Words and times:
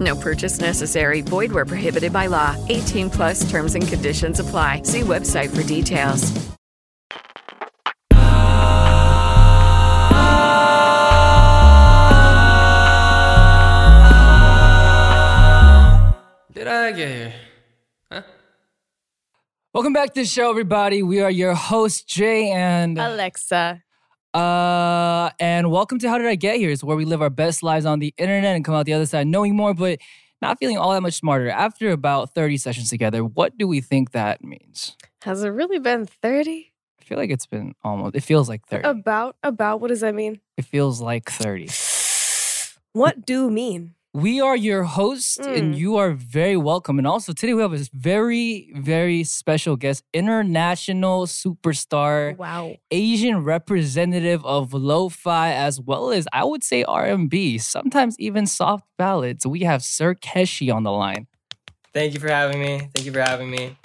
No 0.00 0.16
purchase 0.16 0.58
necessary. 0.60 1.20
Void 1.20 1.52
where 1.52 1.66
prohibited 1.66 2.12
by 2.12 2.26
law. 2.26 2.56
18 2.68 3.10
plus 3.10 3.48
terms 3.50 3.74
and 3.74 3.86
conditions 3.86 4.40
apply. 4.40 4.82
See 4.82 5.00
website 5.00 5.54
for 5.54 5.62
details. 5.62 6.32
Did 16.52 16.66
I 16.66 16.92
get 16.92 17.08
here? 17.08 17.34
Huh? 18.10 18.22
Welcome 19.72 19.92
back 19.92 20.12
to 20.14 20.20
the 20.22 20.26
show, 20.26 20.50
everybody. 20.50 21.02
We 21.02 21.20
are 21.20 21.30
your 21.30 21.54
hosts, 21.54 22.02
Jae 22.12 22.52
and 22.52 22.98
Alexa. 22.98 23.82
Uh, 24.34 25.30
and 25.40 25.70
welcome 25.70 25.98
to 25.98 26.08
How 26.08 26.18
Did 26.18 26.26
I 26.26 26.34
Get 26.34 26.56
Here? 26.56 26.70
It's 26.70 26.84
where 26.84 26.96
we 26.96 27.04
live 27.04 27.22
our 27.22 27.30
best 27.30 27.62
lives 27.62 27.84
on 27.84 27.98
the 27.98 28.14
internet 28.16 28.54
and 28.56 28.64
come 28.64 28.74
out 28.74 28.86
the 28.86 28.92
other 28.92 29.06
side 29.06 29.26
knowing 29.26 29.56
more, 29.56 29.74
but 29.74 29.98
not 30.40 30.58
feeling 30.58 30.78
all 30.78 30.92
that 30.92 31.00
much 31.00 31.14
smarter. 31.14 31.50
After 31.50 31.90
about 31.90 32.34
30 32.34 32.56
sessions 32.56 32.90
together, 32.90 33.24
what 33.24 33.58
do 33.58 33.66
we 33.66 33.80
think 33.80 34.12
that 34.12 34.42
means? 34.44 34.96
Has 35.22 35.42
it 35.42 35.48
really 35.48 35.78
been 35.78 36.06
30? 36.06 36.72
I 37.00 37.04
feel 37.04 37.18
like 37.18 37.30
it's 37.30 37.46
been 37.46 37.74
almost, 37.82 38.14
it 38.14 38.22
feels 38.22 38.48
like 38.48 38.66
30. 38.68 38.88
About, 38.88 39.36
about, 39.42 39.80
what 39.80 39.88
does 39.88 40.00
that 40.00 40.14
mean? 40.14 40.40
It 40.56 40.64
feels 40.64 41.00
like 41.00 41.28
30. 41.30 41.68
What 42.92 43.26
do 43.26 43.50
mean? 43.50 43.94
We 44.12 44.40
are 44.40 44.56
your 44.56 44.82
hosts, 44.82 45.38
and 45.38 45.72
Mm. 45.72 45.78
you 45.78 45.96
are 45.96 46.10
very 46.10 46.56
welcome. 46.56 46.98
And 46.98 47.06
also, 47.06 47.32
today 47.32 47.54
we 47.54 47.62
have 47.62 47.72
a 47.72 47.78
very, 47.94 48.68
very 48.74 49.22
special 49.22 49.76
guest, 49.76 50.02
international 50.12 51.26
superstar. 51.26 52.36
Wow. 52.36 52.74
Asian 52.90 53.44
representative 53.44 54.44
of 54.44 54.74
lo-fi 54.74 55.52
as 55.52 55.80
well 55.80 56.10
as 56.10 56.26
I 56.32 56.42
would 56.42 56.64
say 56.64 56.82
R&B, 56.82 57.58
sometimes 57.58 58.16
even 58.18 58.46
soft 58.48 58.84
ballads. 58.98 59.46
We 59.46 59.60
have 59.60 59.80
Sir 59.84 60.16
Keshi 60.16 60.74
on 60.74 60.82
the 60.82 60.90
line. 60.90 61.28
Thank 61.94 62.12
you 62.14 62.18
for 62.18 62.30
having 62.30 62.60
me. 62.60 62.88
Thank 62.92 63.06
you 63.06 63.12
for 63.12 63.20
having 63.20 63.48
me. 63.48 63.76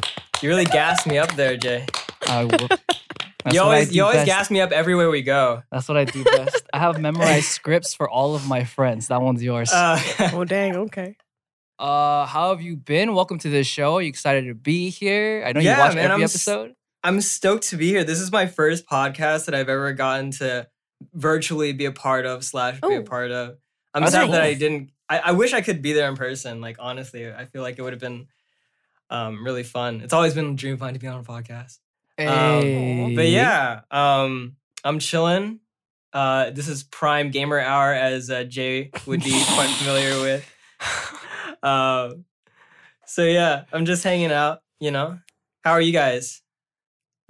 You 0.42 0.50
really 0.50 0.66
gassed 0.66 1.06
me 1.06 1.20
up 1.20 1.36
there, 1.36 1.56
Jae. 1.56 1.86
I 2.28 2.46
will- 2.46 2.70
that's 3.46 3.56
you 3.56 3.62
always 3.62 3.96
you 3.96 4.04
always 4.04 4.18
best. 4.18 4.26
gas 4.28 4.52
me 4.52 4.60
up 4.60 4.72
everywhere 4.74 5.10
we 5.10 5.22
go. 5.22 5.64
That's 5.72 5.88
what 5.88 5.96
I 5.98 6.04
do 6.04 6.24
best. 6.26 6.64
I 6.74 6.80
have 6.80 7.00
memorized 7.00 7.46
scripts 7.60 7.94
for 7.94 8.10
all 8.10 8.36
of 8.36 8.48
my 8.48 8.66
friends. 8.66 9.08
That 9.08 9.22
one's 9.22 9.42
yours. 9.42 9.72
Uh, 9.72 9.98
Uh, 10.20 10.30
Oh, 10.34 10.44
dang. 10.44 10.76
Okay. 10.76 11.16
Uh, 11.78 12.26
how 12.26 12.52
have 12.52 12.62
you 12.62 12.78
been? 12.78 13.14
Welcome 13.14 13.38
to 13.40 13.50
the 13.50 13.62
show. 13.62 13.96
Are 13.96 14.02
you 14.02 14.08
excited 14.08 14.46
to 14.48 14.54
be 14.56 14.90
here? 14.90 15.44
I 15.46 15.52
know 15.52 15.60
Yeah, 15.60 15.74
you 15.76 15.80
watch 15.82 15.96
man, 15.96 16.06
every 16.06 16.16
I'm 16.16 16.22
episode. 16.24 16.74
I'm 17.04 17.20
stoked 17.20 17.68
to 17.72 17.76
be 17.76 17.88
here. 17.90 18.06
This 18.06 18.22
is 18.22 18.32
my 18.32 18.46
first 18.46 18.88
podcast 18.88 19.44
that 19.48 19.56
I've 19.56 19.68
ever 19.68 19.92
gotten 19.92 20.32
to 20.40 20.70
virtually 21.14 21.74
be 21.74 21.84
a 21.84 21.92
part 21.92 22.26
of 22.26 22.46
slash 22.46 22.80
be 22.80 22.96
a 22.96 23.00
Oh. 23.00 23.04
part 23.04 23.32
of. 23.32 23.58
I'm 23.94 24.04
That's 24.04 24.14
sad 24.14 24.32
that 24.32 24.40
I 24.42 24.54
didn't. 24.54 24.92
I, 25.10 25.20
I 25.20 25.32
wish 25.34 25.52
I 25.54 25.60
could 25.60 25.82
be 25.82 25.92
there 25.92 26.08
in 26.08 26.16
person. 26.16 26.62
Like 26.62 26.78
honestly, 26.80 27.30
I 27.30 27.44
feel 27.44 27.62
like 27.62 27.78
it 27.78 27.82
would 27.82 27.92
have 27.92 28.00
been 28.00 28.28
um, 29.10 29.44
really 29.44 29.64
fun. 29.64 30.00
It's 30.00 30.14
always 30.14 30.34
been 30.34 30.52
a 30.52 30.54
dream 30.54 30.76
of 30.76 30.80
mine 30.80 30.94
to 30.94 31.00
be 31.00 31.08
on 31.08 31.20
a 31.20 31.24
podcast. 31.24 31.80
Um, 32.18 33.16
But 33.16 33.28
yeah, 33.28 33.82
um, 33.92 34.56
I'm 34.84 35.00
chilling. 35.00 35.60
Uh, 36.14 36.52
this 36.52 36.68
is 36.70 36.84
prime 36.84 37.30
gamer 37.32 37.60
hour, 37.60 37.94
as 37.94 38.30
uh, 38.30 38.44
Jae 38.48 38.90
would 39.06 39.22
be 39.24 39.32
quite 39.54 39.70
familiar 39.70 40.22
with. 40.22 40.50
Um, 41.62 42.26
so 43.06 43.24
yeah, 43.26 43.66
I'm 43.74 43.86
just 43.86 44.04
hanging 44.04 44.32
out. 44.32 44.60
You 44.80 44.92
know, 44.92 45.20
how 45.64 45.72
are 45.72 45.82
you 45.82 45.92
guys? 45.92 46.42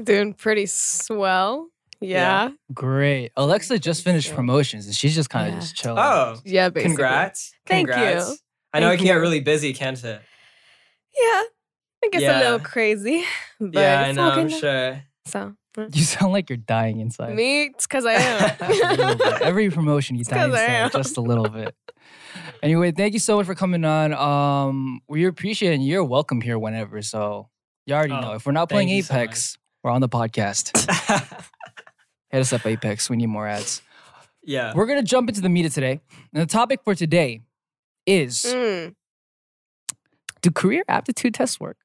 Doing 0.04 0.34
pretty 0.34 0.66
swell. 0.68 1.70
Yeah. 2.02 2.50
Great. 2.74 3.32
Alexa 3.38 3.80
just 3.80 4.04
finished 4.04 4.34
promotions 4.36 4.86
and 4.86 4.94
she's 4.94 5.16
just 5.16 5.30
kind 5.30 5.48
of 5.48 5.54
Yeah. 5.56 5.60
just 5.62 5.76
chilling. 5.76 5.98
Oh, 6.00 6.36
Yeah, 6.44 6.70
basically. 6.70 6.90
congrats! 6.96 7.54
Thank 7.66 7.88
you. 7.88 7.94
I 8.74 8.80
know 8.82 8.88
it 8.88 8.90
Thank 8.90 9.00
can 9.00 9.06
get 9.08 9.14
really 9.16 9.40
busy, 9.40 9.74
can't 9.74 10.04
it? 10.04 10.22
Yeah. 11.18 11.42
I 12.04 12.10
guess 12.12 12.22
a 12.24 12.40
little 12.44 12.60
crazy. 12.60 13.24
But 13.60 13.74
yeah, 13.74 14.02
I 14.02 14.12
know. 14.12 14.30
I'm 14.32 14.50
sure. 14.50 15.02
So, 15.28 15.56
uh, 15.78 15.88
You 15.94 16.04
sound 16.04 16.34
like 16.34 16.50
you're 16.50 16.58
dying 16.58 17.00
inside. 17.00 17.34
me, 17.34 17.68
it's 17.68 17.88
because 17.88 18.06
I 18.06 18.14
am. 18.14 19.20
Every 19.42 19.70
promotion 19.72 20.16
you 20.18 20.22
It's 20.22 20.30
die 20.30 20.36
'cause 20.46 20.54
I 20.54 20.64
inside 20.66 20.72
am. 20.74 20.92
just 20.92 21.18
a 21.18 21.22
little 21.22 21.48
bit. 21.50 21.74
Anyway, 22.62 22.92
thank 22.92 23.14
you 23.14 23.20
so 23.20 23.38
much 23.38 23.46
for 23.46 23.56
coming 23.56 23.86
on. 23.86 24.14
Um, 24.14 25.00
we 25.08 25.26
appreciate 25.26 25.72
it. 25.72 25.76
and 25.76 25.86
You're 25.88 26.04
welcome 26.04 26.42
here 26.42 26.60
whenever. 26.60 27.02
So 27.02 27.50
you 27.86 27.96
already 27.96 28.14
Oh, 28.14 28.20
know. 28.22 28.34
If 28.34 28.46
we're 28.46 28.52
not 28.52 28.70
playing 28.70 28.90
you 28.90 29.02
so 29.02 29.14
Apex, 29.16 29.58
we're 29.84 29.92
on 29.92 30.02
the 30.02 30.10
podcast. 30.10 30.72
Hit 32.30 32.40
us 32.42 32.52
up, 32.54 32.66
Apex. 32.66 33.10
We 33.10 33.16
need 33.18 33.28
more 33.28 33.48
ads. 33.48 33.82
yeah. 34.44 34.74
We're 34.76 34.86
gonna 34.86 35.02
jump 35.04 35.30
into 35.30 35.42
the 35.42 35.50
meat 35.50 35.66
of 35.66 35.74
today. 35.74 36.02
And 36.34 36.42
the 36.42 36.46
topic 36.46 36.82
for 36.84 36.94
today 36.94 37.42
is 38.06 38.44
Mm. 38.46 38.96
do 40.42 40.52
career 40.52 40.84
aptitude 40.90 41.34
tests 41.34 41.60
work? 41.60 41.78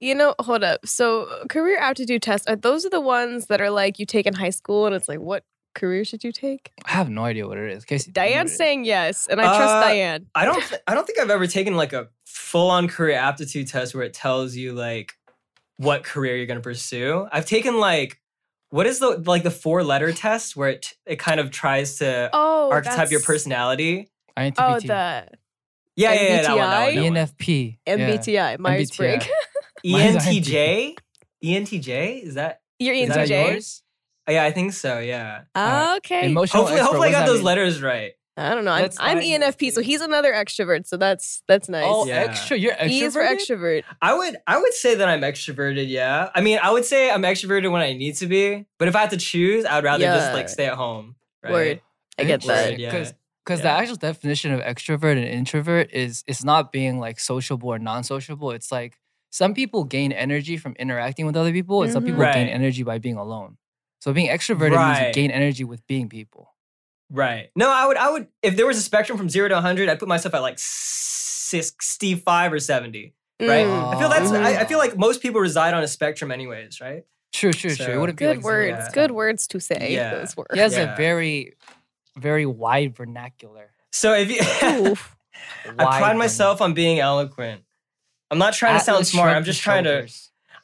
You 0.00 0.14
know, 0.14 0.34
hold 0.40 0.64
up. 0.64 0.86
So, 0.86 1.28
career 1.48 1.78
aptitude 1.78 2.22
tests 2.22 2.46
are 2.46 2.56
those 2.56 2.84
are 2.84 2.90
the 2.90 3.00
ones 3.00 3.46
that 3.46 3.60
are 3.60 3.70
like 3.70 3.98
you 3.98 4.06
take 4.06 4.26
in 4.26 4.34
high 4.34 4.50
school, 4.50 4.86
and 4.86 4.94
it's 4.94 5.08
like, 5.08 5.20
what 5.20 5.44
career 5.74 6.04
should 6.04 6.24
you 6.24 6.32
take? 6.32 6.72
I 6.84 6.90
have 6.90 7.08
no 7.08 7.24
idea 7.24 7.46
what 7.46 7.56
it 7.58 7.70
is. 7.70 7.84
Casey, 7.84 8.10
do 8.10 8.20
you 8.20 8.26
know 8.26 8.30
what 8.30 8.34
Diane's 8.34 8.56
saying 8.56 8.84
yes, 8.84 9.28
and 9.28 9.40
I 9.40 9.44
trust 9.44 9.74
Uh, 9.74 9.80
Diane. 9.82 10.26
I 10.34 10.44
don't. 10.44 10.60
Th- 10.68 10.80
I 10.86 10.94
don't 10.94 11.06
think 11.06 11.20
I've 11.20 11.30
ever 11.30 11.46
taken 11.46 11.76
like 11.76 11.92
a 11.92 12.08
full-on 12.26 12.88
career 12.88 13.16
aptitude 13.16 13.68
test 13.68 13.94
where 13.94 14.04
it 14.04 14.14
tells 14.14 14.56
you 14.56 14.72
like 14.72 15.12
what 15.76 16.02
career 16.02 16.36
you're 16.36 16.46
gonna 16.46 16.60
pursue. 16.60 17.28
I've 17.30 17.46
taken 17.46 17.78
like 17.78 18.20
what 18.70 18.86
is 18.86 18.98
the 18.98 19.22
like 19.26 19.42
the 19.44 19.50
four-letter 19.52 20.12
test 20.26 20.56
where 20.56 20.70
it 20.70 20.94
it 21.06 21.20
kind 21.20 21.38
of 21.38 21.50
tries 21.52 21.98
to 21.98 22.30
Oh, 22.32 22.70
archetype 22.72 23.10
your 23.12 23.20
personality. 23.20 24.08
INTP. 24.36 24.54
Oh, 24.58 24.80
the 24.80 24.86
Yeah, 24.86 25.26
yeah, 25.96 26.12
yeah, 26.12 26.42
that 26.42 26.48
one, 26.56 26.58
that 26.70 26.84
one, 26.86 26.94
that 26.94 27.02
one. 27.02 27.14
ENFP. 27.14 27.78
yeah. 27.86 27.96
MBTI, 27.96 28.58
Myers 28.58 28.90
Briggs. 28.96 29.26
Mine's 29.84 30.24
ENTJ. 30.24 30.96
ENTJ 31.44 32.22
is 32.22 32.34
that? 32.34 32.60
You're 32.78 32.94
Is 32.94 33.08
Is 33.10 33.14
that 33.14 33.28
ENTJ. 33.28 33.52
yours? 33.52 33.82
oh, 34.28 34.32
yeah, 34.32 34.44
I 34.44 34.50
think 34.52 34.72
so. 34.72 34.98
Yeah. 34.98 35.42
Alright. 35.56 35.96
Okay. 35.98 36.26
Emotional 36.26 36.62
Hopefully, 36.62 36.80
expert, 36.80 36.86
hopefully 36.92 37.08
I 37.08 37.12
got 37.12 37.26
those 37.26 37.36
mean? 37.38 37.44
letters 37.46 37.82
right. 37.82 38.12
I 38.36 38.54
don't 38.54 38.64
know. 38.64 38.70
I'm, 38.72 38.88
I'm 39.00 39.18
ENFP, 39.18 39.70
so 39.72 39.82
he's 39.82 40.00
another 40.00 40.32
extrovert. 40.32 40.86
So 40.86 40.96
that's 40.96 41.42
that's 41.46 41.68
nice. 41.68 41.84
Oh, 41.86 42.06
Yeah. 42.06 42.14
extra. 42.20 42.56
You're 42.56 42.72
extroverted. 42.72 42.90
E 42.90 43.00
is 43.02 43.12
for 43.12 43.20
extrovert. 43.22 43.82
I 44.00 44.14
would 44.14 44.36
I 44.46 44.58
would 44.58 44.72
say 44.72 44.94
that 44.94 45.08
I'm 45.08 45.20
extroverted, 45.20 45.88
yeah. 45.88 46.30
I 46.34 46.40
mean, 46.40 46.58
I 46.62 46.70
would 46.70 46.84
say 46.86 47.10
I'm 47.10 47.22
extroverted 47.22 47.70
when 47.70 47.82
I 47.82 47.92
need 47.92 48.16
to 48.16 48.26
be, 48.26 48.64
but 48.78 48.88
if 48.88 48.96
I 48.96 49.00
had 49.00 49.10
to 49.10 49.18
choose, 49.18 49.64
I 49.66 49.74
would 49.76 49.84
rather 49.84 50.04
just 50.04 50.32
like 50.32 50.48
stay 50.48 50.66
at 50.66 50.74
home. 50.74 51.16
Right? 51.42 51.52
Word. 51.52 51.80
I 52.18 52.24
get 52.24 52.42
that. 52.44 52.70
Word, 52.70 52.80
yeah. 52.80 52.90
Because 52.90 53.12
because 53.44 53.60
the 53.62 53.68
actual 53.68 53.96
definition 53.96 54.52
of 54.52 54.60
extrovert 54.60 55.16
and 55.16 55.24
introvert 55.24 55.90
is 55.92 56.22
it's 56.26 56.44
not 56.44 56.72
being 56.72 56.98
like 56.98 57.18
sociable 57.20 57.68
or 57.68 57.78
non-sociable. 57.78 58.52
It's 58.52 58.70
like 58.72 58.96
some 59.30 59.54
people 59.54 59.84
gain 59.84 60.12
energy 60.12 60.56
from 60.56 60.74
interacting 60.78 61.24
with 61.26 61.36
other 61.36 61.52
people, 61.52 61.82
and 61.82 61.92
some 61.92 62.02
Mhm. 62.02 62.06
people 62.08 62.24
gain 62.24 62.48
energy 62.48 62.82
by 62.82 62.98
being 62.98 63.16
alone. 63.16 63.56
So 64.00 64.12
being 64.12 64.28
extroverted 64.28 64.76
means 64.84 65.06
you 65.08 65.12
gain 65.12 65.30
energy 65.30 65.64
with 65.64 65.86
being 65.86 66.08
people. 66.08 66.54
Right. 67.10 67.50
No, 67.56 67.68
I 67.70 67.86
would 67.86 67.96
I 67.96 68.10
would 68.10 68.28
if 68.42 68.56
there 68.56 68.66
was 68.66 68.76
a 68.78 68.82
spectrum 68.82 69.18
from 69.18 69.28
0 69.28 69.48
to 69.48 69.54
100, 69.56 69.88
I'd 69.88 69.98
put 69.98 70.08
myself 70.08 70.34
at 70.34 70.42
like 70.42 70.58
65 70.58 72.52
or 72.52 72.58
70. 72.60 73.14
Right? 73.40 73.66
Mm. 73.66 73.94
I 73.94 73.98
feel 73.98 74.08
that's 74.08 74.30
Mhm. 74.30 74.44
I, 74.44 74.60
I 74.60 74.64
feel 74.66 74.78
like 74.78 74.96
most 74.96 75.22
people 75.22 75.40
reside 75.40 75.74
on 75.74 75.82
a 75.82 75.88
spectrum 75.88 76.30
anyways, 76.30 76.80
right? 76.80 77.04
True, 77.32 77.52
true, 77.52 77.74
true. 77.74 77.84
It 77.86 77.88
So- 77.88 78.00
wouldn't 78.00 78.18
be 78.18 78.24
Good 78.26 78.36
like 78.38 78.44
words. 78.44 78.78
yeah. 78.78 78.90
Good 78.92 79.10
words 79.12 79.46
to 79.48 79.60
say. 79.60 79.92
Yeah. 79.92 80.14
Those 80.14 80.36
words. 80.36 80.50
He 80.52 80.60
has 80.60 80.76
Yeah. 80.76 80.92
a 80.92 80.96
very, 80.96 81.54
very 82.18 82.44
wide 82.46 82.94
vernacular. 82.96 83.70
So 83.92 84.14
if 84.14 84.30
you 84.30 84.38
I 85.78 85.98
pride 85.98 86.16
myself 86.16 86.60
on 86.60 86.74
being 86.74 87.00
eloquent. 87.00 87.62
I'm 88.30 88.38
not 88.38 88.54
trying 88.54 88.78
to 88.78 88.84
sound 88.84 89.06
smart. 89.06 89.36
I'm 89.36 89.44
just 89.44 89.58
his 89.58 89.64
trying 89.64 89.84
to. 89.84 90.08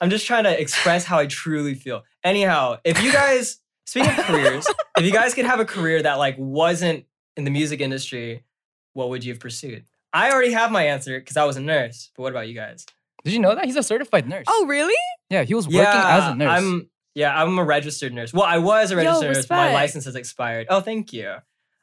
I'm 0.01 0.11
just 0.11 0.27
trying 0.27 0.45
to 0.45 0.61
express 0.61 1.05
how 1.05 1.19
I 1.19 1.27
truly 1.27 1.75
feel. 1.75 2.03
Anyhow, 2.23 2.79
if 2.85 3.03
you 3.03 3.11
guys, 3.13 3.61
speaking 3.87 4.11
of 4.11 4.17
careers, 4.27 4.67
if 4.99 5.05
you 5.05 5.13
guys 5.13 5.33
could 5.33 5.47
have 5.47 5.59
a 5.59 5.65
career 5.65 6.03
that 6.03 6.15
like 6.15 6.37
wasn't 6.39 7.07
in 7.37 7.45
the 7.45 7.51
music 7.51 7.81
industry, 7.81 8.45
what 8.93 9.09
would 9.09 9.25
you 9.25 9.33
have 9.33 9.41
pursued? 9.41 9.85
I 10.13 10.31
already 10.31 10.53
have 10.53 10.71
my 10.71 10.87
answer 10.87 11.19
because 11.19 11.37
I 11.37 11.45
was 11.45 11.57
a 11.57 11.61
nurse. 11.61 12.11
But 12.17 12.23
what 12.23 12.33
about 12.33 12.49
you 12.49 12.55
guys? 12.55 12.87
Did 13.25 13.33
you 13.33 13.39
know 13.41 13.55
that 13.55 13.65
he's 13.65 13.77
a 13.77 13.83
certified 13.83 14.29
nurse? 14.29 14.45
Oh, 14.49 14.67
really? 14.67 14.95
yeah, 15.31 15.43
he 15.43 15.55
was 15.55 15.67
working 15.67 15.83
as 15.83 16.33
a 16.33 16.35
nurse. 16.35 16.51
I'm 16.51 16.91
yeah, 17.15 17.35
I'm 17.43 17.59
a 17.59 17.65
registered 17.65 18.13
nurse. 18.13 18.33
Well, 18.35 18.45
I 18.45 18.59
was 18.59 18.91
a 18.93 18.95
Yo, 18.95 18.99
registered 18.99 19.33
nurse, 19.33 19.47
but 19.47 19.57
my 19.57 19.73
license 19.73 20.05
has 20.05 20.15
expired. 20.15 20.67
Oh, 20.69 20.81
thank 20.81 21.15
you. 21.15 21.35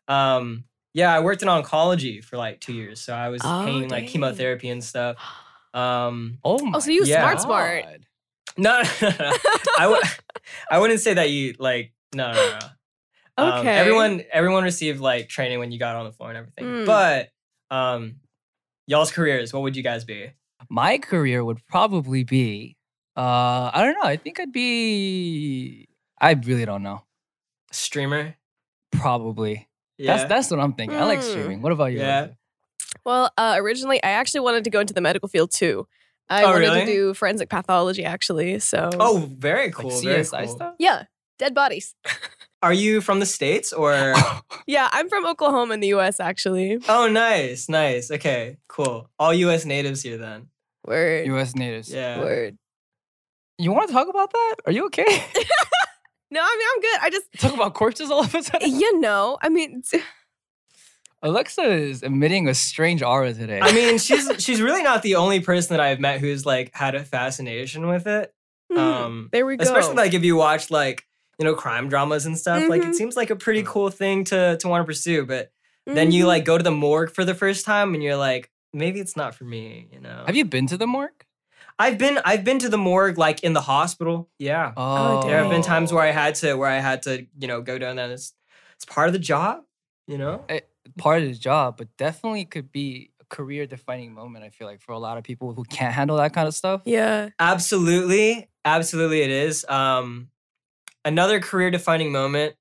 Um, 0.07 0.65
yeah, 0.93 1.11
I 1.13 1.21
worked 1.21 1.41
in 1.41 1.47
oncology 1.47 2.23
for 2.23 2.37
like 2.37 2.59
two 2.61 2.73
years, 2.73 3.01
so 3.01 3.13
I 3.13 3.29
was 3.29 3.41
Oh, 3.43 3.63
paying 3.65 3.89
like 3.89 4.07
chemotherapy 4.07 4.69
and 4.69 4.83
stuff. 4.83 5.17
Um, 5.73 6.37
oh 6.43 6.63
my 6.63 6.77
oh, 6.77 6.79
so 6.79 6.91
you 6.91 7.03
Yeah. 7.05 7.21
smart, 7.21 7.41
smart. 7.41 7.85
No, 8.57 8.81
no, 9.01 9.09
no, 9.09 9.15
no. 9.19 9.33
I 9.79 9.83
w- 9.83 10.01
I 10.71 10.79
wouldn't 10.79 10.99
say 10.99 11.13
that 11.15 11.29
you 11.31 11.55
like. 11.59 11.93
No, 12.13 12.31
no, 12.31 12.59
no. 12.59 12.67
Um, 13.43 13.59
Okay. 13.61 13.73
everyone, 13.73 14.21
everyone 14.31 14.63
received 14.63 14.99
like 14.99 15.27
training 15.27 15.57
when 15.57 15.71
you 15.71 15.79
got 15.79 15.95
on 15.95 16.05
the 16.05 16.11
floor 16.11 16.29
and 16.29 16.37
everything. 16.37 16.65
Mm. 16.65 16.85
But 16.85 17.29
um, 17.75 18.17
y'all's 18.85 19.11
careers, 19.11 19.51
what 19.51 19.63
would 19.63 19.75
you 19.75 19.81
guys 19.81 20.03
be? 20.05 20.29
My 20.69 20.99
career 20.99 21.43
would 21.43 21.65
probably 21.65 22.23
be, 22.23 22.77
uh, 23.17 23.71
I 23.73 23.81
don't 23.83 23.95
know. 23.95 24.07
I 24.07 24.17
think 24.17 24.39
I'd 24.39 24.51
be, 24.51 25.87
I 26.21 26.33
really 26.33 26.65
don't 26.65 26.83
know. 26.83 27.01
Streamer. 27.71 28.35
Probably. 28.91 29.67
Yeah. 29.97 30.17
That's 30.17 30.29
that's 30.29 30.51
what 30.51 30.59
I'm 30.59 30.73
thinking. 30.73 30.97
I 30.97 31.05
like 31.05 31.19
Mm. 31.19 31.23
streaming. 31.31 31.61
What 31.63 31.71
about 31.71 31.91
you? 31.91 31.99
Yeah. 31.99 32.19
Olivia? 32.19 32.37
Well, 33.05 33.31
uh, 33.37 33.55
originally, 33.57 34.01
I 34.03 34.11
actually 34.11 34.41
wanted 34.41 34.63
to 34.65 34.69
go 34.69 34.79
into 34.79 34.93
the 34.93 35.01
medical 35.01 35.27
field 35.29 35.51
too. 35.51 35.87
I 36.29 36.43
Oh, 36.43 36.47
wanted 36.51 36.59
really? 36.59 36.79
to 36.81 36.85
do 36.85 37.13
forensic 37.13 37.49
pathology, 37.49 38.05
actually. 38.05 38.59
So, 38.59 38.89
oh, 38.99 39.29
very 39.37 39.71
cool. 39.71 39.89
Like 39.91 40.03
very 40.03 40.21
CSI 40.21 40.45
cool. 40.45 40.55
stuff? 40.55 40.75
yeah, 40.79 41.03
dead 41.37 41.53
bodies. 41.53 41.95
Are 42.63 42.71
you 42.73 43.01
from 43.01 43.19
the 43.19 43.25
states 43.25 43.73
or? 43.73 44.13
yeah, 44.67 44.87
I'm 44.93 45.09
from 45.09 45.25
Oklahoma 45.25 45.73
in 45.73 45.81
the 45.81 45.87
U.S. 45.89 46.21
Actually. 46.21 46.79
oh, 46.87 47.09
nice, 47.09 47.67
nice. 47.67 48.09
Okay, 48.09 48.57
cool. 48.69 49.09
All 49.19 49.33
U.S. 49.33 49.65
natives 49.65 50.01
here 50.01 50.17
then. 50.17 50.47
Word. 50.85 51.25
U.S. 51.27 51.55
natives. 51.55 51.93
Yeah. 51.93 52.19
Word. 52.19 52.57
You 53.57 53.71
want 53.73 53.87
to 53.89 53.93
talk 53.93 54.07
about 54.07 54.31
that? 54.31 54.55
Are 54.65 54.71
you 54.71 54.85
okay? 54.87 55.03
No, 56.31 56.41
I 56.41 56.57
mean 56.57 56.67
I'm 56.73 56.81
good. 56.81 56.99
I 57.03 57.09
just, 57.11 57.25
talk 57.39 57.53
about 57.53 57.75
corpses 57.75 58.09
all 58.09 58.23
of 58.23 58.33
a 58.33 58.41
sudden? 58.41 58.73
you 58.79 58.99
know, 58.99 59.37
I 59.41 59.49
mean, 59.49 59.83
Alexa 61.23 61.63
is 61.63 62.03
emitting 62.03 62.47
a 62.47 62.53
strange 62.53 63.01
aura 63.01 63.33
today. 63.33 63.59
I 63.61 63.71
mean, 63.71 63.97
she's 63.97 64.29
she's 64.39 64.61
really 64.61 64.83
not 64.83 65.01
the 65.01 65.15
only 65.15 65.39
person 65.39 65.75
that 65.75 65.79
I've 65.79 65.99
met 65.99 66.19
who's 66.19 66.45
like 66.45 66.73
had 66.75 66.93
a 66.95 67.03
fascination 67.03 67.87
with 67.87 68.05
it. 68.07 68.33
hmm, 68.71 68.77
Um, 68.77 69.29
there 69.31 69.45
we 69.45 69.57
go. 69.57 69.63
especially 69.63 69.95
like 69.95 70.13
if 70.13 70.23
you 70.23 70.35
watch 70.35 70.69
like 70.69 71.05
you 71.39 71.45
know 71.45 71.55
crime 71.55 71.89
dramas 71.89 72.25
and 72.25 72.37
stuff. 72.37 72.67
Like 72.69 72.81
it 72.83 72.89
Mhm. 72.89 72.95
seems 72.95 73.15
like 73.15 73.29
a 73.31 73.35
pretty 73.35 73.63
cool 73.63 73.89
thing 73.89 74.23
to 74.25 74.57
to 74.57 74.67
want 74.67 74.81
to 74.83 74.85
pursue. 74.85 75.25
But 75.25 75.51
then 75.87 76.11
you 76.11 76.25
Mhm. 76.25 76.27
like 76.27 76.45
go 76.45 76.57
to 76.57 76.63
the 76.63 76.71
morgue 76.71 77.09
for 77.11 77.25
the 77.25 77.33
first 77.35 77.65
time 77.65 77.93
and 77.93 78.03
you're 78.03 78.15
like, 78.17 78.51
maybe 78.73 78.99
it's 78.99 79.15
not 79.17 79.33
for 79.35 79.45
me. 79.45 79.87
You 79.91 79.99
know. 80.01 80.23
Have 80.27 80.35
you 80.35 80.45
been 80.45 80.67
to 80.67 80.77
the 80.77 80.87
morgue? 80.87 81.25
I've 81.79 81.97
been 81.97 82.19
I've 82.23 82.43
been 82.43 82.59
to 82.59 82.69
the 82.69 82.77
morgue 82.77 83.17
like 83.17 83.43
in 83.43 83.53
the 83.53 83.61
hospital. 83.61 84.29
Yeah. 84.39 84.73
Oh, 84.77 85.21
There 85.27 85.39
have 85.39 85.49
been 85.49 85.61
Oh. 85.61 85.63
times 85.63 85.91
where 85.93 86.03
I 86.03 86.11
had 86.11 86.35
to 86.35 86.55
where 86.55 86.69
I 86.69 86.79
had 86.79 87.01
to 87.03 87.25
you 87.39 87.47
know 87.47 87.61
go 87.61 87.77
down 87.77 87.95
there. 87.95 88.11
It's 88.11 88.33
it's 88.75 88.85
part 88.85 89.07
of 89.07 89.13
the 89.13 89.19
job. 89.19 89.63
You 90.07 90.17
know. 90.17 90.43
Part 90.97 91.21
of 91.23 91.27
the 91.29 91.35
job, 91.35 91.77
but 91.77 91.87
definitely 91.97 92.45
could 92.45 92.71
be 92.71 93.11
a 93.21 93.25
career 93.25 93.65
defining 93.67 94.13
moment. 94.13 94.45
I 94.45 94.49
feel 94.49 94.67
like 94.67 94.81
for 94.81 94.91
a 94.93 94.99
lot 94.99 95.17
of 95.17 95.23
people 95.23 95.53
who 95.53 95.63
can't 95.65 95.93
handle 95.93 96.17
that 96.17 96.33
kind 96.33 96.47
of 96.47 96.55
stuff. 96.55 96.81
yeah. 96.85 97.29
Absolutely, 97.39 98.49
absolutely, 98.65 99.21
it 99.21 99.31
is. 99.31 99.65
Um, 99.65 100.29
another 101.05 101.39
career 101.39 101.71
defining 101.71 102.11
moment, 102.11 102.55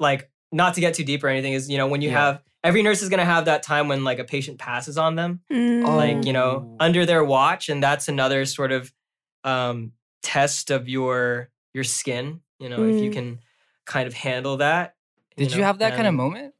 like 0.00 0.30
not 0.52 0.74
to 0.74 0.80
get 0.80 0.94
too 0.94 1.04
deep 1.04 1.24
or 1.24 1.28
anything, 1.28 1.52
is 1.54 1.70
you 1.70 1.78
know 1.78 1.86
when 1.88 2.02
you 2.02 2.10
Yeah. 2.10 2.18
have 2.18 2.42
every 2.64 2.82
nurse 2.82 3.02
is 3.02 3.08
gonna 3.08 3.24
have 3.24 3.46
that 3.46 3.62
time 3.62 3.88
when 3.88 4.04
like 4.04 4.18
a 4.18 4.24
patient 4.24 4.58
passes 4.58 4.98
on 4.98 5.16
them, 5.16 5.40
like 5.84 6.24
you 6.26 6.32
know 6.32 6.66
Oh. 6.66 6.76
under 6.80 7.06
their 7.06 7.24
watch, 7.24 7.68
and 7.68 7.82
that's 7.82 8.08
another 8.08 8.44
sort 8.46 8.72
of 8.72 8.92
um, 9.44 9.92
test 10.22 10.70
of 10.70 10.88
your 10.88 11.50
your 11.74 11.84
skin. 11.84 12.40
You 12.58 12.68
know 12.68 12.84
if 12.84 13.00
you 13.02 13.10
Mm. 13.10 13.14
can 13.14 13.40
kind 13.86 14.06
of 14.06 14.14
handle 14.14 14.58
that. 14.58 14.94
Did 15.36 15.52
you 15.52 15.58
know, 15.60 15.64
have 15.66 15.78
that 15.80 15.94
kind 15.94 16.08
of 16.08 16.14
moment? 16.14 16.54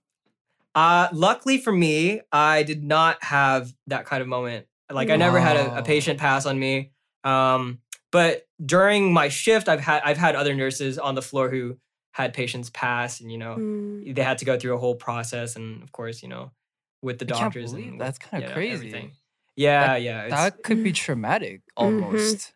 Uh, 0.78 1.08
luckily 1.12 1.58
for 1.58 1.72
me, 1.72 2.20
I 2.30 2.62
did 2.62 2.84
not 2.84 3.20
have 3.24 3.74
that 3.88 4.04
kind 4.06 4.22
of 4.22 4.28
moment. 4.28 4.66
Like 4.88 5.10
I 5.10 5.16
never 5.16 5.40
had 5.40 5.56
a, 5.56 5.78
a 5.78 5.82
patient 5.82 6.20
pass 6.20 6.46
on 6.46 6.56
me. 6.56 6.92
Um, 7.24 7.80
but 8.12 8.46
during 8.64 9.12
my 9.12 9.28
shift, 9.28 9.68
I've 9.68 9.80
had 9.80 10.02
I've 10.04 10.16
had 10.16 10.36
other 10.36 10.54
nurses 10.54 10.96
on 10.96 11.16
the 11.16 11.22
floor 11.22 11.50
who 11.50 11.78
had 12.12 12.32
patients 12.32 12.70
pass, 12.70 13.20
and 13.20 13.32
you 13.32 13.38
know 13.38 13.56
Mm. 13.56 14.14
they 14.14 14.22
had 14.22 14.38
to 14.38 14.44
go 14.44 14.56
through 14.56 14.74
a 14.74 14.78
whole 14.78 14.94
process, 14.94 15.56
and 15.56 15.82
of 15.82 15.90
course, 15.90 16.22
you 16.22 16.28
know, 16.28 16.52
with 17.02 17.18
the 17.18 17.24
doctors. 17.24 17.72
and 17.72 18.00
that's 18.00 18.18
kinda 18.18 18.42
you 18.44 18.48
know, 18.48 18.54
crazy. 18.54 18.72
everything. 18.74 19.10
Yeah, 19.56 19.96
yeah, 19.96 20.22
it's, 20.22 20.34
That 20.34 20.62
could 20.62 20.84
be 20.84 20.92
traumatic 20.92 21.62
almost. 21.76 22.52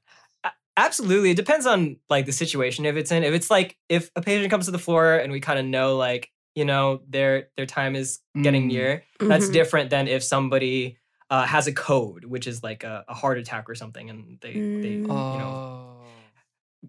absolutely. 0.77 1.33
It 1.33 1.37
depends 1.37 1.67
on 1.67 1.97
like 2.09 2.27
the 2.27 2.33
situation 2.33 2.87
if 2.87 2.95
it's 2.97 3.11
in. 3.11 3.25
If 3.25 3.35
it's 3.35 3.51
like 3.51 3.77
if 3.89 4.11
a 4.15 4.23
patient 4.23 4.51
comes 4.51 4.67
to 4.67 4.71
the 4.71 4.79
floor 4.79 5.17
and 5.17 5.33
we 5.33 5.41
kind 5.41 5.59
of 5.59 5.67
know 5.67 5.97
like 5.97 6.32
you 6.55 6.65
know 6.65 7.01
their 7.09 7.49
their 7.57 7.67
time 7.67 7.97
is 7.97 8.21
getting 8.41 8.65
Mm. 8.65 8.73
near, 8.73 9.05
that's 9.21 9.47
Mhm. 9.49 9.53
different 9.53 9.91
than 9.91 10.09
if 10.09 10.23
somebody 10.23 10.99
uh, 11.31 11.47
has 11.47 11.67
a 11.67 11.73
code, 11.73 12.27
which 12.27 12.47
is 12.47 12.63
like 12.63 12.85
a, 12.85 13.05
a 13.09 13.15
heart 13.15 13.39
attack 13.39 13.69
or 13.71 13.75
something, 13.75 14.11
and 14.11 14.39
they, 14.43 14.53
they 14.53 14.59
Mm. 14.59 15.03
you 15.03 15.07
know 15.07 15.97
Oh. 16.03 16.07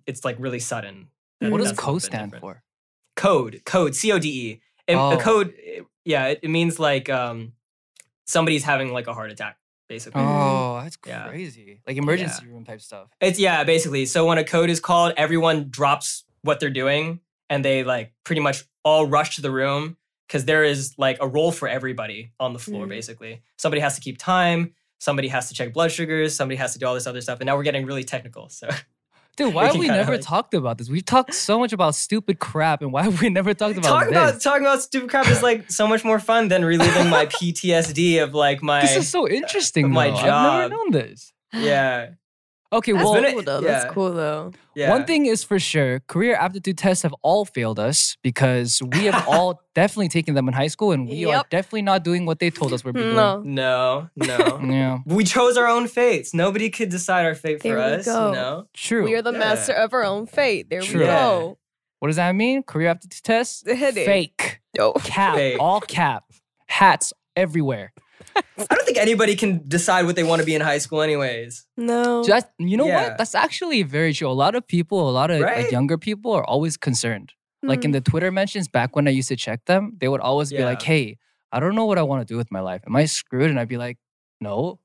it's 0.06 0.25
like 0.25 0.36
really 0.39 0.60
sudden. 0.60 1.07
What 1.39 1.51
what 1.51 1.57
does 1.60 1.68
that's 1.69 1.80
code 1.80 2.01
stand 2.01 2.31
different. 2.31 2.42
for? 2.42 2.63
Code, 3.15 3.62
code, 3.65 3.95
C 3.95 4.12
O 4.12 4.19
D 4.19 4.27
E. 4.50 4.62
It- 4.88 4.95
Oh. 4.95 5.12
A 5.18 5.18
code, 5.21 5.54
it- 5.57 5.86
yeah, 6.04 6.27
it, 6.27 6.39
it 6.44 6.50
means 6.50 6.77
like 6.80 7.09
um 7.09 7.54
somebody's 8.25 8.63
having 8.63 8.92
like 8.92 9.07
a 9.07 9.13
heart 9.13 9.31
attack, 9.31 9.57
basically. 9.88 10.21
Oh, 10.21 10.80
that's 10.83 10.98
Yeah. 11.06 11.27
crazy. 11.30 11.80
Like 11.88 11.95
emergency 11.98 12.45
room 12.48 12.66
type 12.66 12.81
stuff. 12.81 13.09
It's 13.21 13.39
yeah, 13.39 13.63
basically. 13.63 14.06
So 14.06 14.25
when 14.25 14.38
a 14.38 14.44
code 14.44 14.69
is 14.69 14.80
called, 14.81 15.13
everyone 15.16 15.69
drops 15.69 16.25
what 16.42 16.59
they're 16.59 16.69
doing 16.69 17.21
and 17.50 17.63
they 17.63 17.84
like 17.84 18.13
pretty 18.24 18.42
much 18.42 18.63
all 18.84 19.06
rush 19.06 19.36
to 19.36 19.42
the 19.42 19.51
room 19.51 19.98
because 20.28 20.45
there 20.45 20.63
is 20.63 20.94
like 20.98 21.18
a 21.22 21.28
role 21.28 21.51
for 21.51 21.68
everybody 21.68 22.31
on 22.40 22.54
the 22.54 22.60
floor, 22.60 22.86
Mm. 22.86 22.90
basically. 22.90 23.42
Somebody 23.57 23.81
has 23.81 23.95
to 23.95 24.01
keep 24.01 24.18
time, 24.18 24.74
somebody 25.00 25.28
has 25.28 25.48
to 25.50 25.54
check 25.54 25.74
blood 25.74 25.92
sugars, 25.92 26.36
somebody 26.36 26.56
has 26.57 26.74
to 26.74 26.80
do 26.80 26.86
all 26.88 26.94
this 26.94 27.07
other 27.07 27.22
stuff. 27.22 27.40
And 27.40 27.48
now 27.48 27.56
we're 27.56 27.63
getting 27.63 27.86
really 27.86 28.04
technical. 28.04 28.50
So 28.50 28.69
Dude, 29.36 29.51
why 29.54 29.66
have 29.66 29.75
we 29.78 29.88
never 29.88 30.12
like- 30.13 30.22
talked 30.22 30.54
about 30.54 30.78
this? 30.78 30.90
We've 30.90 31.04
talked 31.04 31.34
so 31.34 31.57
much 31.57 31.74
about 31.74 31.95
stupid 31.95 32.38
crap, 32.40 32.81
and 32.84 32.94
why 32.94 33.01
have 33.01 33.19
we 33.19 33.30
never 33.40 33.54
talked 33.56 33.78
about 33.78 33.88
talking 33.88 34.13
this? 34.13 34.30
about 34.30 34.42
talking 34.42 34.62
about 34.62 34.81
stupid 34.84 35.10
crap 35.10 35.28
is 35.28 35.42
like 35.42 35.72
so 35.72 35.88
much 35.88 36.04
more 36.06 36.19
fun 36.19 36.50
than 36.50 36.63
reliving 36.63 37.10
my 37.10 37.25
PTSD 37.38 38.22
of 38.24 38.36
like 38.36 38.62
my 38.62 38.81
this 38.81 38.95
is 38.95 39.10
so 39.10 39.28
interesting. 39.28 39.90
my 39.92 40.10
job. 40.12 40.24
I've 40.25 40.69
never 40.69 40.75
known 40.75 40.92
this. 40.92 41.34
yeah. 41.54 42.10
Okay, 42.74 42.92
That's 42.92 43.04
well, 43.06 43.31
cool 43.31 43.42
though. 43.44 43.60
yeah. 43.62 43.68
That's 43.68 43.94
cool 43.94 44.12
though. 44.14 44.52
Yeah. 44.75 44.90
one 44.90 45.06
thing 45.06 45.28
is 45.28 45.44
for 45.44 45.60
sure: 45.60 46.00
career 46.08 46.36
aptitude 46.36 46.78
tests 46.78 47.04
have 47.04 47.14
all 47.22 47.46
failed 47.46 47.80
us 47.80 48.18
because 48.24 48.81
we 48.81 49.06
have 49.06 49.28
all 49.34 49.62
definitely 49.75 50.10
taken 50.10 50.34
them 50.34 50.48
in 50.48 50.54
high 50.54 50.68
school, 50.68 50.92
and 50.92 51.08
we 51.08 51.25
are 51.25 51.44
definitely 51.52 51.84
not 51.84 52.04
doing 52.04 52.25
what 52.25 52.40
they 52.40 52.50
told 52.50 52.74
us 52.74 52.84
we're 52.84 52.92
doing. 52.94 53.16
No. 53.16 53.42
No, 53.46 54.10
no. 54.16 54.60
Yeah, 54.74 55.00
we 55.06 55.24
chose 55.24 55.56
our 55.58 55.68
own 55.68 55.88
fates. 55.88 56.34
Nobody 56.34 56.70
could 56.70 56.90
decide 56.90 57.25
our 57.25 57.36
fate 57.36 57.62
There 57.62 57.74
for 57.78 57.86
we 57.86 57.96
us. 58.00 58.06
go. 58.06 58.28
You 58.30 58.34
know? 58.36 58.68
true. 58.74 59.04
We 59.04 59.14
are 59.16 59.22
the 59.22 59.31
Yeah. 59.34 59.40
master 59.40 59.74
of 59.74 59.94
our 59.94 60.04
own 60.04 60.26
fate. 60.26 60.69
There 60.69 60.81
True. 60.81 61.02
we 61.02 61.06
go. 61.06 61.58
what 62.00 62.08
does 62.08 62.16
that 62.18 62.34
mean? 62.36 62.64
Career 62.64 62.90
aptitude 62.90 63.24
tests? 63.24 63.64
Hit 63.66 63.95
it. 63.97 64.06
Fake. 64.06 64.59
No. 64.78 64.94
Cap. 64.94 65.36
Fake. 65.36 65.57
All 65.59 65.80
cap. 65.81 66.24
Hats 66.68 67.14
everywhere. 67.36 67.94
I 68.69 68.75
don't 68.75 68.85
think 68.85 68.97
anybody 68.97 69.35
can 69.35 69.61
decide 69.68 70.06
what 70.06 70.16
they 70.16 70.23
want 70.23 70.40
to 70.42 70.45
be 70.45 70.56
in 70.56 70.61
high 70.61 70.78
school, 70.80 71.02
anyways. 71.02 71.66
No. 71.78 72.23
Just 72.23 72.47
you 72.59 72.78
know 72.78 72.85
Yeah. 72.87 73.09
what? 73.09 73.18
That's 73.18 73.35
actually 73.35 73.83
very 73.83 74.13
true. 74.13 74.30
A 74.30 74.31
lot 74.45 74.56
of 74.56 74.66
people, 74.68 75.09
a 75.09 75.11
lot 75.11 75.31
of 75.31 75.42
like, 75.42 75.71
younger 75.71 75.97
people 75.97 76.31
are 76.33 76.44
always 76.45 76.78
concerned. 76.78 77.33
Like 77.61 77.85
in 77.85 77.92
Mm. 77.92 77.94
the 77.94 78.02
Twitter 78.02 78.31
mentions 78.31 78.68
back 78.68 78.95
when 78.95 79.07
I 79.07 79.11
used 79.11 79.30
to 79.30 79.35
check 79.37 79.63
them, 79.66 79.94
they 79.99 80.07
would 80.09 80.19
always 80.21 80.52
be 80.52 80.63
like, 80.66 80.81
"Hey, 80.81 81.18
I 81.52 81.59
don't 81.61 81.75
know 81.75 81.85
what 81.85 81.97
I 81.97 82.04
want 82.04 82.19
to 82.28 82.33
do 82.33 82.37
with 82.37 82.52
my 82.52 82.59
life. 82.59 82.81
Am 82.85 82.95
I 82.95 83.06
screwed?" 83.06 83.49
And 83.49 83.57
I'd 83.59 83.69
be 83.69 83.78
like, 83.78 83.97
"No," 84.42 84.80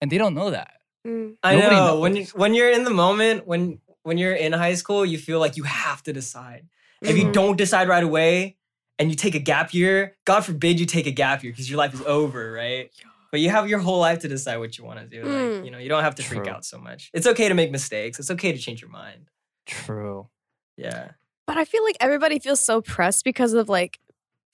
and 0.00 0.10
they 0.10 0.16
don't 0.18 0.34
know 0.34 0.50
that. 0.50 0.72
Mm. 1.06 1.36
I 1.42 1.56
Nobody 1.56 1.76
know 1.76 2.00
when 2.00 2.16
you, 2.16 2.24
when 2.34 2.54
you're 2.54 2.70
in 2.70 2.84
the 2.84 2.90
moment 2.90 3.46
when 3.46 3.80
when 4.02 4.16
you're 4.18 4.34
in 4.34 4.52
high 4.52 4.74
school, 4.74 5.04
you 5.04 5.18
feel 5.18 5.40
like 5.40 5.56
you 5.56 5.64
have 5.64 6.02
to 6.04 6.12
decide. 6.12 6.66
If 7.02 7.18
you 7.18 7.26
Mhm. 7.26 7.32
don't 7.34 7.56
decide 7.58 7.88
right 7.88 8.02
away 8.04 8.55
and 8.98 9.10
you 9.10 9.16
take 9.16 9.34
a 9.34 9.38
gap 9.38 9.74
year, 9.74 10.16
God 10.24 10.40
forbid 10.40 10.80
you 10.80 10.86
take 10.86 11.06
a 11.06 11.10
gap 11.10 11.42
year 11.42 11.52
because 11.52 11.68
your 11.68 11.78
life 11.78 11.94
is 11.94 12.02
over, 12.02 12.52
right? 12.52 12.90
But 13.30 13.40
you 13.40 13.50
have 13.50 13.68
your 13.68 13.80
whole 13.80 13.98
life 13.98 14.20
to 14.20 14.28
decide 14.28 14.56
what 14.58 14.78
you 14.78 14.84
want 14.84 15.00
to 15.00 15.06
do. 15.06 15.24
Like, 15.24 15.32
Mm. 15.34 15.64
you 15.64 15.70
know, 15.70 15.78
you 15.78 15.88
don't 15.88 16.02
have 16.02 16.14
to 16.16 16.22
freak 16.22 16.46
out 16.46 16.64
so 16.64 16.78
much. 16.78 17.10
It's 17.12 17.26
okay 17.26 17.48
to 17.48 17.54
make 17.54 17.70
mistakes. 17.70 18.18
It's 18.18 18.30
okay 18.30 18.52
to 18.52 18.58
change 18.58 18.80
your 18.80 18.90
mind. 18.90 19.28
True. 19.66 20.28
Yeah. 20.76 21.10
But 21.46 21.56
I 21.58 21.64
feel 21.64 21.84
like 21.84 21.96
everybody 22.00 22.38
feels 22.38 22.60
so 22.60 22.80
pressed 22.80 23.24
because 23.24 23.52
of 23.52 23.68
like, 23.68 23.98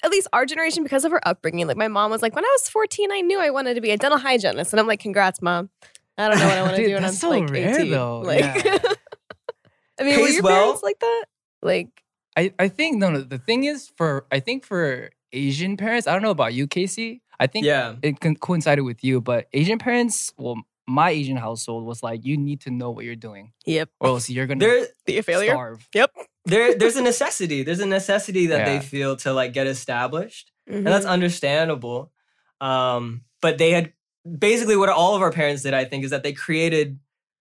at 0.04 0.10
least 0.10 0.26
our 0.32 0.44
generation, 0.46 0.82
because 0.82 1.04
of 1.04 1.12
her 1.12 1.20
upbringing. 1.28 1.66
Like 1.68 1.76
my 1.76 1.86
mom 1.88 2.10
was 2.10 2.22
like, 2.22 2.34
when 2.34 2.44
I 2.44 2.56
was 2.58 2.68
14, 2.68 3.12
I 3.12 3.20
knew 3.20 3.38
I 3.38 3.50
wanted 3.50 3.74
to 3.74 3.80
be 3.80 3.90
a 3.92 3.96
dental 3.96 4.18
hygienist. 4.18 4.72
And 4.72 4.80
I'm 4.80 4.86
like, 4.88 5.00
congrats, 5.00 5.40
mom. 5.40 5.70
I 6.18 6.28
don't 6.28 6.38
know 6.38 6.46
what 6.48 6.58
I 6.58 6.62
want 6.62 6.76
to 6.76 6.86
do 6.88 6.94
when 6.94 7.04
I'm 7.04 7.12
so 7.12 7.30
like 7.30 7.48
rare, 7.50 7.78
18. 7.78 7.90
though. 7.90 8.20
Like, 8.20 8.40
Yeah. 8.64 8.78
I 10.00 10.04
mean, 10.04 10.20
were 10.20 10.28
your 10.28 10.42
well. 10.42 10.60
parents 10.62 10.82
like 10.82 10.98
that? 11.00 11.24
Like, 11.62 12.01
I, 12.36 12.52
I 12.58 12.68
think 12.68 12.98
no 12.98 13.10
no 13.10 13.20
the 13.20 13.38
thing 13.38 13.64
is 13.64 13.90
for 13.96 14.26
I 14.32 14.40
think 14.40 14.64
for 14.64 15.10
Asian 15.32 15.76
parents 15.76 16.06
I 16.06 16.12
don't 16.12 16.22
know 16.22 16.30
about 16.30 16.54
you 16.54 16.66
Casey 16.66 17.22
I 17.40 17.46
think 17.46 17.66
Yeah. 17.66 17.96
it 18.02 18.20
con- 18.20 18.36
coincided 18.36 18.82
with 18.82 19.02
you 19.04 19.20
but 19.20 19.48
Asian 19.52 19.78
parents 19.78 20.32
well 20.38 20.56
my 20.86 21.10
Asian 21.10 21.36
household 21.36 21.84
was 21.86 22.02
like 22.02 22.24
you 22.24 22.36
need 22.36 22.60
to 22.62 22.70
know 22.70 22.90
what 22.90 23.04
you're 23.04 23.14
doing 23.16 23.52
yep, 23.66 23.88
or 24.00 24.08
else 24.08 24.28
you're 24.30 24.46
gonna 24.46 24.60
There 24.60 24.86
be 25.06 25.18
a 25.18 25.22
failure. 25.22 25.52
starve 25.52 25.88
Yep. 25.94 26.10
there 26.46 26.74
there's 26.76 26.96
a 26.96 27.02
necessity. 27.02 27.62
There's 27.62 27.80
a 27.80 27.86
necessity 27.86 28.46
that 28.46 28.60
Yeah. 28.66 28.78
they 28.78 28.84
feel 28.84 29.16
to 29.16 29.32
like 29.32 29.52
get 29.52 29.66
established. 29.66 30.50
Mhm. 30.70 30.76
and 30.76 30.86
that's 30.86 31.06
understandable. 31.06 32.12
Um, 32.60 33.22
but 33.40 33.58
they 33.58 33.72
had 33.72 33.92
basically 34.38 34.76
what 34.76 34.88
all 34.88 35.16
of 35.16 35.22
our 35.22 35.32
parents 35.32 35.62
did, 35.62 35.74
I 35.74 35.84
think, 35.84 36.04
is 36.04 36.10
that 36.10 36.22
they 36.22 36.32
created 36.32 36.98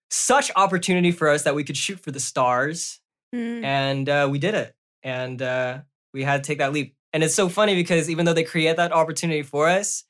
such 0.10 0.52
opportunity 0.56 1.12
for 1.12 1.30
us 1.30 1.44
that 1.44 1.54
we 1.56 1.64
could 1.64 1.78
shoot 1.78 2.00
for 2.00 2.10
the 2.12 2.20
stars, 2.20 3.00
Mm. 3.34 3.64
and 3.64 4.10
uh, 4.10 4.28
we 4.30 4.40
did 4.40 4.56
it. 4.56 4.76
And 5.04 5.42
uh, 5.42 5.80
we 6.14 6.24
had 6.24 6.44
to 6.44 6.48
take 6.48 6.60
that 6.60 6.74
leap. 6.74 6.96
And 7.14 7.24
it's 7.24 7.36
so 7.36 7.50
funny 7.50 7.76
because 7.76 8.10
even 8.10 8.26
though 8.26 8.34
they 8.34 8.44
create 8.44 8.78
that 8.78 8.92
opportunity 8.94 9.42
for 9.44 9.68
us, 9.68 10.04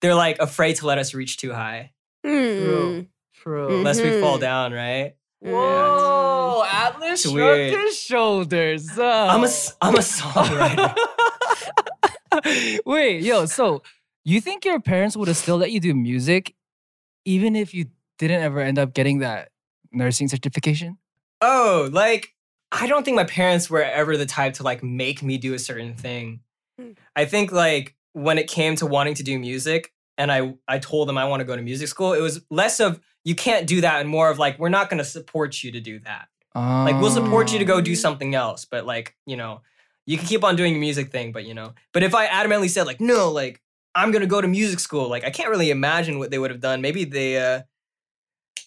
they're 0.00 0.14
like 0.14 0.38
afraid 0.38 0.76
to 0.76 0.86
let 0.86 0.98
us 0.98 1.14
reach 1.14 1.36
too 1.38 1.52
high, 1.52 1.92
Mm. 2.24 3.08
True. 3.34 3.82
lest 3.82 4.02
we 4.02 4.20
fall 4.20 4.36
Mhm. 4.38 4.40
down, 4.40 4.72
right? 4.72 5.14
Whoa, 5.40 6.64
Atlas 6.70 7.12
It's 7.24 7.32
shrugged 7.32 7.34
weird. 7.34 7.72
his 7.84 7.98
shoulders. 8.00 8.90
I'm 8.98 9.40
a 9.40 9.42
Oh. 9.42 9.44
s- 9.44 9.76
I'm 9.80 9.94
a 9.94 9.98
songwriter. 9.98 10.94
Wait, 12.86 13.22
yo, 13.22 13.46
so 13.46 13.82
you 14.24 14.40
think 14.40 14.64
your 14.64 14.80
parents 14.80 15.16
would 15.16 15.28
have 15.28 15.36
still 15.36 15.56
let 15.56 15.70
you 15.70 15.80
do 15.80 15.94
music 15.94 16.54
even 17.24 17.54
if 17.56 17.72
you 17.72 17.86
didn't 18.18 18.42
ever 18.42 18.60
end 18.60 18.78
up 18.78 18.92
getting 18.94 19.18
that 19.20 19.50
nursing 19.92 20.28
certification? 20.28 20.98
Oh, 21.40 21.88
like 21.92 22.34
I 22.82 22.86
don't 22.86 23.04
think 23.04 23.14
my 23.14 23.24
parents 23.24 23.70
were 23.70 23.82
ever 23.82 24.16
the 24.16 24.26
type 24.26 24.54
to 24.54 24.62
like 24.62 24.82
make 24.82 25.22
me 25.22 25.38
do 25.38 25.54
a 25.54 25.58
certain 25.58 25.94
thing. 25.94 26.40
Hmm. 26.78 26.92
I 27.14 27.24
think 27.24 27.52
like 27.52 27.94
when 28.12 28.36
it 28.38 28.48
came 28.48 28.74
to 28.76 28.86
wanting 28.86 29.14
to 29.14 29.22
do 29.22 29.38
music 29.38 29.92
and 30.18 30.30
I 30.32 30.54
I 30.68 30.78
told 30.78 31.08
them 31.08 31.16
I 31.18 31.24
want 31.26 31.40
to 31.40 31.44
go 31.44 31.54
to 31.56 31.62
music 31.62 31.88
school, 31.88 32.12
it 32.12 32.20
was 32.20 32.40
less 32.50 32.80
of 32.80 33.00
you 33.24 33.34
can't 33.34 33.66
do 33.66 33.80
that 33.82 34.00
and 34.00 34.08
more 34.08 34.28
of 34.28 34.38
like 34.38 34.58
we're 34.58 34.68
not 34.68 34.90
going 34.90 34.98
to 34.98 35.04
support 35.04 35.62
you 35.62 35.72
to 35.72 35.80
do 35.80 35.98
that. 36.00 36.28
Like 36.54 37.00
we'll 37.00 37.10
support 37.10 37.52
you 37.52 37.58
to 37.58 37.64
go 37.64 37.80
do 37.80 37.92
Um. 37.92 37.96
something 37.96 38.34
else, 38.34 38.64
but 38.64 38.86
like, 38.86 39.16
you 39.26 39.36
know, 39.36 39.62
you 40.06 40.16
can 40.18 40.26
keep 40.26 40.44
on 40.44 40.54
doing 40.56 40.72
your 40.72 40.80
music 40.80 41.10
thing, 41.10 41.32
but 41.32 41.44
you 41.44 41.54
know. 41.54 41.72
But 41.92 42.02
if 42.02 42.14
I 42.14 42.26
adamantly 42.28 42.68
said 42.70 42.86
like 42.86 43.00
no, 43.00 43.30
like 43.32 43.60
I'm 43.94 44.10
going 44.12 44.22
to 44.22 44.28
go 44.28 44.40
to 44.40 44.48
music 44.48 44.78
school, 44.80 45.08
like 45.08 45.24
I 45.24 45.30
can't 45.30 45.48
really 45.50 45.70
imagine 45.70 46.18
what 46.18 46.30
they 46.30 46.38
would 46.38 46.50
have 46.50 46.60
done. 46.60 46.80
Maybe 46.80 47.04
they 47.04 47.38
uh 47.38 47.62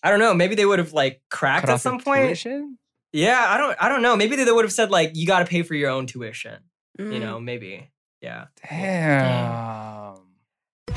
I 0.03 0.09
don't 0.11 0.19
know, 0.19 0.33
maybe 0.33 0.55
they 0.55 0.65
would 0.65 0.79
have 0.79 0.93
like 0.93 1.21
cracked 1.29 1.65
Cut 1.65 1.73
at 1.75 1.81
some 1.81 1.99
point. 1.99 2.25
tuition? 2.27 2.77
Yeah, 3.17 3.43
I 3.47 3.57
don't 3.57 3.75
I 3.81 3.89
don't 3.89 4.01
know. 4.03 4.15
Maybe 4.15 4.35
they 4.35 4.51
would 4.51 4.63
have 4.65 4.71
said 4.71 4.91
like 4.91 5.11
you 5.15 5.25
got 5.25 5.39
to 5.39 5.45
pay 5.45 5.63
for 5.63 5.73
your 5.73 5.89
own 5.89 6.05
tuition. 6.05 6.57
You 6.99 7.05
Mm. 7.05 7.19
know, 7.19 7.39
maybe. 7.39 7.91
Yeah. 8.21 8.45
Damn. 8.69 9.96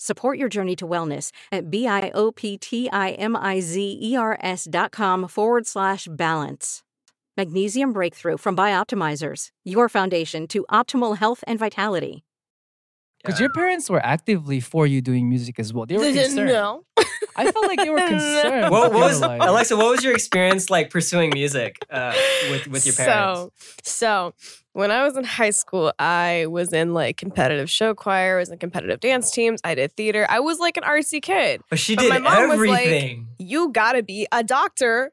Support 0.00 0.38
your 0.38 0.48
journey 0.48 0.76
to 0.76 0.86
wellness 0.86 1.32
at 1.50 1.70
B-I-O-P-T-I-M-I-Z-E-R-S 1.70 4.68
dot 4.70 4.92
com 4.92 5.26
forward 5.28 5.66
slash 5.66 6.06
balance. 6.10 6.82
Magnesium 7.36 7.92
Breakthrough 7.92 8.36
from 8.36 8.56
Bioptimizers, 8.56 9.48
your 9.64 9.88
foundation 9.88 10.46
to 10.48 10.64
optimal 10.70 11.16
health 11.18 11.42
and 11.48 11.58
vitality. 11.58 12.22
Because 13.24 13.40
Yeah. 13.40 13.44
your 13.44 13.52
parents 13.52 13.90
were 13.90 14.04
actively 14.04 14.60
for 14.60 14.86
you 14.86 15.00
doing 15.02 15.28
music 15.28 15.58
as 15.58 15.72
well. 15.74 15.84
They 15.86 15.96
were 15.98 16.04
concerned. 16.12 16.46
No. 16.48 16.84
I 17.38 17.50
felt 17.50 17.66
like 17.66 17.78
they 17.78 17.88
were 17.90 17.98
concerned. 18.08 18.70
What, 18.70 18.92
what 18.92 19.04
was 19.08 19.20
like- 19.20 19.40
Alexa? 19.40 19.76
What 19.76 19.90
was 19.90 20.04
your 20.04 20.12
experience 20.14 20.68
like 20.70 20.90
pursuing 20.90 21.30
music 21.32 21.78
uh, 21.90 22.12
with 22.50 22.66
with 22.68 22.84
your 22.86 22.94
parents? 22.94 23.40
So, 23.40 23.52
so 23.82 24.34
when 24.72 24.90
I 24.90 25.02
was 25.04 25.16
in 25.16 25.24
high 25.24 25.50
school, 25.50 25.92
I 25.98 26.46
was 26.48 26.72
in 26.72 26.94
like 26.94 27.16
competitive 27.16 27.70
show 27.70 27.94
choir, 27.94 28.36
I 28.36 28.40
was 28.40 28.50
in 28.50 28.58
competitive 28.58 29.00
dance 29.00 29.30
teams, 29.30 29.60
I 29.64 29.74
did 29.74 29.92
theater. 29.96 30.26
I 30.28 30.40
was 30.40 30.58
like 30.58 30.76
an 30.76 30.82
artsy 30.84 31.22
kid. 31.22 31.62
but 31.70 31.78
she 31.78 31.96
but 31.96 32.02
did 32.02 32.10
my 32.10 32.18
mom 32.18 32.48
was 32.50 32.58
like, 32.68 32.86
everything. 32.86 33.28
You 33.38 33.70
gotta 33.72 34.02
be 34.02 34.26
a 34.32 34.42
doctor. 34.44 35.12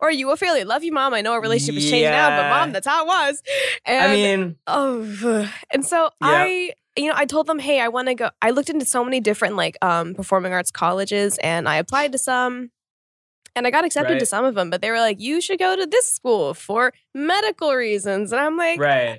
Or 0.00 0.10
you 0.10 0.28
a 0.32 0.36
failure. 0.36 0.64
Love 0.64 0.82
you, 0.82 0.90
mom. 0.90 1.14
I 1.14 1.20
know 1.20 1.32
our 1.34 1.40
relationship 1.40 1.74
has 1.80 1.88
changed 1.88 2.10
now, 2.10 2.30
but 2.30 2.48
mom, 2.50 2.72
that's 2.72 2.88
how 2.88 3.04
it 3.04 3.06
was. 3.06 3.40
And 3.84 4.04
I 4.10 4.14
mean, 4.16 4.56
Oh, 4.66 5.48
and 5.70 5.86
so 5.86 6.10
Yeah. 6.20 6.28
I, 6.28 6.72
you 6.96 7.08
know, 7.08 7.14
I 7.16 7.26
told 7.26 7.46
them, 7.46 7.58
hey, 7.58 7.80
I 7.80 7.88
want 7.88 8.08
to 8.08 8.14
go. 8.14 8.30
I 8.40 8.50
looked 8.50 8.70
into 8.70 8.84
so 8.86 9.04
many 9.04 9.20
different 9.20 9.56
like 9.56 9.76
um 9.82 10.14
performing 10.14 10.52
arts 10.52 10.70
colleges, 10.70 11.38
and 11.42 11.68
I 11.68 11.76
applied 11.76 12.12
to 12.12 12.18
some, 12.18 12.70
and 13.54 13.66
I 13.66 13.70
got 13.70 13.84
accepted 13.84 14.18
to 14.20 14.26
some 14.26 14.44
of 14.44 14.54
them. 14.54 14.70
But 14.70 14.82
they 14.82 14.90
were 14.90 14.98
like, 15.00 15.20
you 15.20 15.40
should 15.40 15.58
go 15.58 15.76
to 15.76 15.86
this 15.86 16.12
school 16.12 16.54
for 16.54 16.92
medical 17.14 17.74
reasons, 17.74 18.32
and 18.32 18.40
I'm 18.40 18.56
like, 18.56 18.80
right. 18.80 19.18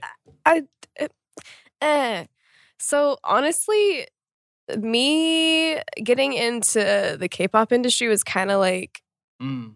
eh. 1.81 2.25
So 2.79 3.17
honestly, 3.23 4.07
me 4.77 5.79
getting 6.03 6.33
into 6.33 7.15
the 7.19 7.27
K-pop 7.29 7.71
industry 7.71 8.07
was 8.07 8.23
kind 8.23 8.51
of 8.51 8.59
like 8.59 9.01
Mm. 9.41 9.75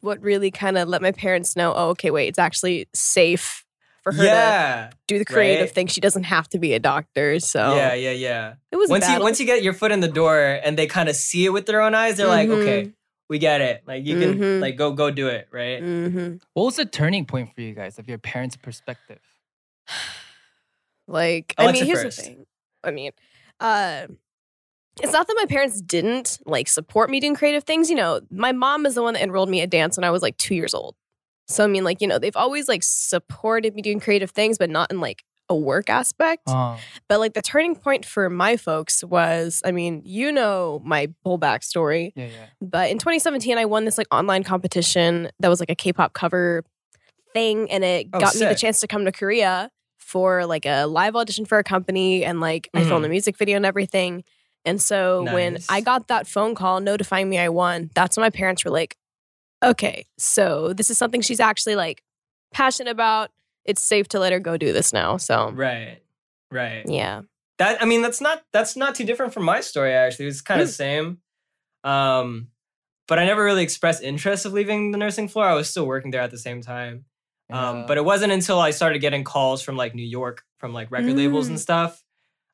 what 0.00 0.20
really 0.20 0.50
kind 0.50 0.76
of 0.76 0.88
let 0.88 1.00
my 1.00 1.10
parents 1.10 1.56
know, 1.56 1.72
oh, 1.74 1.88
okay, 1.90 2.10
wait, 2.10 2.28
it's 2.28 2.38
actually 2.38 2.86
safe 2.92 3.63
for 4.04 4.12
her 4.12 4.18
to 4.22 4.24
Yeah. 4.24 4.90
do 5.08 5.18
the 5.18 5.24
creative 5.24 5.62
Right. 5.66 5.74
thing. 5.74 5.86
She 5.88 6.00
doesn't 6.00 6.24
have 6.24 6.48
to 6.50 6.58
be 6.58 6.72
a 6.74 6.78
doctor. 6.78 7.40
So 7.40 7.74
Yeah, 7.74 7.94
yeah, 7.94 8.10
yeah. 8.12 8.54
it 8.70 8.76
was 8.76 8.88
Once 8.90 9.08
you 9.08 9.18
once 9.20 9.40
you 9.40 9.46
get 9.46 9.62
your 9.64 9.72
foot 9.74 9.90
in 9.90 10.00
the 10.00 10.08
door 10.08 10.38
and 10.62 10.78
they 10.78 10.86
kind 10.86 11.08
of 11.08 11.16
see 11.16 11.44
it 11.46 11.50
with 11.50 11.66
their 11.66 11.80
own 11.80 11.94
eyes, 11.94 12.16
they're 12.18 12.26
like, 12.28 12.48
Mhm. 12.48 12.62
okay, 12.62 12.92
we 13.28 13.38
get 13.38 13.60
it. 13.60 13.82
Like 13.86 14.04
you 14.06 14.20
can 14.20 14.38
Mhm. 14.38 14.60
like 14.60 14.76
go 14.76 14.92
go 14.92 15.10
do 15.10 15.26
it, 15.28 15.48
right? 15.50 15.82
Mhm. 15.82 16.40
What 16.52 16.64
was 16.64 16.76
the 16.76 16.84
turning 16.86 17.24
point 17.24 17.54
for 17.54 17.62
you 17.62 17.74
guys 17.74 17.98
of 17.98 18.08
your 18.08 18.18
parents' 18.18 18.56
perspective? 18.56 19.18
Like, 21.06 21.54
I 21.58 21.64
Alexa 21.64 21.80
mean, 21.82 21.86
here's 21.86 22.02
first. 22.02 22.16
the 22.18 22.22
thing. 22.24 22.46
I 22.82 22.90
mean, 22.90 23.12
uh, 23.60 24.06
it's 25.02 25.12
not 25.12 25.26
that 25.26 25.36
my 25.38 25.46
parents 25.46 25.80
didn't 25.82 26.38
like 26.46 26.68
support 26.68 27.10
me 27.10 27.20
doing 27.20 27.34
creative 27.34 27.64
things. 27.64 27.90
You 27.90 27.96
know, 27.96 28.20
my 28.30 28.52
mom 28.52 28.86
is 28.86 28.94
the 28.94 29.02
one 29.02 29.14
that 29.14 29.22
enrolled 29.22 29.50
me 29.50 29.60
at 29.60 29.68
dance 29.70 29.96
when 29.98 30.04
I 30.04 30.10
was 30.10 30.22
like 30.22 30.36
two 30.38 30.54
years 30.54 30.72
old. 30.74 30.94
So 31.46 31.64
I 31.64 31.66
mean, 31.66 31.84
like, 31.84 32.00
you 32.00 32.08
know, 32.08 32.18
they've 32.18 32.36
always 32.36 32.68
like 32.68 32.82
supported 32.82 33.74
me 33.74 33.82
doing 33.82 34.00
creative 34.00 34.30
things, 34.30 34.58
but 34.58 34.70
not 34.70 34.90
in 34.90 35.00
like 35.00 35.24
a 35.48 35.56
work 35.56 35.90
aspect. 35.90 36.44
Oh, 36.46 36.78
But 37.08 37.20
like 37.20 37.34
the 37.34 37.42
turning 37.42 37.76
point 37.76 38.04
for 38.04 38.30
my 38.30 38.56
folks 38.56 39.04
was, 39.04 39.60
I 39.64 39.72
mean, 39.72 40.02
you 40.04 40.32
know 40.32 40.80
my 40.84 41.08
whole 41.22 41.38
backstory. 41.38 42.12
yeah, 42.16 42.26
yeah. 42.26 42.46
But 42.60 42.90
in 42.90 42.98
2017, 42.98 43.58
I 43.58 43.64
won 43.66 43.84
this 43.84 43.98
like 43.98 44.06
online 44.10 44.42
competition 44.42 45.30
that 45.40 45.48
was 45.48 45.60
like 45.60 45.70
a 45.70 45.74
K-pop 45.74 46.12
cover 46.12 46.64
thing, 47.32 47.70
and 47.70 47.84
it 47.84 48.08
Oh, 48.12 48.20
got 48.20 48.34
me 48.36 48.46
the 48.46 48.54
chance 48.54 48.80
to 48.80 48.86
come 48.86 49.04
to 49.04 49.12
Korea 49.12 49.70
for 49.98 50.46
like 50.46 50.66
a 50.66 50.84
live 50.86 51.16
audition 51.16 51.44
for 51.44 51.58
a 51.58 51.64
company, 51.64 52.24
and 52.24 52.40
like 52.40 52.70
I 52.72 52.80
filmed 52.84 53.04
a 53.04 53.06
mm-hmm. 53.06 53.10
music 53.10 53.36
video 53.36 53.56
and 53.56 53.66
everything. 53.66 54.24
And 54.64 54.80
so 54.80 55.24
when 55.24 55.58
I 55.68 55.82
got 55.82 56.08
that 56.08 56.26
phone 56.26 56.54
call 56.54 56.80
notifying 56.80 57.28
me 57.28 57.38
I 57.38 57.50
won, 57.50 57.90
that's 57.94 58.16
when 58.16 58.22
my 58.24 58.30
parents 58.30 58.64
were 58.64 58.70
like, 58.70 58.96
"Okay, 59.62 60.06
so 60.18 60.72
this 60.72 60.90
is 60.90 60.98
something 60.98 61.20
she's 61.20 61.40
actually 61.40 61.76
like 61.76 62.02
passionate 62.52 62.90
about. 62.90 63.30
It's 63.64 63.82
safe 63.82 64.08
to 64.08 64.18
let 64.18 64.32
her 64.32 64.40
go 64.40 64.56
do 64.56 64.72
this 64.72 64.92
now." 64.92 65.16
So 65.16 65.50
Right. 65.52 66.00
Right. 66.50 66.84
yeah, 66.88 67.22
That 67.58 67.82
I 67.82 67.84
mean, 67.86 68.02
that's 68.02 68.20
not 68.20 68.42
that's 68.52 68.76
not 68.76 68.94
too 68.94 69.04
different 69.04 69.32
from 69.32 69.44
my 69.44 69.60
story 69.60 69.92
actually. 69.92 70.26
It's 70.26 70.40
kind 70.40 70.60
of 70.60 70.66
Mm. 70.66 70.70
the 70.70 70.74
same. 70.74 71.18
Um, 71.82 72.48
but 73.06 73.18
I 73.18 73.26
never 73.26 73.44
really 73.44 73.62
expressed 73.62 74.02
interest 74.02 74.46
of 74.46 74.52
leaving 74.52 74.90
the 74.90 74.98
nursing 74.98 75.28
floor. 75.28 75.46
I 75.46 75.54
was 75.54 75.68
still 75.68 75.86
working 75.86 76.10
there 76.10 76.22
at 76.22 76.30
the 76.30 76.38
same 76.38 76.62
time. 76.62 77.04
Um, 77.52 77.78
Yeah. 77.80 77.84
but 77.86 77.98
it 77.98 78.04
wasn't 78.04 78.32
until 78.32 78.58
I 78.60 78.70
started 78.70 79.00
getting 79.00 79.24
calls 79.24 79.62
from 79.62 79.76
like 79.76 79.94
New 79.94 80.06
York 80.06 80.42
from 80.58 80.72
like 80.72 80.90
record 80.90 81.16
labels 81.16 81.48
and 81.48 81.58
Mm. 81.58 81.60
stuff 81.62 82.02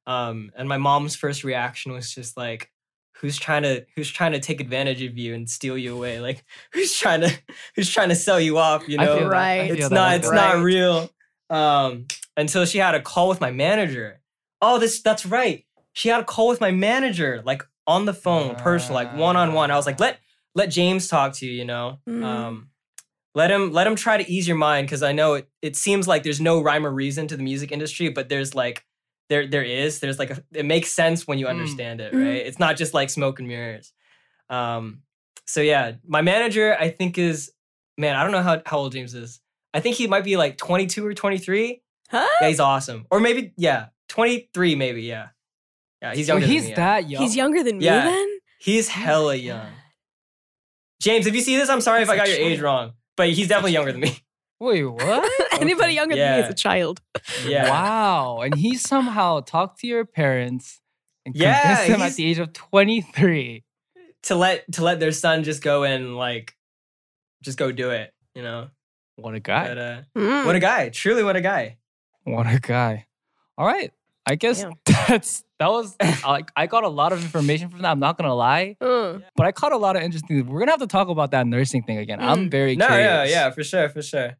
Um, 0.06 0.50
and 0.56 0.68
my 0.68 0.78
mom's 0.78 1.14
first 1.14 1.44
reaction 1.44 1.92
was 1.92 2.12
just 2.12 2.36
like, 2.36 2.72
"Who's 3.20 3.38
trying 3.38 3.62
to 3.62 3.84
Who's 3.96 4.10
trying 4.10 4.32
to 4.32 4.40
take 4.40 4.60
advantage 4.60 5.02
of 5.02 5.16
you 5.18 5.34
and 5.34 5.48
steal 5.48 5.76
you 5.78 5.94
away? 5.94 6.20
Like, 6.20 6.44
who's 6.72 6.96
trying 6.96 7.20
to 7.22 7.30
Who's 7.76 7.90
trying 7.90 8.08
to 8.10 8.14
sell 8.16 8.40
you 8.40 8.58
off? 8.58 8.88
You 8.88 8.98
I 8.98 9.04
know, 9.04 9.16
feel 9.18 9.28
that. 9.30 9.36
I 9.36 9.38
Right. 9.58 9.66
feel 9.68 9.74
it's 9.76 9.88
that. 9.88 9.94
not 9.94 10.14
it's 10.16 10.26
feel 10.26 10.34
not 10.34 10.62
real 10.62 11.10
um 11.50 12.06
until 12.36 12.64
she 12.64 12.78
had 12.78 12.94
a 12.94 13.02
call 13.02 13.28
with 13.28 13.40
my 13.40 13.50
manager 13.50 14.20
oh 14.62 14.78
this 14.78 15.02
that's 15.02 15.26
right 15.26 15.64
she 15.92 16.08
had 16.08 16.20
a 16.20 16.24
call 16.24 16.46
with 16.48 16.60
my 16.60 16.70
manager 16.70 17.42
like 17.44 17.62
on 17.88 18.04
the 18.04 18.14
phone 18.14 18.54
personal 18.54 18.94
like 18.94 19.12
one-on-one 19.12 19.68
i 19.70 19.74
was 19.76 19.84
like 19.84 19.98
let 19.98 20.18
let 20.54 20.66
james 20.70 21.08
talk 21.08 21.32
to 21.34 21.44
you 21.46 21.52
you 21.52 21.64
know 21.64 21.98
Mhm. 22.08 22.22
um 22.22 22.68
let 23.34 23.50
him 23.50 23.72
let 23.72 23.84
him 23.86 23.96
try 23.96 24.16
to 24.16 24.30
ease 24.30 24.46
your 24.46 24.56
mind 24.56 24.86
because 24.86 25.02
i 25.02 25.10
know 25.10 25.34
it, 25.34 25.48
it 25.60 25.74
seems 25.76 26.06
like 26.06 26.22
there's 26.22 26.40
no 26.40 26.62
rhyme 26.62 26.86
or 26.86 26.92
reason 26.92 27.26
to 27.26 27.36
the 27.36 27.42
music 27.42 27.72
industry 27.72 28.08
but 28.08 28.28
there's 28.28 28.54
like 28.54 28.84
there 29.30 29.46
there 29.46 29.62
is 29.64 30.00
there's 30.00 30.18
like 30.18 30.30
a, 30.30 30.42
it 30.52 30.66
makes 30.66 30.92
sense 30.92 31.26
when 31.26 31.38
you 31.38 31.46
Mm. 31.46 31.50
understand 31.50 32.00
it 32.02 32.12
Mhm. 32.12 32.22
right 32.22 32.46
it's 32.46 32.58
not 32.58 32.76
just 32.76 32.92
like 32.92 33.08
smoke 33.08 33.38
and 33.38 33.48
mirrors 33.48 33.92
um 34.50 35.02
so 35.46 35.60
yeah 35.62 35.92
my 36.06 36.20
manager 36.20 36.76
i 36.78 36.90
think 36.90 37.16
is 37.16 37.50
man 37.96 38.14
i 38.16 38.22
don't 38.22 38.32
know 38.32 38.42
how, 38.42 38.60
how 38.66 38.78
old 38.78 38.92
james 38.92 39.14
is 39.14 39.40
i 39.72 39.80
think 39.80 39.96
he 39.96 40.06
might 40.06 40.24
be 40.24 40.36
like 40.36 40.58
22 40.58 41.06
or 41.06 41.14
23 41.14 41.80
Huh? 42.10 42.26
yeah 42.40 42.48
he's 42.48 42.60
awesome 42.60 43.06
or 43.10 43.20
maybe 43.20 43.52
yeah 43.56 43.86
23 44.08 44.74
maybe 44.74 45.02
yeah 45.02 45.28
yeah 46.02 46.14
he's 46.14 46.28
younger 46.28 46.42
Wait, 46.42 46.46
than 46.48 46.54
he's 46.56 46.64
me, 46.64 46.70
yeah. 46.70 46.76
that 46.76 47.08
young. 47.08 47.22
He's 47.22 47.36
younger 47.36 47.62
than 47.62 47.80
Yeah. 47.80 48.04
me 48.04 48.10
then? 48.10 48.28
he's 48.58 48.88
hella 48.88 49.34
young 49.36 49.68
james 51.00 51.26
if 51.26 51.34
you 51.34 51.40
see 51.40 51.56
this 51.56 51.68
i'm 51.70 51.80
sorry 51.80 52.02
if 52.02 52.10
i 52.10 52.16
got 52.16 52.28
your 52.28 52.36
a 52.38 52.40
age 52.40 52.60
wrong 52.60 52.92
but 53.16 53.28
he's 53.30 53.48
definitely 53.48 53.72
younger 53.72 53.92
than 53.92 54.00
me 54.00 54.18
Wait, 54.60 54.84
what? 54.84 55.32
Anybody 55.60 55.84
Okay. 55.88 55.94
younger 55.94 56.16
than 56.16 56.36
me 56.40 56.44
is 56.44 56.50
a 56.50 56.54
child. 56.54 57.00
yeah 57.46 57.70
Wow. 57.70 58.40
And 58.42 58.54
he 58.54 58.76
somehow 58.76 59.40
talked 59.40 59.80
to 59.80 59.86
your 59.86 60.04
parents 60.04 60.80
and 61.24 61.34
Yeah, 61.34 61.60
convinced 61.60 61.88
them 61.92 62.02
at 62.02 62.14
the 62.14 62.26
age 62.30 62.38
of 62.38 62.52
23. 62.52 63.64
to 64.24 64.34
let 64.34 64.70
to 64.72 64.84
let 64.84 65.00
their 65.00 65.12
son 65.12 65.44
just 65.44 65.62
go 65.62 65.82
and 65.84 66.14
like 66.16 66.54
just 67.42 67.56
go 67.56 67.72
do 67.72 67.88
it 67.90 68.12
you 68.34 68.42
know 68.42 68.68
What 69.16 69.34
a 69.34 69.40
guy. 69.40 69.66
but 69.68 69.78
uh 69.78 70.00
Mm. 70.16 70.44
what 70.44 70.54
a 70.54 70.60
guy 70.60 70.90
truly 70.90 71.24
what 71.24 71.36
a 71.36 71.40
guy 71.40 71.78
What 72.24 72.46
a 72.46 72.60
guy. 72.60 73.06
All 73.56 73.66
right. 73.66 73.92
I 74.26 74.34
guess 74.36 74.60
Yeah. 74.60 74.72
that's 75.08 75.42
that 75.58 75.70
was 75.70 75.96
like 76.24 76.50
I 76.54 76.66
got 76.66 76.84
a 76.84 76.88
lot 76.88 77.12
of 77.12 77.22
information 77.22 77.70
from 77.70 77.80
that. 77.82 77.90
I'm 77.90 77.98
not 78.00 78.18
gonna 78.18 78.34
lie, 78.34 78.76
Mm. 78.80 79.22
but 79.36 79.46
I 79.46 79.52
caught 79.52 79.72
a 79.72 79.78
lot 79.78 79.96
of 79.96 80.02
interesting. 80.02 80.46
We're 80.46 80.60
gonna 80.60 80.72
have 80.72 80.80
to 80.80 80.86
talk 80.86 81.08
about 81.08 81.30
that 81.32 81.46
nursing 81.46 81.82
thing 81.82 81.96
again. 81.96 82.20
I'm 82.20 82.48
Mm. 82.48 82.50
very 82.50 82.76
no 82.76 82.86
curious. 82.88 83.06
yeah 83.06 83.24
yeah 83.24 83.50
for 83.50 83.64
sure 83.64 83.88
for 83.88 84.02
sure 84.02 84.36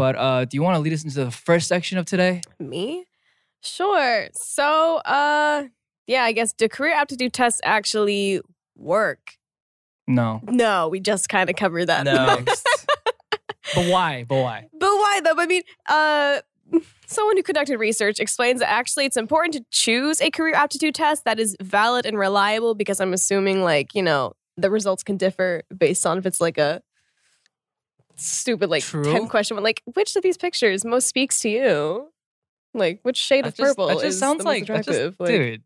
But 0.00 0.16
uh, 0.16 0.46
do 0.46 0.56
you 0.56 0.62
want 0.62 0.76
to 0.76 0.80
lead 0.80 0.94
us 0.94 1.04
into 1.04 1.22
the 1.22 1.30
first 1.30 1.68
section 1.68 1.98
of 1.98 2.06
today? 2.06 2.40
Me? 2.58 3.04
Sure. 3.60 4.28
So, 4.32 4.96
uh, 4.96 5.64
yeah, 6.06 6.22
I 6.22 6.32
guess 6.32 6.54
do 6.54 6.70
career 6.70 6.94
aptitude 6.94 7.34
tests 7.34 7.60
actually 7.64 8.40
work? 8.78 9.36
No. 10.08 10.40
No, 10.44 10.88
we 10.88 11.00
just 11.00 11.28
kind 11.28 11.50
of 11.50 11.56
covered 11.56 11.84
that. 11.88 12.04
no 12.04 12.38
But 13.74 13.90
why? 13.90 14.24
But 14.26 14.36
why? 14.36 14.68
But 14.72 14.88
why 14.88 15.20
though? 15.22 15.34
I 15.36 15.44
mean, 15.44 15.62
uh, 15.86 16.40
someone 17.06 17.36
who 17.36 17.42
conducted 17.42 17.76
research 17.76 18.20
explains 18.20 18.60
that 18.60 18.70
actually 18.70 19.04
it's 19.04 19.18
important 19.18 19.52
to 19.52 19.64
choose 19.70 20.22
a 20.22 20.30
career 20.30 20.54
aptitude 20.54 20.94
test 20.94 21.26
that 21.26 21.38
is 21.38 21.58
valid 21.60 22.06
and 22.06 22.18
reliable 22.18 22.74
because 22.74 23.00
I'm 23.00 23.12
assuming, 23.12 23.62
like, 23.62 23.94
you 23.94 24.02
know, 24.02 24.32
the 24.56 24.70
results 24.70 25.02
can 25.02 25.18
differ 25.18 25.64
based 25.76 26.06
on 26.06 26.16
if 26.16 26.24
it's 26.24 26.40
like 26.40 26.56
a 26.56 26.80
stupid, 28.20 28.70
like, 28.70 28.82
True. 28.82 29.04
10 29.04 29.28
question, 29.28 29.56
but 29.56 29.64
like, 29.64 29.82
which 29.94 30.14
of 30.16 30.22
these 30.22 30.36
pictures 30.36 30.84
most 30.84 31.06
speaks 31.08 31.40
to 31.42 31.48
you? 31.48 32.08
Like, 32.74 33.00
which 33.02 33.16
shade 33.16 33.44
That 33.44 33.48
of 33.50 33.54
just- 33.56 33.68
purple 33.70 33.86
that 33.88 33.94
just 33.94 34.04
is 34.06 34.18
sounds 34.18 34.38
the 34.38 34.44
like 34.44 34.68
most 34.68 34.68
that 34.68 34.76
just- 34.86 34.88
attractive? 34.98 35.20
like, 35.20 35.28
dude. 35.30 35.62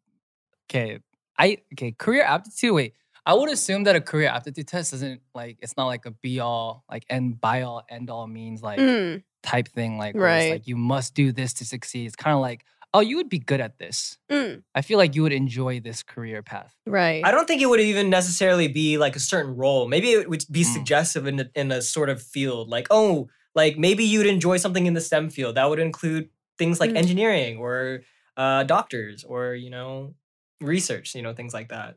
Okay, 0.71 0.99
I 1.39 1.59
okay 1.75 1.93
career 1.93 2.23
aptitude. 2.25 2.73
Wait, 2.75 2.95
I 3.27 3.35
would 3.35 3.51
assume 3.51 3.85
that 3.85 3.97
a 3.97 4.01
career 4.01 4.29
aptitude 4.29 4.67
test 4.69 4.95
isn't 4.95 5.21
like 5.35 5.59
it's 5.61 5.77
not 5.77 5.87
like 5.87 6.07
a 6.07 6.11
be 6.11 6.41
all 6.41 6.85
like 6.91 7.05
end 7.11 7.41
by 7.41 7.63
all 7.63 7.85
end 7.91 8.09
all 8.09 8.27
means 8.27 8.63
like 8.63 8.79
mm, 8.79 9.23
type 9.43 9.69
thing 9.69 9.99
like 9.99 10.15
Right. 10.17 10.53
like 10.53 10.67
you 10.67 10.77
must 10.77 11.15
do 11.15 11.33
this 11.33 11.53
to 11.55 11.65
succeed. 11.67 12.07
It's 12.07 12.17
kind 12.17 12.35
of 12.35 12.41
like 12.41 12.65
oh 12.95 13.01
you 13.01 13.17
would 13.17 13.29
be 13.29 13.39
good 13.39 13.61
at 13.61 13.79
this. 13.79 14.17
mm, 14.31 14.63
I 14.75 14.81
feel 14.83 14.97
like 14.99 15.15
you 15.15 15.23
would 15.23 15.33
enjoy 15.33 15.81
this 15.81 16.03
career 16.03 16.43
path. 16.43 16.75
right. 16.87 17.23
I 17.25 17.31
don't 17.31 17.47
think 17.47 17.61
it 17.61 17.67
would 17.67 17.81
even 17.81 18.09
necessarily 18.09 18.69
be 18.69 18.97
like 18.97 19.17
a 19.17 19.21
certain 19.21 19.55
role. 19.57 19.87
Maybe 19.89 20.13
it 20.13 20.31
would 20.31 20.45
be 20.51 20.63
Mm. 20.63 20.73
suggestive 20.73 21.27
in 21.27 21.41
a, 21.41 21.51
in 21.55 21.71
a 21.73 21.83
sort 21.83 22.09
of 22.09 22.23
field, 22.23 22.69
like 22.71 22.87
oh, 22.91 23.29
like 23.55 23.77
maybe 23.77 24.05
you'd 24.05 24.27
enjoy 24.27 24.57
something 24.57 24.87
in 24.87 24.95
the 24.95 25.01
STEM 25.01 25.29
field. 25.31 25.57
That 25.57 25.69
would 25.69 25.79
include 25.81 26.31
things 26.57 26.81
like 26.81 26.91
Mm. 26.91 26.97
engineering 26.97 27.59
or 27.59 28.01
uh, 28.37 28.63
doctors 28.65 29.25
or 29.25 29.55
you 29.55 29.71
know 29.71 30.15
research, 30.61 31.15
you 31.15 31.23
know 31.23 31.35
things 31.35 31.53
like 31.53 31.69
that. 31.69 31.97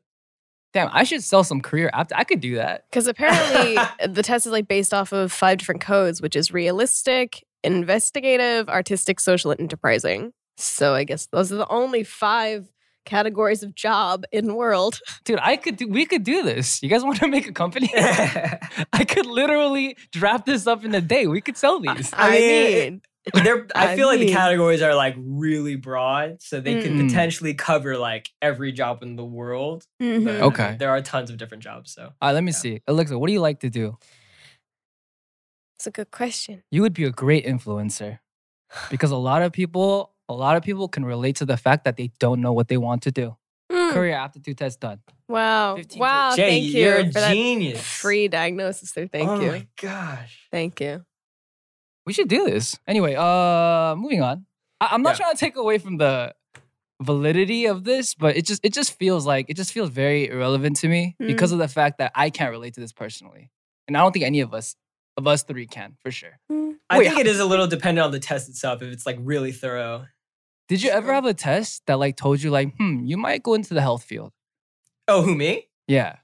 Damn, 0.73 0.89
I 0.91 1.03
should 1.05 1.23
sell 1.23 1.43
some 1.43 1.61
career 1.61 1.89
apt. 1.93 2.11
I 2.15 2.23
could 2.23 2.41
do 2.41 2.55
that. 2.55 2.83
Because 2.89 3.07
apparently 3.07 3.77
the 4.07 4.21
test 4.21 4.45
is 4.45 4.51
like 4.51 4.67
based 4.67 4.93
off 4.93 5.11
of 5.13 5.31
five 5.31 5.57
different 5.59 5.81
codes, 5.81 6.21
which 6.21 6.35
is 6.35 6.51
realistic, 6.51 7.43
investigative, 7.63 8.67
artistic, 8.69 9.19
social, 9.19 9.49
and 9.51 9.59
enterprising. 9.61 10.33
So 10.57 10.93
I 10.95 11.03
guess 11.03 11.27
those 11.27 11.51
are 11.51 11.55
the 11.57 11.67
only 11.69 12.03
five 12.03 12.67
categories 13.05 13.63
of 13.63 13.73
job 13.73 14.25
in 14.31 14.47
the 14.47 14.53
world. 14.55 14.99
Dude, 15.23 15.39
I 15.41 15.55
could 15.55 15.77
do. 15.77 15.87
We 15.87 16.05
could 16.05 16.23
do 16.23 16.43
this. 16.43 16.81
You 16.83 16.89
guys 16.89 17.03
want 17.03 17.19
to 17.19 17.27
make 17.27 17.47
a 17.47 17.53
company? 17.53 17.89
I 17.95 19.05
could 19.07 19.25
literally 19.25 19.95
draft 20.11 20.45
this 20.45 20.67
up 20.67 20.83
in 20.83 20.93
a 20.95 21.01
day. 21.01 21.27
We 21.27 21.39
could 21.41 21.55
sell 21.57 21.79
these. 21.79 22.11
I 22.13 22.27
I 22.27 22.39
mean, 22.39 22.47
mean, 22.47 23.01
They're, 23.43 23.67
I 23.75 23.93
I 23.93 23.95
feel 23.95 24.07
like 24.07 24.19
the 24.19 24.31
categories 24.31 24.81
are 24.81 24.95
like 24.95 25.15
really 25.17 25.75
broad, 25.75 26.41
so 26.41 26.59
they 26.59 26.81
could 26.81 26.91
Mm. 26.93 27.07
potentially 27.07 27.53
cover 27.53 27.97
like 27.97 28.29
every 28.41 28.71
job 28.71 29.03
in 29.03 29.15
the 29.15 29.25
world. 29.25 29.85
mhm. 30.01 30.41
Okay. 30.41 30.75
there 30.79 30.89
are 30.89 31.01
tons 31.01 31.29
of 31.29 31.37
different 31.37 31.63
jobs. 31.63 31.91
So 31.93 32.03
All 32.03 32.11
right, 32.29 32.31
let 32.33 32.43
me 32.43 32.51
Yeah. 32.51 32.57
see. 32.57 32.81
Alexa, 32.87 33.17
what 33.19 33.27
do 33.27 33.33
you 33.33 33.41
like 33.41 33.59
to 33.61 33.69
do? 33.69 33.97
it's 35.77 35.85
a 35.87 35.91
good 35.91 36.09
question. 36.11 36.63
You 36.71 36.81
would 36.81 36.93
be 36.93 37.03
a 37.03 37.11
great 37.11 37.45
influencer 37.45 38.19
because 38.89 39.11
a 39.11 39.15
lot 39.17 39.43
of 39.43 39.51
people, 39.51 40.13
a 40.29 40.33
lot 40.33 40.57
of 40.57 40.63
people 40.63 40.87
can 40.87 41.05
relate 41.05 41.37
to 41.37 41.45
the 41.45 41.57
fact 41.57 41.85
that 41.85 41.97
they 41.97 42.11
don't 42.19 42.41
know 42.41 42.53
what 42.53 42.67
they 42.67 42.77
want 42.77 43.03
to 43.03 43.11
do. 43.11 43.37
Mm, 43.71 43.91
Career 43.93 44.15
aptitude 44.15 44.57
test 44.57 44.79
done. 44.79 44.99
Wow. 45.27 45.75
15 45.75 45.99
Wow. 45.99 46.31
Jae, 46.31 46.35
thank 46.37 46.63
you 46.65 46.71
you're 46.83 46.97
a 46.99 47.05
for 47.07 47.19
that 47.19 47.33
genius. 47.33 47.81
free 47.81 48.27
diagnosis 48.27 48.91
there. 48.93 49.07
Thank 49.07 49.29
oh 49.29 49.39
you. 49.41 49.51
my 49.51 49.67
gosh. 49.81 50.47
Thank 50.51 50.79
you. 50.79 51.03
We 52.05 52.13
should 52.13 52.29
do 52.29 52.45
this. 52.45 52.79
Anyway, 52.87 53.15
uh 53.17 53.95
moving 53.97 54.21
on. 54.21 54.45
I- 54.79 54.89
I'm 54.91 55.01
not 55.01 55.11
Yeah. 55.15 55.25
trying 55.25 55.33
to 55.35 55.39
take 55.39 55.55
away 55.57 55.77
from 55.79 55.97
the 55.97 56.33
validity 57.01 57.65
of 57.65 57.83
this, 57.83 58.13
but 58.15 58.35
it 58.37 58.45
just 58.45 58.63
it 58.63 58.73
just 58.73 58.97
feels 58.97 59.25
like 59.25 59.49
it 59.49 59.55
just 59.57 59.71
feels 59.71 59.89
very 59.89 60.27
irrelevant 60.29 60.77
to 60.77 60.87
me 60.87 61.15
Mm. 61.21 61.27
because 61.27 61.51
of 61.51 61.59
the 61.59 61.67
fact 61.67 61.97
that 61.99 62.11
I 62.15 62.29
can't 62.29 62.51
relate 62.51 62.73
to 62.75 62.79
this 62.79 62.91
personally. 62.93 63.49
And 63.87 63.95
I 63.95 64.01
don't 64.01 64.11
think 64.11 64.25
any 64.25 64.41
of 64.41 64.53
us 64.53 64.75
of 65.17 65.25
us 65.27 65.43
three 65.43 65.65
can, 65.67 65.97
for 66.01 66.11
sure. 66.11 66.39
I 66.89 66.99
Wait, 66.99 67.07
think 67.07 67.19
it 67.19 67.27
is 67.27 67.39
a 67.39 67.45
little 67.45 67.65
dependent 67.67 68.05
on 68.05 68.11
the 68.11 68.19
test 68.19 68.49
itself 68.49 68.81
if 68.81 68.91
it's 68.93 69.05
like 69.05 69.17
really 69.19 69.51
thorough. 69.51 70.05
Did 70.67 70.81
you 70.83 70.89
ever 70.89 71.13
have 71.13 71.25
a 71.25 71.33
test 71.33 71.83
that 71.87 71.97
like 71.99 72.17
told 72.17 72.41
you 72.41 72.49
like, 72.51 72.75
hmm, 72.77 73.05
you 73.05 73.17
might 73.17 73.43
go 73.43 73.53
into 73.53 73.73
the 73.73 73.81
health 73.81 74.03
field? 74.03 74.33
Oh, 75.07 75.21
who 75.21 75.33
me? 75.35 75.67
Yeah. 75.87 76.17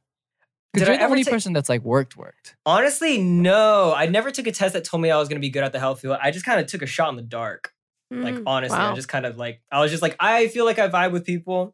Because 0.73 0.87
you're 0.89 0.97
the 0.97 1.03
only 1.05 1.23
take- 1.23 1.31
person 1.33 1.53
that's 1.53 1.69
like 1.69 1.81
worked 1.83 2.17
worked. 2.17 2.55
Honestly, 2.65 3.19
no. 3.21 3.93
I 3.95 4.07
never 4.07 4.31
took 4.31 4.47
a 4.47 4.51
test 4.51 4.73
that 4.73 4.83
told 4.83 5.01
me 5.01 5.11
I 5.11 5.17
was 5.17 5.29
going 5.29 5.37
to 5.37 5.45
be 5.45 5.49
good 5.49 5.63
at 5.63 5.71
the 5.71 5.79
health 5.79 6.01
field. 6.01 6.17
I 6.21 6.31
just 6.31 6.45
kind 6.45 6.59
of 6.59 6.67
took 6.67 6.81
a 6.81 6.85
shot 6.87 7.09
in 7.09 7.15
the 7.15 7.21
dark. 7.21 7.71
Like 8.11 8.35
Mm, 8.35 8.43
honestly, 8.45 8.77
I 8.77 8.89
wow. 8.89 8.95
just 8.95 9.07
kind 9.07 9.25
of 9.25 9.37
like 9.37 9.61
I 9.71 9.79
was 9.79 9.89
just 9.89 10.03
like 10.03 10.15
I 10.19 10.47
feel 10.47 10.65
like 10.65 10.77
I 10.77 10.87
vibe 10.89 11.11
with 11.13 11.25
people. 11.25 11.73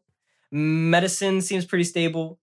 Medicine 0.50 1.40
seems 1.42 1.64
pretty 1.66 1.84
stable. 1.84 2.38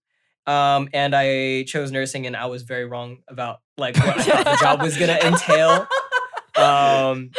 Um, 0.46 0.88
and 0.92 1.14
I 1.16 1.64
chose 1.64 1.90
nursing, 1.90 2.26
and 2.26 2.36
I 2.36 2.46
was 2.46 2.62
very 2.62 2.84
wrong 2.86 3.18
about 3.28 3.58
like 3.76 3.96
what 3.96 4.18
I 4.18 4.22
thought 4.22 4.44
the 4.44 4.56
job 4.60 4.82
was 4.82 4.96
gonna 4.96 5.18
entail. 5.22 5.86
Um, 6.56 7.30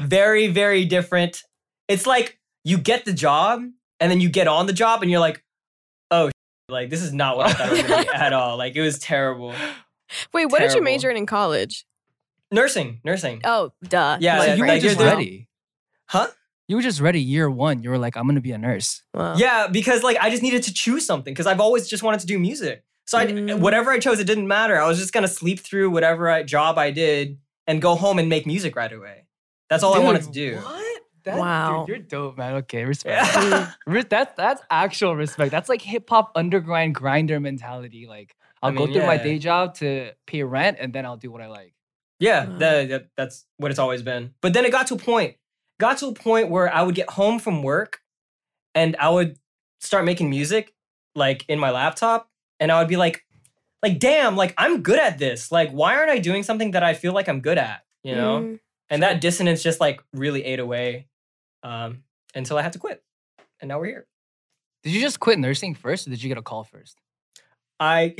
very, 0.00 0.48
very 0.48 0.84
different. 0.84 1.42
It's 1.88 2.06
like 2.06 2.37
you 2.68 2.78
get 2.78 3.04
the 3.04 3.12
job, 3.12 3.62
and 4.00 4.10
then 4.10 4.20
you 4.20 4.28
get 4.28 4.46
on 4.48 4.66
the 4.66 4.72
job, 4.72 5.02
and 5.02 5.10
you're 5.10 5.20
like, 5.20 5.42
oh, 6.10 6.30
like 6.68 6.90
this 6.90 7.02
is 7.02 7.12
not 7.12 7.36
what 7.36 7.46
I 7.48 7.52
thought 7.52 7.66
it 7.68 7.72
was 7.72 7.82
gonna 7.82 8.02
be 8.04 8.08
at 8.10 8.32
all. 8.32 8.56
Like 8.58 8.76
it 8.76 8.82
was 8.82 8.98
terrible. 8.98 9.54
Wait, 10.32 10.46
what 10.46 10.60
did 10.60 10.74
you 10.74 10.82
major 10.82 11.10
in 11.10 11.16
in 11.16 11.26
college? 11.26 11.84
Nursing, 12.50 13.00
nursing. 13.04 13.42
Oh, 13.44 13.72
duh. 13.82 14.18
Yeah, 14.20 14.40
So 14.44 14.54
you 14.54 14.60
were 14.62 14.66
you're 14.68 14.78
just 14.78 14.98
ready. 15.00 15.48
Huh? 16.06 16.28
You 16.66 16.76
were 16.76 16.82
just 16.82 17.00
ready 17.00 17.20
year 17.20 17.50
one. 17.50 17.82
You 17.82 17.90
were 17.90 17.98
like, 17.98 18.16
I'm 18.16 18.26
gonna 18.26 18.40
be 18.40 18.52
a 18.52 18.58
nurse. 18.58 19.02
Wow. 19.14 19.36
Yeah, 19.36 19.66
because 19.66 20.02
like 20.02 20.16
I 20.20 20.30
just 20.30 20.42
needed 20.42 20.62
to 20.64 20.72
choose 20.72 21.04
something 21.06 21.32
because 21.32 21.46
I've 21.46 21.60
always 21.60 21.88
just 21.88 22.02
wanted 22.02 22.20
to 22.20 22.26
do 22.26 22.38
music. 22.38 22.84
So 23.06 23.16
I, 23.18 23.26
Mm. 23.26 23.60
whatever 23.60 23.90
I 23.90 23.98
chose, 23.98 24.18
it 24.20 24.24
didn't 24.26 24.48
matter. 24.48 24.78
I 24.78 24.86
was 24.86 24.98
just 24.98 25.12
gonna 25.12 25.28
sleep 25.28 25.60
through 25.60 25.90
whatever 25.90 26.30
I, 26.30 26.42
job 26.42 26.76
I 26.78 26.90
did 26.90 27.38
and 27.66 27.80
go 27.82 27.94
home 27.94 28.18
and 28.18 28.28
make 28.28 28.46
music 28.46 28.76
right 28.76 28.92
away. 28.92 29.26
That's 29.70 29.82
all 29.82 29.94
I 29.94 29.98
wanted 29.98 30.22
to 30.24 30.30
do. 30.30 30.56
What? 30.56 30.87
That, 31.24 31.38
Wow. 31.38 31.84
Dude, 31.86 31.88
you're 31.88 31.98
dope, 32.06 32.38
man. 32.38 32.54
Okay, 32.56 32.84
respect. 32.84 33.26
Yeah. 33.36 34.02
That's 34.08 34.34
that's 34.36 34.62
actual 34.70 35.14
respect. 35.16 35.50
That's 35.50 35.68
like 35.68 35.82
hip 35.82 36.08
hop 36.08 36.32
underground 36.34 36.94
grinder 36.94 37.40
mentality. 37.40 38.06
Like 38.06 38.36
I'll 38.62 38.70
I 38.70 38.74
go 38.74 38.84
mean, 38.86 38.94
through 38.94 39.06
my 39.06 39.14
yeah. 39.14 39.22
day 39.22 39.38
job 39.38 39.74
to 39.76 40.12
pay 40.26 40.42
rent, 40.42 40.78
and 40.80 40.92
then 40.92 41.04
I'll 41.06 41.16
do 41.16 41.30
what 41.30 41.40
I 41.42 41.46
like. 41.48 41.74
Yeah, 42.20 42.48
Wow. 42.48 42.58
that, 42.58 42.88
that- 42.88 43.08
that's 43.16 43.46
what 43.58 43.70
it's 43.70 43.78
always 43.78 44.02
been. 44.02 44.34
But 44.40 44.52
then 44.52 44.64
it 44.64 44.72
got 44.72 44.86
to 44.88 44.94
a 44.94 44.98
point, 44.98 45.36
got 45.78 45.98
to 45.98 46.06
a 46.08 46.12
point 46.14 46.50
where 46.50 46.72
I 46.72 46.82
would 46.82 46.94
get 46.96 47.10
home 47.10 47.38
from 47.38 47.62
work 47.62 48.00
and 48.74 48.96
I 48.98 49.08
would 49.10 49.38
start 49.80 50.04
making 50.04 50.28
music 50.30 50.74
like 51.14 51.44
in 51.48 51.58
my 51.58 51.70
laptop, 51.70 52.28
and 52.60 52.70
I 52.72 52.78
would 52.80 52.88
be 52.88 52.96
like, 52.96 53.24
like, 53.82 53.98
damn, 54.00 54.36
like 54.36 54.54
I'm 54.58 54.82
good 54.82 54.98
at 54.98 55.18
this. 55.18 55.52
Like, 55.52 55.70
why 55.70 55.96
aren't 55.96 56.10
I 56.10 56.18
doing 56.18 56.42
something 56.42 56.72
that 56.72 56.82
I 56.82 56.94
feel 56.94 57.12
like 57.12 57.28
I'm 57.28 57.40
good 57.40 57.58
at? 57.58 57.84
You 58.02 58.14
know? 58.16 58.40
Mm. 58.40 58.60
And 58.90 59.02
that 59.02 59.20
dissonance 59.20 59.62
just 59.62 59.80
like 59.80 60.02
really 60.12 60.44
ate 60.44 60.60
away 60.60 61.08
um, 61.62 62.02
until 62.34 62.56
I 62.56 62.62
had 62.62 62.72
to 62.72 62.78
quit. 62.78 63.02
And 63.60 63.68
now 63.68 63.78
we're 63.78 63.86
here. 63.86 64.06
Did 64.82 64.92
you 64.92 65.00
just 65.00 65.20
quit 65.20 65.38
nursing 65.38 65.74
first, 65.74 66.06
or 66.06 66.10
did 66.10 66.22
you 66.22 66.28
get 66.28 66.38
a 66.38 66.42
call 66.42 66.64
first? 66.64 66.98
I 67.80 68.14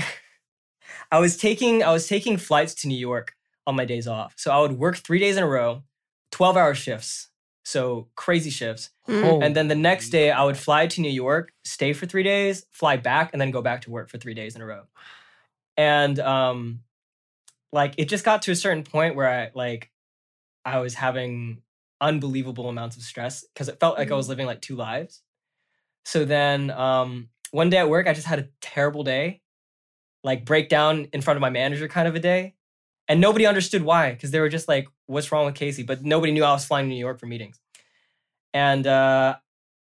I 1.10 1.18
was 1.18 1.36
taking 1.36 1.82
I 1.82 1.92
was 1.92 2.06
taking 2.06 2.36
flights 2.36 2.74
to 2.76 2.88
New 2.88 2.98
York 2.98 3.34
on 3.66 3.76
my 3.76 3.84
days 3.84 4.08
off. 4.08 4.34
So 4.36 4.50
I 4.50 4.60
would 4.60 4.72
work 4.72 4.96
three 4.96 5.18
days 5.18 5.36
in 5.36 5.42
a 5.42 5.48
row, 5.48 5.82
12 6.32 6.56
hour 6.56 6.74
shifts. 6.74 7.28
So 7.64 8.08
crazy 8.16 8.48
shifts. 8.48 8.90
Mm. 9.06 9.44
And 9.44 9.54
then 9.54 9.68
the 9.68 9.74
next 9.74 10.08
day 10.08 10.30
I 10.30 10.42
would 10.44 10.56
fly 10.56 10.86
to 10.86 11.00
New 11.02 11.10
York, 11.10 11.52
stay 11.64 11.92
for 11.92 12.06
three 12.06 12.22
days, 12.22 12.64
fly 12.70 12.96
back, 12.96 13.30
and 13.32 13.40
then 13.40 13.50
go 13.50 13.60
back 13.60 13.82
to 13.82 13.90
work 13.90 14.08
for 14.08 14.16
three 14.16 14.32
days 14.32 14.56
in 14.56 14.62
a 14.62 14.66
row. 14.66 14.84
And 15.76 16.18
um 16.18 16.80
like 17.72 17.94
it 17.98 18.08
just 18.08 18.24
got 18.24 18.42
to 18.42 18.52
a 18.52 18.56
certain 18.56 18.84
point 18.84 19.16
where 19.16 19.28
I 19.28 19.50
like 19.54 19.90
I 20.74 20.80
was 20.80 20.94
having 20.94 21.62
unbelievable 22.00 22.68
amounts 22.68 22.96
of 22.96 23.02
stress 23.02 23.44
because 23.52 23.68
it 23.68 23.80
felt 23.80 23.98
like 23.98 24.10
I 24.10 24.14
was 24.14 24.28
living 24.28 24.46
like 24.46 24.60
two 24.60 24.76
lives. 24.76 25.22
So 26.04 26.24
then 26.24 26.70
um 26.70 27.28
one 27.50 27.70
day 27.70 27.78
at 27.78 27.88
work 27.88 28.06
I 28.06 28.14
just 28.14 28.26
had 28.26 28.38
a 28.38 28.48
terrible 28.60 29.02
day, 29.02 29.40
like 30.22 30.44
breakdown 30.44 31.08
in 31.12 31.20
front 31.20 31.36
of 31.36 31.40
my 31.40 31.50
manager 31.50 31.88
kind 31.88 32.06
of 32.08 32.14
a 32.14 32.20
day. 32.20 32.54
And 33.08 33.20
nobody 33.20 33.46
understood 33.46 33.82
why, 33.82 34.12
because 34.12 34.30
they 34.30 34.40
were 34.40 34.50
just 34.50 34.68
like, 34.68 34.86
what's 35.06 35.32
wrong 35.32 35.46
with 35.46 35.54
Casey? 35.54 35.82
But 35.82 36.04
nobody 36.04 36.30
knew 36.32 36.44
I 36.44 36.52
was 36.52 36.64
flying 36.64 36.86
to 36.86 36.90
New 36.90 37.00
York 37.00 37.18
for 37.18 37.26
meetings. 37.26 37.58
And 38.54 38.86
uh 38.86 39.36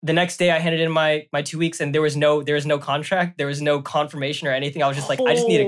the 0.02 0.12
next 0.12 0.36
day 0.36 0.50
I 0.50 0.58
handed 0.58 0.80
in 0.80 0.92
my 0.92 1.26
my 1.32 1.42
two 1.42 1.58
weeks 1.58 1.80
and 1.80 1.94
there 1.94 2.02
was 2.02 2.16
no 2.16 2.42
there 2.42 2.54
was 2.54 2.66
no 2.66 2.78
contract, 2.78 3.38
there 3.38 3.46
was 3.48 3.60
no 3.60 3.82
confirmation 3.82 4.46
or 4.46 4.52
anything. 4.52 4.82
I 4.82 4.88
was 4.88 4.96
just 4.96 5.08
like, 5.08 5.20
I 5.26 5.34
just 5.34 5.48
need 5.48 5.58
to 5.58 5.64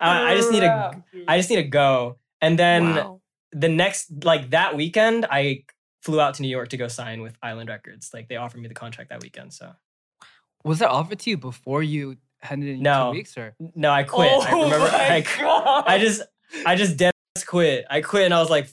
I, 0.00 0.32
I 0.32 0.36
just 0.36 0.50
need 0.50 0.62
a 0.62 1.04
I 1.26 1.36
just 1.36 1.50
need 1.50 1.56
to 1.56 1.64
go. 1.64 2.18
And 2.40 2.58
then 2.58 2.94
wow. 2.94 3.17
The 3.52 3.68
next 3.68 4.24
like 4.24 4.50
that 4.50 4.76
weekend 4.76 5.26
I 5.30 5.64
flew 6.02 6.20
out 6.20 6.34
to 6.34 6.42
New 6.42 6.48
York 6.48 6.68
to 6.70 6.76
go 6.76 6.88
sign 6.88 7.22
with 7.22 7.36
Island 7.42 7.68
Records. 7.68 8.10
Like 8.14 8.28
they 8.28 8.36
offered 8.36 8.60
me 8.60 8.68
the 8.68 8.74
contract 8.74 9.10
that 9.10 9.22
weekend. 9.22 9.52
So 9.52 9.72
Was 10.64 10.78
that 10.80 10.90
offered 10.90 11.18
to 11.20 11.30
you 11.30 11.36
before 11.36 11.82
you 11.82 12.16
handed 12.40 12.68
in 12.76 12.82
No. 12.82 13.10
two 13.10 13.18
weeks, 13.18 13.36
or 13.36 13.54
no, 13.74 13.90
I 13.90 14.04
quit. 14.04 14.30
I 14.30 14.50
oh 14.52 14.64
remember 14.64 14.86
I, 14.92 15.24
God. 15.38 15.84
I 15.86 15.98
just 15.98 16.22
I 16.66 16.76
just 16.76 16.96
dead 16.96 17.12
quit. 17.46 17.84
I 17.90 18.00
quit 18.00 18.24
and 18.24 18.34
I 18.34 18.40
was 18.40 18.50
like, 18.50 18.68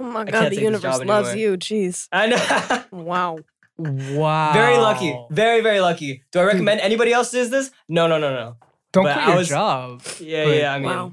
Oh 0.00 0.04
my 0.10 0.24
god, 0.24 0.50
the 0.50 0.60
universe 0.60 1.00
loves 1.04 1.30
anymore. 1.30 1.52
you. 1.52 1.56
Jeez. 1.58 2.08
I 2.10 2.26
know. 2.26 2.84
Wow. 2.90 3.38
wow, 3.78 4.52
very 4.54 4.76
lucky. 4.78 5.18
Very, 5.30 5.60
very 5.60 5.80
lucky. 5.80 6.22
Do 6.32 6.40
I 6.40 6.42
hmm. 6.42 6.48
recommend 6.48 6.80
anybody 6.80 7.12
else 7.12 7.30
does 7.30 7.50
this? 7.50 7.70
No, 7.88 8.06
no, 8.06 8.18
no, 8.18 8.32
no. 8.32 8.56
Don't 8.92 9.04
but 9.04 9.12
quit 9.14 9.24
I 9.24 9.28
your 9.28 9.36
was- 9.38 9.48
job. 9.48 10.02
Yeah, 10.20 10.44
But- 10.44 10.56
yeah. 10.56 10.74
I 10.74 10.78
mean, 10.78 10.88
wow. 10.88 11.12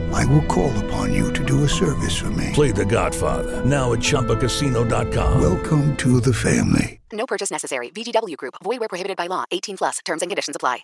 I 0.13 0.25
will 0.25 0.41
call 0.45 0.71
upon 0.85 1.13
you 1.13 1.31
to 1.33 1.43
do 1.45 1.63
a 1.63 1.69
service 1.69 2.17
for 2.17 2.29
me. 2.31 2.49
Play 2.53 2.71
The 2.71 2.85
Godfather 2.85 3.63
now 3.65 3.93
at 3.93 3.99
ChumbaCasino.com. 3.99 5.41
Welcome 5.41 5.95
to 5.97 6.19
the 6.21 6.33
family. 6.33 6.99
No 7.13 7.25
purchase 7.25 7.51
necessary. 7.51 7.89
VGW 7.89 8.37
Group. 8.37 8.55
Void 8.63 8.79
where 8.79 8.89
prohibited 8.89 9.17
by 9.17 9.27
law. 9.27 9.45
18 9.51 9.77
plus. 9.77 9.99
Terms 10.05 10.21
and 10.21 10.29
conditions 10.29 10.55
apply. 10.55 10.79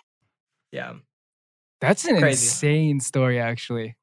yeah. 0.72 0.94
That's 1.80 2.04
an 2.06 2.18
Crazy. 2.18 2.44
insane 2.44 2.98
story, 2.98 3.38
actually. 3.38 3.96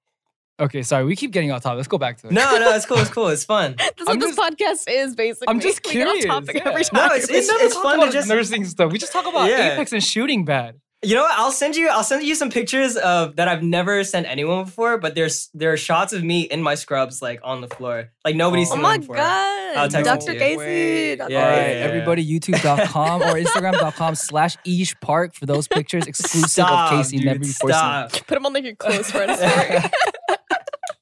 Okay, 0.61 0.81
sorry, 0.81 1.03
we 1.03 1.17
keep 1.17 1.31
getting 1.31 1.51
off 1.51 1.61
topic. 1.63 1.75
Let's 1.75 1.88
go 1.89 1.97
back 1.97 2.17
to 2.19 2.27
it. 2.27 2.31
No, 2.33 2.57
no, 2.57 2.73
it's 2.73 2.85
cool. 2.85 2.99
It's 2.99 3.09
cool. 3.13 3.27
It's 3.27 3.43
fun. 3.43 3.75
That's 3.77 3.91
I'm 4.07 4.17
what 4.17 4.19
this 4.21 4.39
podcast 4.39 4.83
is 4.88 5.13
basically. 5.13 5.49
I'm 5.49 5.59
just 5.59 5.85
We 5.85 5.91
get 5.95 6.07
off 6.07 6.13
curious, 6.13 6.25
topic 6.25 6.55
yeah. 6.55 6.69
every 6.69 6.83
No, 6.93 6.99
time. 7.01 7.11
it's- 7.17 7.29
We 7.29 7.35
it's- 7.39 7.61
it's 7.61 7.75
fun 7.75 7.99
to 7.99 8.09
just- 8.13 8.29
nursing 8.29 8.63
stuff. 8.63 8.93
We 8.93 8.97
just 8.97 9.11
talk 9.11 9.27
about 9.27 9.49
Yeah. 9.49 9.73
Apex 9.73 9.91
and 9.91 10.01
shooting 10.01 10.45
bad. 10.45 10.79
You 11.05 11.15
know 11.15 11.21
what? 11.21 11.37
I'll 11.37 11.51
send 11.51 11.75
you. 11.75 11.87
I'll 11.89 12.03
send 12.03 12.23
you 12.23 12.33
some 12.35 12.49
pictures 12.49 12.97
of 12.97 13.35
that 13.35 13.47
I've 13.47 13.61
never 13.63 14.03
sent 14.03 14.25
anyone 14.27 14.65
before. 14.65 14.97
But 14.97 15.13
there's 15.15 15.49
there 15.53 15.71
are 15.71 15.77
shots 15.77 16.13
of 16.13 16.23
me 16.23 16.41
in 16.41 16.61
my 16.63 16.75
scrubs, 16.75 17.21
like 17.21 17.39
on 17.43 17.61
the 17.61 17.67
floor. 17.67 18.11
Like 18.25 18.35
nobody's 18.35 18.69
Oh 18.69 18.73
oh 18.73 18.75
seen 18.75 18.81
my 18.81 18.91
them 18.93 19.01
before. 19.01 19.15
god. 19.17 19.75
I'll 19.77 19.87
text 19.89 19.99
it 19.99 20.03
Dr. 20.05 20.25
to 20.27 20.33
you. 20.33 20.39
Casey. 20.39 20.57
Wait. 20.57 21.15
Dr. 21.17 21.31
Yeah, 21.31 21.43
All 21.45 21.51
yeah, 21.51 21.67
yeah. 21.67 21.85
everybody, 21.85 22.25
youtube.com 22.27 23.21
or 23.21 23.33
instagram.com 23.35 24.15
slash 24.29 24.57
Ish 24.65 24.95
Park 25.01 25.35
for 25.35 25.45
those 25.45 25.67
pictures 25.67 26.07
exclusive 26.07 26.49
Stop, 26.49 26.91
of 26.93 26.97
Casey 26.97 27.17
dude, 27.17 27.25
never 27.25 27.39
before 27.39 27.69
seen. 27.69 27.77
stop. 27.77 28.11
Put 28.27 28.37
him 28.37 28.45
on 28.45 28.53
like 28.53 28.63
your 28.63 28.75
close 28.75 29.11
friend 29.11 29.31
story. 29.37 29.77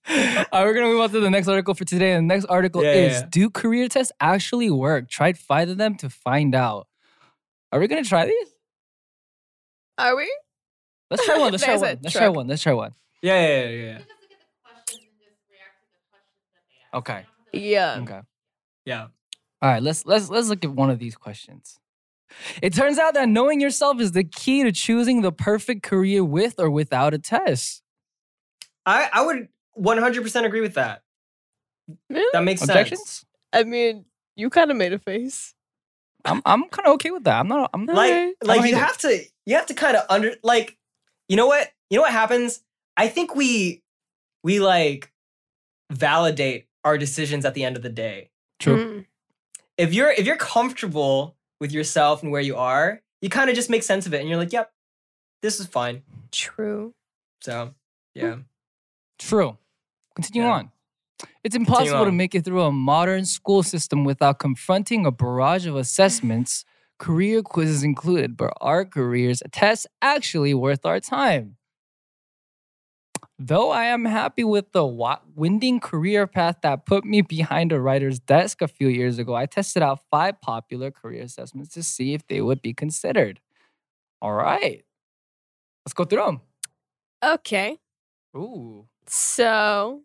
All 0.06 0.16
right, 0.52 0.66
we're 0.66 0.74
gonna 0.74 0.88
move 0.88 1.02
on 1.02 1.10
to 1.12 1.20
the 1.20 1.30
next 1.30 1.48
article 1.48 1.74
for 1.74 1.86
today. 1.86 2.12
And 2.14 2.30
the 2.30 2.34
next 2.36 2.46
article 2.46 2.84
Yeah, 2.84 2.92
is: 2.94 3.14
yeah. 3.22 3.28
Do 3.32 3.50
career 3.50 3.88
tests 3.88 4.12
actually 4.20 4.70
work? 4.70 5.10
Tried 5.10 5.38
five 5.38 5.70
of 5.70 5.78
them 5.78 5.96
to 5.98 6.10
find 6.10 6.54
out. 6.54 6.88
Are 7.72 7.80
we 7.80 7.88
gonna 7.88 8.04
try 8.04 8.26
these? 8.26 8.53
Are 9.98 10.16
we? 10.16 10.32
Let's 11.10 11.26
try 11.26 11.38
one. 11.38 11.52
Let's 11.52 11.64
try 11.66 11.76
one. 11.78 12.00
Let's 12.02 12.14
try 12.14 12.30
one. 12.30 12.48
Let's 12.48 12.62
try 12.62 12.74
one. 12.74 12.94
Yeah, 13.22 13.40
yeah, 13.48 13.70
yeah, 13.70 13.82
yeah. 13.84 14.00
Okay. 16.94 17.26
Yeah. 17.52 18.00
Okay. 18.02 18.20
Yeah. 18.86 19.08
All 19.62 19.70
right, 19.70 19.82
let's 19.82 20.06
let's 20.06 20.30
let's 20.30 20.50
look 20.50 20.64
at 20.66 20.72
one 20.72 20.90
of 20.90 21.00
these 21.00 21.16
questions. 21.16 21.80
It 22.62 22.74
turns 22.74 22.98
out 22.98 23.14
that 23.14 23.30
knowing 23.30 23.62
yourself 23.62 24.00
is 24.02 24.12
the 24.12 24.24
key 24.24 24.64
to 24.64 24.72
choosing 24.72 25.22
the 25.22 25.32
perfect 25.32 25.84
career 25.84 26.24
with 26.24 26.56
or 26.60 26.70
without 26.70 27.14
a 27.14 27.20
test. 27.20 27.82
I 28.86 29.10
I 29.14 29.26
would 29.26 29.48
100% 29.80 30.46
agree 30.46 30.62
with 30.62 30.74
that. 30.76 31.02
Really? 32.10 32.30
That 32.34 32.44
makes 32.44 32.62
sense. 32.62 33.26
I 33.52 33.64
mean, 33.64 34.06
you 34.36 34.50
kind 34.50 34.72
of 34.72 34.78
made 34.78 34.94
a 34.94 35.00
face. 35.00 35.54
I'm 36.26 36.42
I'm 36.46 36.64
kind 36.70 36.88
of 36.88 36.94
okay 36.96 37.12
with 37.12 37.24
that. 37.26 37.40
I'm 37.40 37.48
not. 37.48 37.70
I'm 37.74 37.86
Like 37.86 38.12
I 38.12 38.34
don't 38.42 38.48
like 38.48 38.62
hate 38.62 38.70
you 38.72 38.76
it. 38.76 38.80
have 38.80 38.98
to 39.00 39.24
you 39.46 39.56
have 39.56 39.66
to 39.68 39.74
kind 39.74 39.98
of 39.98 40.04
under 40.10 40.36
like 40.44 40.78
you 41.28 41.36
know 41.36 41.48
what 41.48 41.72
you 41.90 41.98
know 41.98 42.04
what 42.04 42.12
happens. 42.12 42.62
I 42.98 43.08
think 43.08 43.36
we 43.36 43.82
we 44.44 44.60
like 44.60 45.12
validate 45.92 46.68
our 46.84 46.98
decisions 46.98 47.46
at 47.46 47.54
the 47.54 47.64
end 47.64 47.76
of 47.78 47.84
the 47.84 47.90
day. 47.90 48.30
True. 48.60 48.78
Mm. 49.02 49.06
If 49.78 49.94
you're 49.94 50.12
if 50.12 50.26
you're 50.26 50.38
comfortable 50.38 51.36
with 51.60 51.72
yourself 51.72 52.24
and 52.24 52.32
where 52.32 52.42
you 52.42 52.56
are, 52.58 53.02
you 53.22 53.30
kind 53.30 53.50
of 53.50 53.56
just 53.56 53.70
make 53.70 53.84
sense 53.84 54.06
of 54.06 54.14
it, 54.14 54.20
and 54.20 54.30
you're 54.30 54.38
like, 54.38 54.54
yep, 54.54 54.72
this 55.42 55.60
is 55.60 55.66
fine. 55.66 56.04
True. 56.32 56.94
So 57.42 57.74
yeah. 58.16 58.38
True. 59.20 59.58
Continue 60.16 60.44
Yeah. 60.44 60.54
on. 60.54 60.72
It's 61.44 61.56
impossible 61.56 62.06
to 62.06 62.12
make 62.12 62.36
it 62.36 62.46
through 62.46 62.62
a 62.62 62.72
modern 62.72 63.26
school 63.26 63.64
system 63.64 64.04
without 64.06 64.40
confronting 64.40 65.06
a 65.06 65.12
barrage 65.12 65.68
of 65.68 65.76
assessments, 65.76 66.66
career 67.00 67.42
quizzes 67.42 67.84
included. 67.84 68.38
But 68.38 68.54
are 68.62 68.86
careers 68.86 69.44
tests 69.52 69.88
actually 70.02 70.54
worth 70.54 70.86
our 70.86 71.00
time? 71.00 71.58
Though 73.40 73.72
I 73.72 73.86
am 73.86 74.06
happy 74.06 74.44
with 74.44 74.72
the 74.72 74.86
winding 74.86 75.80
career 75.80 76.28
path 76.28 76.58
that 76.62 76.86
put 76.86 77.04
me 77.04 77.22
behind 77.22 77.72
a 77.72 77.82
writer's 77.82 78.20
desk 78.20 78.62
a 78.62 78.68
few 78.68 78.88
years 78.88 79.18
ago, 79.18 79.36
I 79.36 79.48
tested 79.48 79.82
out 79.84 80.00
five 80.10 80.40
popular 80.40 80.92
career 80.92 81.24
assessments 81.24 81.74
to 81.74 81.84
see 81.84 82.14
if 82.14 82.26
they 82.28 82.42
would 82.42 82.62
be 82.62 82.74
considered. 82.74 83.42
All 84.22 84.34
right. 84.34 84.86
Let's 85.86 85.94
go 85.94 86.06
through 86.06 86.24
them. 86.24 86.42
Okay. 87.24 87.80
Ooh. 88.36 88.88
So, 89.08 90.04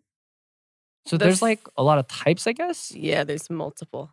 So 1.09 1.17
The 1.17 1.25
there's 1.25 1.41
like 1.41 1.61
a 1.75 1.83
lot 1.83 1.97
of 1.97 2.07
types, 2.07 2.45
I 2.45 2.53
guess. 2.53 2.91
yeah, 2.91 3.23
there's 3.23 3.49
multiple. 3.49 4.11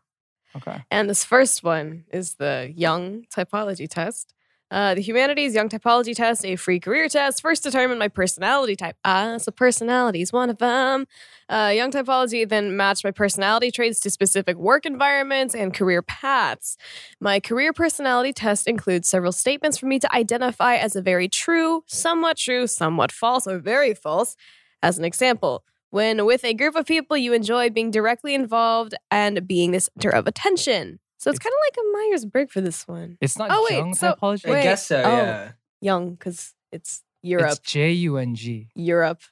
Okay. 0.56 0.82
And 0.90 1.10
this 1.10 1.24
first 1.24 1.62
one 1.62 2.04
is 2.10 2.36
the 2.36 2.72
Jung 2.74 3.26
Typology 3.34 3.86
Test. 3.88 4.32
Uh, 4.68 4.94
the 4.94 5.00
Humanities 5.02 5.54
Jung 5.54 5.68
Typology 5.68 6.12
Test, 6.16 6.44
a 6.44 6.56
free 6.56 6.80
career 6.80 7.08
test, 7.08 7.40
first 7.40 7.62
determine 7.62 7.98
my 7.98 8.08
personality 8.08 8.74
type. 8.74 8.96
Ah, 9.04 9.36
so 9.36 9.52
personality 9.52 10.22
is 10.22 10.32
one 10.32 10.50
of 10.50 10.58
them. 10.58 11.06
Uh, 11.48 11.72
Jung 11.72 11.92
Typology 11.92 12.48
then 12.48 12.76
matched 12.76 13.04
my 13.04 13.12
personality 13.12 13.70
traits 13.70 14.00
to 14.00 14.10
specific 14.10 14.56
work 14.56 14.84
environments 14.84 15.54
and 15.54 15.72
career 15.72 16.02
paths. 16.02 16.76
My 17.20 17.38
career 17.38 17.72
personality 17.72 18.32
test 18.32 18.66
includes 18.66 19.08
several 19.08 19.30
statements 19.30 19.78
for 19.78 19.86
me 19.86 20.00
to 20.00 20.12
identify 20.12 20.74
as 20.74 20.96
a 20.96 21.02
very 21.02 21.28
true, 21.28 21.84
somewhat 21.86 22.36
true, 22.38 22.66
somewhat 22.66 23.12
false, 23.12 23.46
or 23.46 23.58
very 23.60 23.94
false. 23.94 24.34
As 24.82 24.98
an 24.98 25.04
example, 25.04 25.62
when 25.96 26.26
with 26.26 26.44
a 26.44 26.52
group 26.52 26.76
of 26.76 26.84
people, 26.86 27.16
you 27.16 27.32
enjoy 27.32 27.70
being 27.70 27.90
directly 27.90 28.34
involved 28.34 28.92
and 29.10 29.46
being 29.48 29.70
the 29.72 29.80
center 29.80 30.10
of 30.10 30.26
attention. 30.26 30.98
So 31.18 31.30
it's, 31.30 31.38
It's- 31.38 31.44
kind 31.44 31.54
of 31.54 31.60
like 31.66 31.76
a 31.82 31.86
Myers 32.10 32.24
Briggs 32.26 32.52
for 32.52 32.60
this 32.60 32.86
one. 32.86 33.16
It's 33.22 33.38
not 33.38 33.48
Oh, 33.50 33.66
wait, 33.70 33.78
young 33.78 33.94
so- 33.94 34.12
typology. 34.12 34.46
I 34.48 34.50
Wait, 34.50 34.62
guess 34.62 34.86
so, 34.86 35.02
oh. 35.02 35.52
Young, 35.80 36.10
because 36.14 36.54
it's 36.70 37.02
Europe. 37.22 37.52
It's 37.52 37.58
J 37.60 37.92
U 37.92 38.18
N 38.18 38.34
G. 38.34 38.68
Europe. 38.74 39.22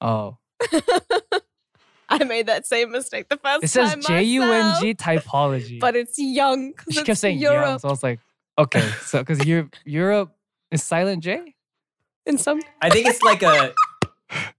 Oh, 0.00 0.36
I 2.10 2.24
made 2.24 2.46
that 2.46 2.66
same 2.66 2.90
mistake 2.90 3.28
the 3.28 3.36
first 3.36 3.44
time. 3.44 3.60
it 3.62 3.68
says 3.68 3.90
time 3.92 4.02
J 4.02 4.22
U 4.24 4.42
N 4.42 4.48
myself, 4.48 4.82
G 4.82 4.94
typology. 4.94 5.80
but 5.80 5.96
it's 5.96 6.18
young. 6.18 6.72
'cause 6.74 6.86
she 6.92 7.00
it's 7.00 7.06
kept 7.06 7.18
saying 7.18 7.38
Europe. 7.38 7.66
young, 7.66 7.78
so 7.80 7.88
I 7.88 7.90
was 7.90 8.02
like, 8.02 8.20
okay, 8.58 8.86
so 9.02 9.20
because 9.20 9.44
Europe, 9.46 9.74
Europe 9.84 10.30
is 10.70 10.82
silent 10.82 11.22
J. 11.24 11.54
In 12.26 12.36
some, 12.38 12.60
I 12.82 12.90
think 12.90 13.06
it's 13.08 13.22
like 13.22 13.42
a. 13.42 13.72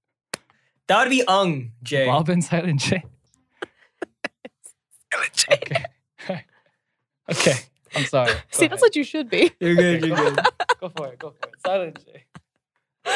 That 0.90 1.04
would 1.04 1.12
be 1.12 1.24
ung, 1.28 1.72
Jae. 1.84 2.08
Robin 2.08 2.42
silent 2.42 2.82
J. 2.82 3.04
Okay. 5.16 5.86
okay. 7.32 7.54
I'm 7.96 8.06
sorry. 8.06 8.34
Go 8.34 8.40
see, 8.52 8.68
that's 8.68 8.82
what 8.82 8.96
you 8.96 9.04
should 9.04 9.30
be. 9.30 9.52
You're 9.60 9.76
good. 9.76 10.04
You're 10.04 10.18
good. 10.18 10.40
Go 10.82 10.90
for 10.90 11.08
it. 11.10 11.20
Go 11.20 11.30
for 11.30 11.48
it. 11.48 11.56
Silent 11.64 12.04
J. 12.04 12.26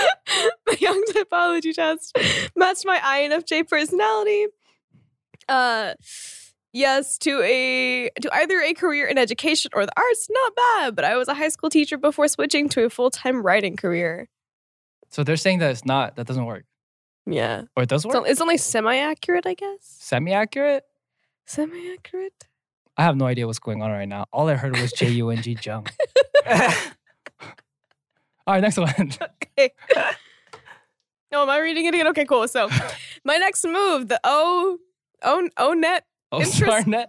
the 0.67 0.77
Jung 0.79 1.03
typology 1.09 1.73
test 1.73 2.15
matched 2.55 2.85
my 2.85 2.99
INFJ 2.99 3.67
personality. 3.67 4.45
Uh, 5.49 5.95
yes, 6.73 7.17
to 7.17 7.41
a 7.41 8.11
to 8.21 8.35
either 8.35 8.61
a 8.61 8.73
career 8.75 9.07
in 9.07 9.17
education 9.17 9.71
or 9.73 9.87
the 9.87 9.93
arts, 9.97 10.27
not 10.29 10.55
bad. 10.55 10.95
But 10.95 11.05
I 11.05 11.17
was 11.17 11.27
a 11.27 11.33
high 11.33 11.49
school 11.49 11.71
teacher 11.71 11.97
before 11.97 12.27
switching 12.27 12.69
to 12.69 12.85
a 12.85 12.89
full 12.91 13.09
time 13.09 13.41
writing 13.41 13.75
career. 13.75 14.29
So 15.09 15.23
they're 15.23 15.37
saying 15.37 15.57
that 15.59 15.71
it's 15.71 15.85
not. 15.85 16.15
That 16.17 16.27
doesn't 16.27 16.45
work, 16.45 16.65
Yeah, 17.25 17.63
or 17.77 17.83
it 17.83 17.89
does 17.89 18.05
work. 18.05 18.23
it's 18.27 18.41
only 18.41 18.57
semi 18.57 18.97
accurate, 18.97 19.45
I 19.45 19.53
guess. 19.53 19.77
Semi 19.81 20.33
accurate. 20.33 20.83
Semi 21.45 21.93
accurate. 21.93 22.33
I 22.97 23.03
have 23.03 23.15
no 23.17 23.25
idea 23.25 23.47
what's 23.47 23.59
going 23.59 23.81
on 23.81 23.89
right 23.91 24.07
now. 24.07 24.25
All 24.31 24.49
I 24.49 24.55
heard 24.55 24.77
was 24.77 24.91
J 24.99 25.09
U 25.09 25.29
N 25.29 25.41
G 25.41 25.57
Jung. 25.61 25.87
All 28.45 28.53
right, 28.55 28.61
next 28.61 28.77
one. 28.77 29.11
Okay. 29.57 29.71
Oh, 31.31 31.43
am 31.43 31.49
I 31.49 31.59
reading 31.59 31.85
it 31.85 31.93
again? 31.93 32.07
Okay, 32.07 32.25
cool. 32.25 32.47
So, 32.47 32.69
my 33.23 33.37
next 33.37 33.63
move, 33.65 34.07
the 34.07 34.19
O 34.23 34.79
O 35.23 35.49
O 35.57 35.73
net 35.73 36.05
Oh, 36.31 36.41
Interest- 36.41 36.59
Starnet. 36.87 37.07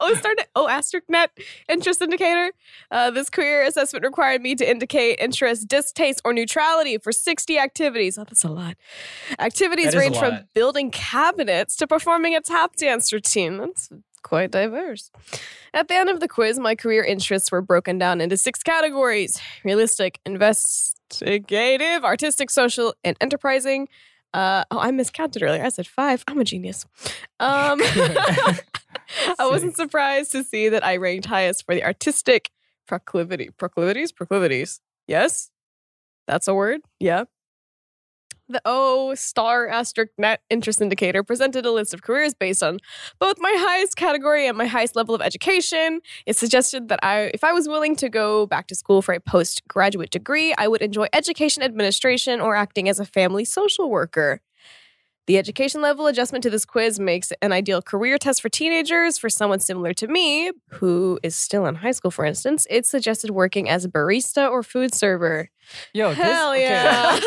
O 0.00 0.14
star 0.14 0.32
O 0.54 0.68
asterisk 0.68 1.08
net 1.08 1.30
interest 1.68 2.02
indicator. 2.02 2.52
Uh, 2.90 3.10
this 3.10 3.30
career 3.30 3.62
assessment 3.62 4.04
required 4.04 4.42
me 4.42 4.54
to 4.54 4.68
indicate 4.68 5.18
interest, 5.20 5.68
distaste, 5.68 6.20
or 6.24 6.32
neutrality 6.32 6.98
for 6.98 7.12
60 7.12 7.58
activities. 7.58 8.18
Oh, 8.18 8.24
that's 8.24 8.44
a 8.44 8.48
lot. 8.48 8.76
Activities 9.38 9.86
That 9.86 9.90
is 9.90 9.94
a 9.94 9.98
range 9.98 10.18
from 10.18 10.40
building 10.54 10.90
cabinets 10.90 11.76
to 11.76 11.86
performing 11.86 12.34
a 12.34 12.40
tap 12.40 12.76
dance 12.76 13.12
routine. 13.12 13.58
That's 13.58 13.90
quite 14.22 14.50
diverse. 14.50 15.10
At 15.74 15.88
the 15.88 15.94
end 15.94 16.08
of 16.08 16.20
the 16.20 16.28
quiz, 16.28 16.58
my 16.58 16.74
career 16.74 17.02
interests 17.02 17.50
were 17.50 17.62
broken 17.62 17.98
down 17.98 18.20
into 18.20 18.36
six 18.36 18.62
categories 18.62 19.40
realistic, 19.64 20.20
investigative, 20.26 22.04
artistic, 22.04 22.50
social, 22.50 22.94
and 23.04 23.16
enterprising. 23.20 23.88
Uh, 24.34 24.64
oh, 24.70 24.78
I 24.78 24.90
miscounted 24.90 25.42
earlier. 25.42 25.62
I 25.62 25.68
said 25.68 25.86
five. 25.86 26.24
I'm 26.26 26.40
a 26.40 26.44
genius. 26.44 26.86
Um, 27.38 27.80
I 29.38 29.46
wasn't 29.48 29.76
surprised 29.76 30.32
to 30.32 30.44
see 30.44 30.68
that 30.68 30.84
I 30.84 30.96
ranked 30.96 31.26
highest 31.26 31.64
for 31.66 31.74
the 31.74 31.84
artistic 31.84 32.50
proclivity. 32.86 33.50
Proclivities? 33.56 34.12
Proclivities. 34.12 34.80
Yes? 35.06 35.50
That's 36.26 36.48
a 36.48 36.54
word? 36.54 36.80
Yeah. 37.00 37.24
The 38.48 38.60
O 38.64 39.14
star 39.14 39.68
asterisk 39.68 40.12
net 40.18 40.42
interest 40.50 40.82
indicator 40.82 41.22
presented 41.22 41.64
a 41.64 41.70
list 41.70 41.94
of 41.94 42.02
careers 42.02 42.34
based 42.34 42.62
on 42.62 42.80
both 43.18 43.36
my 43.38 43.54
highest 43.56 43.96
category 43.96 44.46
and 44.46 44.58
my 44.58 44.66
highest 44.66 44.94
level 44.94 45.14
of 45.14 45.22
education. 45.22 46.00
It 46.26 46.36
suggested 46.36 46.88
that 46.88 46.98
I, 47.02 47.30
if 47.32 47.44
I 47.44 47.52
was 47.52 47.66
willing 47.66 47.96
to 47.96 48.10
go 48.10 48.46
back 48.46 48.66
to 48.66 48.74
school 48.74 49.00
for 49.00 49.14
a 49.14 49.20
postgraduate 49.20 50.10
degree, 50.10 50.54
I 50.58 50.68
would 50.68 50.82
enjoy 50.82 51.06
education 51.12 51.62
administration 51.62 52.40
or 52.40 52.54
acting 52.54 52.88
as 52.88 53.00
a 53.00 53.06
family 53.06 53.44
social 53.44 53.88
worker. 53.88 54.40
The 55.28 55.38
education 55.38 55.80
level 55.80 56.08
adjustment 56.08 56.42
to 56.42 56.50
this 56.50 56.64
quiz 56.64 56.98
makes 56.98 57.32
an 57.40 57.52
ideal 57.52 57.80
career 57.80 58.18
test 58.18 58.42
for 58.42 58.48
teenagers. 58.48 59.18
For 59.18 59.30
someone 59.30 59.60
similar 59.60 59.94
to 59.94 60.08
me, 60.08 60.50
who 60.70 61.20
is 61.22 61.36
still 61.36 61.64
in 61.66 61.76
high 61.76 61.92
school, 61.92 62.10
for 62.10 62.24
instance, 62.24 62.66
it 62.68 62.86
suggested 62.86 63.30
working 63.30 63.68
as 63.68 63.84
a 63.84 63.88
barista 63.88 64.50
or 64.50 64.64
food 64.64 64.92
server. 64.92 65.48
Yo, 65.94 66.08
this, 66.08 66.18
Hell 66.18 66.50
okay. 66.50 66.62
yeah. 66.62 67.20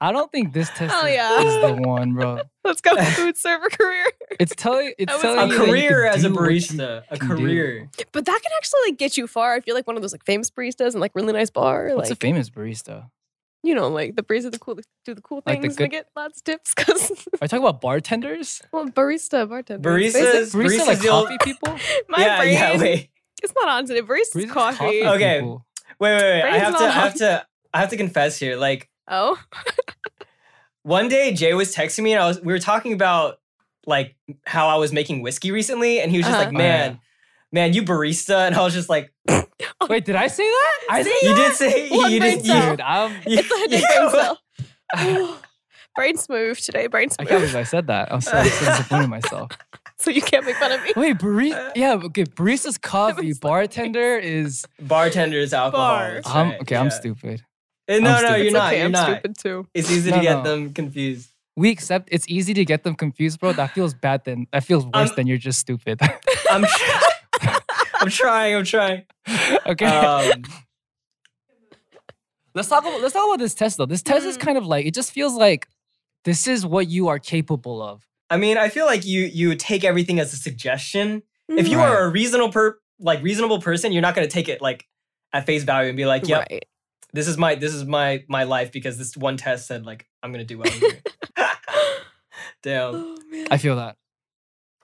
I 0.00 0.10
don't 0.10 0.32
think 0.32 0.52
this 0.52 0.68
test 0.70 0.92
Hell 0.92 1.06
is, 1.06 1.14
yeah. 1.14 1.42
is 1.42 1.76
the 1.76 1.88
one, 1.88 2.14
bro. 2.14 2.40
Let's 2.64 2.80
go 2.80 2.96
food 2.96 3.36
server 3.36 3.68
career. 3.68 4.06
It's 4.40 4.54
telling 4.56 4.94
it's 4.98 5.20
telling 5.20 5.38
a 5.38 5.46
you 5.46 5.52
you 5.52 5.66
career 5.66 6.06
as 6.06 6.24
a 6.24 6.28
do 6.28 6.34
what 6.34 6.50
you 6.50 6.56
barista. 6.58 7.04
A 7.08 7.18
can 7.18 7.28
do. 7.28 7.36
career. 7.36 7.88
But 8.10 8.24
that 8.24 8.40
can 8.42 8.50
actually 8.56 8.80
like 8.86 8.98
get 8.98 9.16
you 9.16 9.28
far 9.28 9.56
if 9.56 9.66
you're 9.66 9.76
like 9.76 9.86
one 9.86 9.94
of 9.94 10.02
those 10.02 10.12
like 10.12 10.24
famous 10.24 10.50
baristas 10.50 10.94
in 10.94 11.00
like 11.00 11.12
really 11.14 11.32
nice 11.32 11.50
bar. 11.50 11.88
What's 11.94 12.10
like 12.10 12.16
a 12.18 12.20
famous 12.20 12.50
barista? 12.50 13.10
You 13.64 13.74
know, 13.74 13.88
like 13.88 14.14
the 14.14 14.22
baristas 14.22 14.52
the 14.52 14.58
cool 14.58 14.78
do 15.06 15.14
the 15.14 15.22
cool 15.22 15.42
Like 15.46 15.62
things 15.62 15.76
the 15.76 15.84
and 15.84 15.92
they 15.92 15.96
get 15.96 16.06
lots 16.14 16.38
of 16.40 16.44
tips 16.44 16.74
because 16.74 17.10
Are 17.10 17.14
you 17.42 17.48
talking 17.48 17.58
about 17.66 17.80
bartenders? 17.80 18.60
well, 18.72 18.86
barista, 18.90 19.48
bartender. 19.48 19.88
Baristas- 19.90 20.12
Basic- 20.12 20.60
Barista 20.60 20.86
like 20.86 20.98
Baristas, 20.98 21.08
coffee 21.08 21.38
people? 21.42 21.78
My 22.10 22.18
yeah, 22.24 22.38
brain, 22.38 22.52
yeah. 22.52 22.78
Wait, 22.78 23.10
it's 23.42 23.54
not 23.56 23.68
on 23.68 23.86
today. 23.86 24.02
Barista's 24.02 24.34
Barista's 24.44 24.52
coffee. 24.52 25.06
Okay. 25.06 25.36
people. 25.40 25.64
wait, 25.98 26.12
wait, 26.16 26.22
wait. 26.22 26.42
I 26.42 26.58
have 26.58 26.72
not 26.74 26.78
to. 26.80 26.84
I 26.84 26.90
have 26.90 27.14
to. 27.16 27.46
I 27.72 27.80
have 27.80 27.88
to 27.90 27.96
confess 27.96 28.38
here. 28.38 28.56
Like 28.56 28.90
Oh, 29.08 29.38
one 30.82 31.08
day, 31.08 31.32
Jae 31.32 31.56
was 31.56 31.74
texting 31.74 32.02
me, 32.04 32.12
and 32.12 32.22
I 32.22 32.26
was. 32.28 32.40
We 32.40 32.52
were 32.52 32.58
talking 32.58 32.92
about 32.92 33.38
like 33.86 34.14
how 34.46 34.68
I 34.68 34.76
was 34.76 34.92
making 34.92 35.22
whiskey 35.22 35.50
recently, 35.52 36.00
and 36.00 36.10
he 36.10 36.18
was 36.18 36.26
just 36.26 36.34
Uh-huh. 36.36 36.44
like, 36.46 36.54
Oh, 36.54 36.58
"Man, 36.58 36.90
yeah. 36.92 36.96
man, 37.52 37.72
you 37.72 37.82
barista," 37.82 38.46
and 38.46 38.54
I 38.54 38.62
was 38.62 38.74
just 38.74 38.88
like, 38.88 39.12
Wait, 39.88 40.04
did 40.04 40.16
I 40.16 40.26
say 40.26 40.44
that? 40.44 40.78
I 40.90 41.02
See? 41.02 41.18
"You 41.22 41.34
did 41.34 41.54
say 41.54 41.88
One 41.90 42.10
you 42.12 42.20
brain 42.20 42.38
did." 42.38 42.46
cell. 42.46 42.62
You, 42.64 42.70
Dude, 42.70 42.80
I'm, 42.80 43.22
it's 43.26 43.50
a 43.50 43.58
headache 43.58 43.84
brain 43.88 44.10
cell. 44.10 44.38
brain 45.96 46.16
smooth 46.16 46.58
today. 46.58 46.86
Brain 46.88 47.08
I 47.10 47.14
smooth. 47.14 47.28
can't 47.28 47.40
believe 47.40 47.56
I 47.56 47.62
said 47.62 47.86
that. 47.86 48.12
I'm 48.12 48.20
so, 48.20 48.30
so 48.30 48.42
disappointed 48.42 49.04
in 49.04 49.10
myself. 49.10 49.50
so 49.98 50.10
you 50.10 50.22
can't 50.22 50.44
make 50.44 50.56
fun 50.56 50.72
of 50.72 50.82
me. 50.82 50.92
Wait, 50.96 51.18
barista? 51.18 51.72
Yeah, 51.76 51.94
okay. 52.04 52.24
Barista's 52.24 52.78
coffee. 52.78 53.28
was 53.28 53.36
like- 53.36 53.40
Bartender 53.42 54.16
is. 54.18 54.64
bartenders, 54.80 55.52
alcohol. 55.52 55.86
Bar. 55.96 56.14
that's 56.14 56.28
I'm, 56.28 56.50
right, 56.50 56.60
okay, 56.62 56.76
I'm 56.76 56.86
yeah. 56.86 56.90
stupid. 56.90 57.42
Eh, 57.86 57.98
No, 58.00 58.10
I'm 58.10 58.22
no, 58.22 58.28
stupid. 58.28 58.36
you're 58.38 58.46
It's 58.46 58.52
not. 58.54 58.66
okay, 58.72 58.76
You're 58.78 58.86
I'm 58.86 58.92
not. 58.92 59.06
stupid 59.10 59.36
too. 59.38 59.68
It's 59.74 59.90
easy 59.90 60.10
No, 60.10 60.16
to 60.16 60.22
get 60.22 60.34
no. 60.38 60.42
them 60.42 60.72
confused. 60.72 61.30
We 61.56 61.70
accept 61.70 62.08
it's 62.10 62.24
easy 62.28 62.52
to 62.54 62.64
get 62.64 62.82
them 62.82 62.96
confused, 62.96 63.38
bro. 63.38 63.52
That 63.52 63.70
feels 63.70 63.94
bad. 63.94 64.22
Then 64.24 64.48
that 64.52 64.64
feels 64.64 64.84
worse 64.86 65.10
Um, 65.10 65.14
than 65.16 65.26
you're 65.28 65.38
just 65.38 65.60
stupid. 65.60 66.00
I'm. 66.50 66.64
I'm 68.04 68.10
trying. 68.10 68.54
I'm 68.56 68.64
trying. 68.64 69.02
okay. 69.66 69.86
Um, 69.86 70.42
let's 72.54 72.68
talk 72.68 72.82
about 72.84 73.00
let's 73.00 73.14
talk 73.14 73.26
about 73.26 73.38
this 73.38 73.54
test 73.54 73.76
though. 73.78 73.86
This 73.86 74.02
test 74.02 74.24
is 74.26 74.36
Mm. 74.36 74.40
kind 74.40 74.58
of 74.58 74.66
like 74.66 74.86
it 74.86 74.94
just 74.94 75.12
feels 75.12 75.34
like 75.34 75.68
this 76.24 76.46
is 76.46 76.64
what 76.66 76.88
you 76.88 77.08
are 77.08 77.18
capable 77.18 77.82
of. 77.82 78.06
I 78.30 78.36
mean, 78.36 78.56
I 78.58 78.68
feel 78.68 78.86
like 78.86 79.04
you 79.04 79.22
you 79.24 79.54
take 79.54 79.84
everything 79.84 80.18
as 80.20 80.32
a 80.32 80.36
suggestion. 80.36 81.22
If 81.48 81.68
you 81.68 81.78
Right. 81.78 81.88
are 81.90 82.04
a 82.04 82.08
reasonable 82.10 82.52
per 82.52 82.78
like 82.98 83.22
reasonable 83.22 83.60
person, 83.60 83.92
you're 83.92 84.02
not 84.02 84.14
gonna 84.14 84.28
take 84.28 84.48
it 84.48 84.62
like 84.62 84.86
at 85.32 85.46
face 85.46 85.64
value 85.64 85.88
and 85.88 85.96
be 85.96 86.06
like, 86.06 86.26
"Yep, 86.28 86.46
Right. 86.50 86.64
this 87.12 87.28
is 87.28 87.36
my 87.36 87.54
this 87.54 87.74
is 87.74 87.84
my 87.84 88.24
my 88.28 88.44
life 88.44 88.72
because 88.72 88.96
this 88.98 89.16
one 89.16 89.36
test 89.36 89.66
said 89.66 89.84
like 89.84 90.06
I'm 90.22 90.32
gonna 90.32 90.44
do 90.44 90.58
well. 90.58 90.72
Damn. 92.62 92.94
Oh. 92.94 93.18
I 93.50 93.58
feel 93.58 93.76
that. 93.76 93.96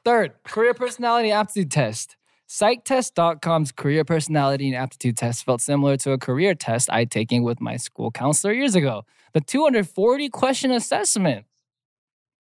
Third, 0.04 0.32
career 0.44 0.74
personality 0.74 1.30
aptitude 1.30 1.70
test. 1.70 2.16
Psychtest.com's 2.52 3.70
career 3.70 4.04
personality 4.04 4.66
and 4.66 4.76
aptitude 4.76 5.16
test 5.16 5.44
felt 5.44 5.60
similar 5.60 5.96
to 5.98 6.10
a 6.10 6.18
career 6.18 6.52
test 6.52 6.90
I'd 6.90 7.08
taken 7.08 7.44
with 7.44 7.60
my 7.60 7.76
school 7.76 8.10
counselor 8.10 8.52
years 8.52 8.74
ago. 8.74 9.04
The 9.34 9.40
240 9.40 10.28
question 10.30 10.72
assessment 10.72 11.46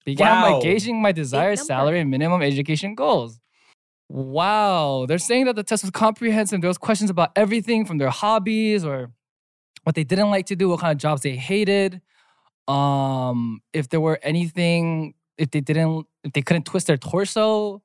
began 0.07 0.41
by 0.41 0.61
gauging 0.63 1.03
my 1.03 1.13
desired 1.13 1.59
salary 1.59 2.01
and 2.01 2.11
minimum 2.11 2.41
education 2.41 2.95
goals. 2.95 3.39
Wow. 4.09 5.05
They're 5.07 5.19
saying 5.19 5.45
that 5.45 5.57
the 5.57 5.63
test 5.63 5.85
was 5.85 5.91
comprehensive. 5.91 6.63
There 6.63 6.69
was 6.69 6.79
questions 6.79 7.11
about 7.11 7.33
everything 7.37 7.85
from 7.85 7.99
their 7.99 8.09
hobbies 8.09 8.87
or 8.87 9.11
what 9.83 9.95
they 9.95 10.05
didn't 10.05 10.31
like 10.31 10.47
to 10.47 10.57
do, 10.57 10.71
what 10.71 10.81
kind 10.81 10.93
of 10.93 10.97
jobs 10.97 11.21
they 11.21 11.37
hated. 11.37 12.01
Um, 12.67 13.61
if 13.75 13.91
there 13.91 14.01
were 14.01 14.19
anything, 14.23 15.13
if 15.37 15.51
they 15.51 15.61
didn't, 15.61 16.07
if 16.25 16.33
they 16.33 16.41
couldn't 16.41 16.65
twist 16.65 16.87
their 16.87 16.97
torso, 16.97 17.83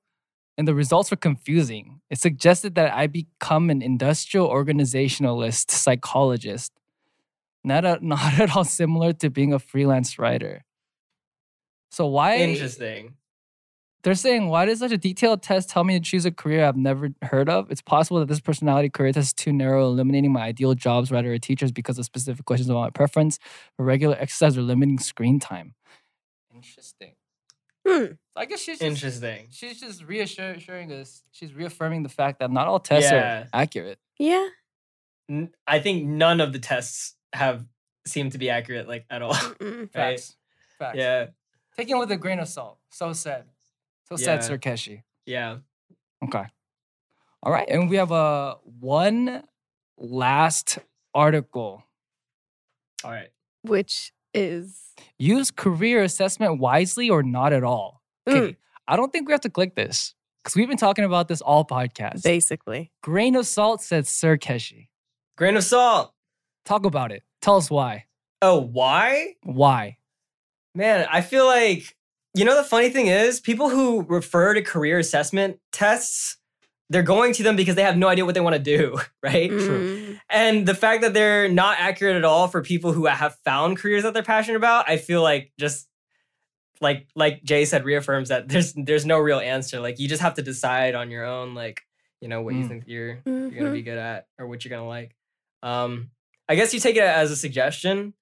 and 0.57 0.67
the 0.67 0.75
results 0.75 1.11
were 1.11 1.17
confusing. 1.17 2.01
It 2.09 2.19
suggested 2.19 2.75
that 2.75 2.93
I 2.93 3.07
become 3.07 3.69
an 3.69 3.81
industrial 3.81 4.49
organizationalist 4.49 5.71
psychologist, 5.71 6.71
not 7.63 7.85
a, 7.85 7.99
not 8.05 8.39
at 8.39 8.55
all 8.55 8.63
similar 8.63 9.13
to 9.13 9.29
being 9.29 9.53
a 9.53 9.59
freelance 9.59 10.19
writer. 10.19 10.63
So 11.91 12.07
why? 12.07 12.37
Interesting. 12.37 13.15
They're 14.03 14.15
saying, 14.15 14.49
why 14.49 14.65
does 14.65 14.79
such 14.79 14.91
a 14.91 14.97
detailed 14.97 15.41
test 15.41 15.69
tell 15.69 15.85
me 15.85 15.97
to 15.97 16.03
choose 16.03 16.25
a 16.25 16.31
career 16.31 16.65
I've 16.65 16.75
never 16.75 17.11
heard 17.21 17.47
of? 17.47 17.71
It's 17.71 17.81
possible 17.81 18.19
that 18.19 18.27
this 18.27 18.41
personality 18.41 18.89
career 18.89 19.13
test 19.13 19.27
is 19.27 19.33
too 19.33 19.53
narrow, 19.53 19.85
eliminating 19.85 20.33
my 20.33 20.41
ideal 20.41 20.73
jobs, 20.73 21.09
writer, 21.09 21.31
or 21.31 21.37
teachers 21.37 21.71
because 21.71 21.97
of 21.97 22.03
specific 22.03 22.43
questions 22.43 22.69
about 22.69 22.81
my 22.81 22.89
preference 22.89 23.39
for 23.77 23.85
regular 23.85 24.17
exercise 24.19 24.57
or 24.57 24.61
limiting 24.61 24.99
screen 24.99 25.39
time. 25.39 25.75
Interesting. 26.53 27.13
Hmm. 27.87 28.05
I 28.35 28.45
guess 28.45 28.59
she's 28.61 28.79
just, 28.79 28.81
Interesting. 28.81 29.47
she's 29.51 29.79
just 29.79 30.03
reassuring 30.03 30.91
us. 30.91 31.21
She's 31.31 31.53
reaffirming 31.53 32.03
the 32.03 32.09
fact 32.09 32.39
that 32.39 32.49
not 32.51 32.67
all 32.67 32.79
tests 32.79 33.11
Yeah. 33.11 33.41
are 33.43 33.47
accurate. 33.53 33.99
Yeah. 34.17 34.47
N- 35.29 35.53
I 35.67 35.79
think 35.79 36.05
none 36.05 36.41
of 36.41 36.53
the 36.53 36.59
tests 36.59 37.15
have 37.33 37.65
seemed 38.07 38.31
to 38.33 38.37
be 38.37 38.49
accurate 38.49 38.87
like 38.87 39.05
at 39.09 39.21
all. 39.21 39.33
Facts. 39.93 40.35
Facts. 40.79 40.97
Yeah, 40.97 41.27
Taking 41.77 41.97
with 41.99 42.11
a 42.11 42.17
grain 42.17 42.39
of 42.39 42.47
salt. 42.47 42.79
So 42.91 43.13
sad. 43.13 43.45
So 44.09 44.15
Yeah. 44.17 44.25
sad, 44.25 44.43
Sir 44.43 44.57
Keshi. 44.57 45.03
yeah. 45.25 45.57
Okay. 46.23 46.43
All 47.41 47.51
right. 47.51 47.67
And 47.69 47.89
we 47.89 47.97
have 47.97 48.11
a 48.11 48.57
one 48.63 49.43
last 49.97 50.79
article. 51.13 51.83
All 53.03 53.11
right. 53.11 53.29
Which 53.63 54.13
is 54.33 54.83
Use 55.17 55.51
career 55.51 56.03
assessment 56.03 56.59
wisely 56.59 57.09
or 57.09 57.23
not 57.23 57.53
at 57.53 57.63
all. 57.63 58.01
Mm. 58.27 58.35
Okay. 58.35 58.57
I 58.87 58.95
don't 58.95 59.11
think 59.11 59.27
we 59.27 59.31
have 59.31 59.41
to 59.41 59.49
click 59.49 59.75
this 59.75 60.13
because 60.43 60.55
we've 60.55 60.67
been 60.67 60.77
talking 60.77 61.05
about 61.05 61.27
this 61.27 61.41
all 61.41 61.65
podcast. 61.65 62.23
basically. 62.23 62.91
Grain 63.01 63.35
of 63.35 63.47
salt 63.47 63.81
said 63.81 64.07
Sir 64.07 64.37
Keshi. 64.37 64.89
Grain 65.37 65.55
of 65.55 65.63
salt. 65.63 66.13
Talk 66.65 66.85
about 66.85 67.11
it. 67.11 67.23
Tell 67.41 67.57
us 67.57 67.69
why. 67.69 68.05
Oh, 68.41 68.59
why? 68.59 69.35
Why? 69.43 69.97
Man, 70.75 71.07
I 71.09 71.21
feel 71.21 71.45
like 71.45 71.95
you 72.33 72.45
know 72.45 72.55
the 72.55 72.63
funny 72.63 72.89
thing 72.89 73.07
is 73.07 73.39
people 73.39 73.69
who 73.69 74.01
refer 74.03 74.53
to 74.53 74.61
career 74.61 74.99
assessment 74.99 75.59
tests, 75.71 76.37
they're 76.89 77.03
going 77.03 77.33
to 77.33 77.43
them 77.43 77.55
because 77.55 77.75
they 77.75 77.83
have 77.83 77.97
no 77.97 78.07
idea 78.07 78.25
what 78.25 78.35
they 78.35 78.41
want 78.41 78.55
to 78.55 78.61
do, 78.61 78.97
right? 79.23 79.51
Mm. 79.51 80.19
And 80.29 80.65
the 80.67 80.75
fact 80.75 81.01
that 81.01 81.13
they're 81.13 81.49
not 81.49 81.79
accurate 81.79 82.15
at 82.15 82.25
all 82.25 82.47
for 82.47 82.61
people 82.61 82.91
who 82.93 83.05
have 83.05 83.35
found 83.43 83.77
careers 83.77 84.03
that 84.03 84.13
they're 84.13 84.23
passionate 84.23 84.57
about, 84.57 84.89
I 84.89 84.97
feel 84.97 85.21
like 85.21 85.51
just 85.59 85.87
like 86.81 87.07
like 87.15 87.43
Jae 87.43 87.65
said 87.67 87.85
reaffirms 87.85 88.29
that 88.29 88.47
there's 88.49 88.73
there's 88.73 89.05
no 89.05 89.19
real 89.19 89.39
answer. 89.39 89.79
Like 89.79 89.99
you 89.99 90.07
just 90.07 90.21
have 90.21 90.33
to 90.35 90.41
decide 90.41 90.95
on 90.95 91.09
your 91.11 91.25
own 91.25 91.55
like, 91.55 91.81
you 92.21 92.27
know, 92.27 92.41
what 92.41 92.55
you 92.55 92.63
Mm. 92.63 92.67
think 92.67 92.83
you're 92.87 93.21
you're 93.25 93.49
going 93.51 93.65
to 93.65 93.71
be 93.71 93.81
good 93.83 93.97
at 93.97 94.27
or 94.37 94.47
what 94.47 94.63
you're 94.65 94.69
going 94.69 94.83
to 94.83 94.87
like. 94.87 95.15
Um 95.61 96.11
I 96.49 96.55
guess 96.55 96.73
you 96.73 96.79
take 96.79 96.97
it 96.97 97.03
as 97.03 97.31
a 97.31 97.35
suggestion. 97.37 98.13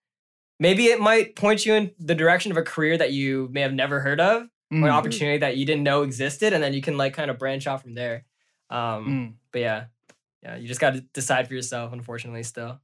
Maybe 0.60 0.86
it 0.88 1.00
might 1.00 1.36
point 1.36 1.66
you 1.66 1.74
in 1.74 1.92
the 1.98 2.14
direction 2.14 2.52
of 2.52 2.58
a 2.58 2.62
career 2.62 2.96
that 2.98 3.12
you 3.12 3.50
may 3.52 3.62
have 3.62 3.74
never 3.74 4.00
heard 4.00 4.22
of, 4.22 4.44
or 4.44 4.48
an 4.78 4.84
Mm, 4.84 4.92
opportunity 4.94 5.38
that 5.40 5.58
you 5.58 5.66
didn't 5.66 5.82
know 5.84 6.04
existed, 6.04 6.54
and 6.54 6.62
then 6.64 6.74
you 6.74 6.82
can 6.84 6.98
like 6.98 7.14
kind 7.16 7.32
of 7.32 7.40
branch 7.40 7.66
out 7.66 7.82
from 7.82 7.96
there. 7.96 8.26
Um, 8.72 9.06
mm. 9.06 9.34
But 9.52 9.60
yeah, 9.62 9.86
yeah, 10.42 10.56
you 10.56 10.68
just 10.68 10.80
got 10.80 10.94
to 10.94 11.02
decide 11.02 11.48
for 11.48 11.54
yourself. 11.54 11.94
Unfortunately, 11.94 12.44
still 12.44 12.80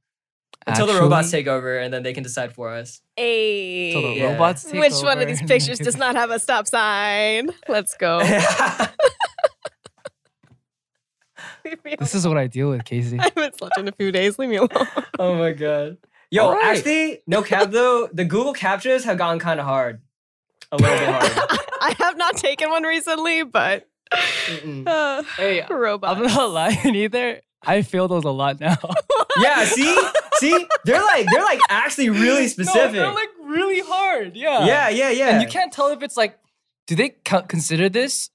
until 0.66 0.86
the 0.86 0.94
robots 0.94 1.30
take 1.30 1.46
over, 1.46 1.78
and 1.78 1.92
then 1.92 2.02
they 2.02 2.12
can 2.12 2.22
decide 2.22 2.52
for 2.54 2.70
us. 2.70 3.00
A. 3.16 3.92
Till 3.92 4.02
the 4.02 4.14
Yeah. 4.14 4.32
robots 4.32 4.64
take 4.64 4.80
Which 4.80 4.92
one 5.02 5.20
of 5.20 5.28
these 5.28 5.42
pictures 5.42 5.78
does 5.78 5.96
not 5.96 6.14
have 6.14 6.30
a 6.30 6.38
stop 6.38 6.66
sign? 6.66 7.50
Let's 7.68 7.96
go. 7.96 8.20
This 11.98 12.14
is 12.14 12.26
what 12.26 12.38
I 12.38 12.46
deal 12.46 12.70
with, 12.70 12.84
Keshi. 12.84 13.18
I 13.20 13.24
haven't 13.24 13.58
slept 13.58 13.78
in 13.78 13.88
a 13.88 13.92
few 13.92 14.10
days. 14.10 14.38
Leave 14.38 14.48
me 14.48 14.56
alone. 14.56 14.70
oh 15.18 15.34
my 15.34 15.52
god. 15.52 15.98
Yo, 16.30 16.44
All 16.44 16.54
right. 16.54 16.76
actually, 16.78 17.22
no 17.26 17.42
cap 17.42 17.70
though. 17.70 18.08
The 18.12 18.24
Google 18.24 18.54
CAPTCHAs 18.54 19.04
have 19.04 19.18
gotten 19.18 19.38
kind 19.38 19.60
of 19.60 19.66
hard. 19.66 20.00
A 20.72 20.76
little 20.76 20.96
bit 20.96 21.08
hard. 21.08 21.60
I 21.80 21.94
have 21.98 22.16
not 22.16 22.36
taken 22.36 22.70
one 22.70 22.84
recently, 22.84 23.44
but. 23.44 23.86
Uh, 24.12 25.22
Hey, 25.36 25.64
robots. 25.70 26.18
I'm 26.18 26.26
not 26.26 26.50
lying 26.50 26.94
either. 26.94 27.40
I 27.62 27.82
feel 27.82 28.06
those 28.08 28.24
a 28.24 28.30
lot 28.30 28.60
now. 28.60 28.76
yeah, 29.40 29.64
see, 29.64 29.96
see, 30.34 30.66
they're 30.84 31.02
like 31.02 31.26
they're 31.30 31.42
like 31.42 31.60
actually 31.68 32.08
really 32.10 32.46
specific. 32.48 32.92
No, 32.92 32.92
they're 32.92 33.12
like 33.12 33.28
really 33.42 33.80
hard. 33.80 34.36
Yeah. 34.36 34.64
yeah, 34.64 34.88
yeah, 34.88 35.10
yeah. 35.10 35.28
And 35.30 35.42
you 35.42 35.48
can't 35.48 35.72
tell 35.72 35.88
if 35.88 36.02
it's 36.02 36.16
like, 36.16 36.38
do 36.86 36.94
they 36.94 37.10
co- 37.24 37.42
consider 37.42 37.88
this? 37.88 38.30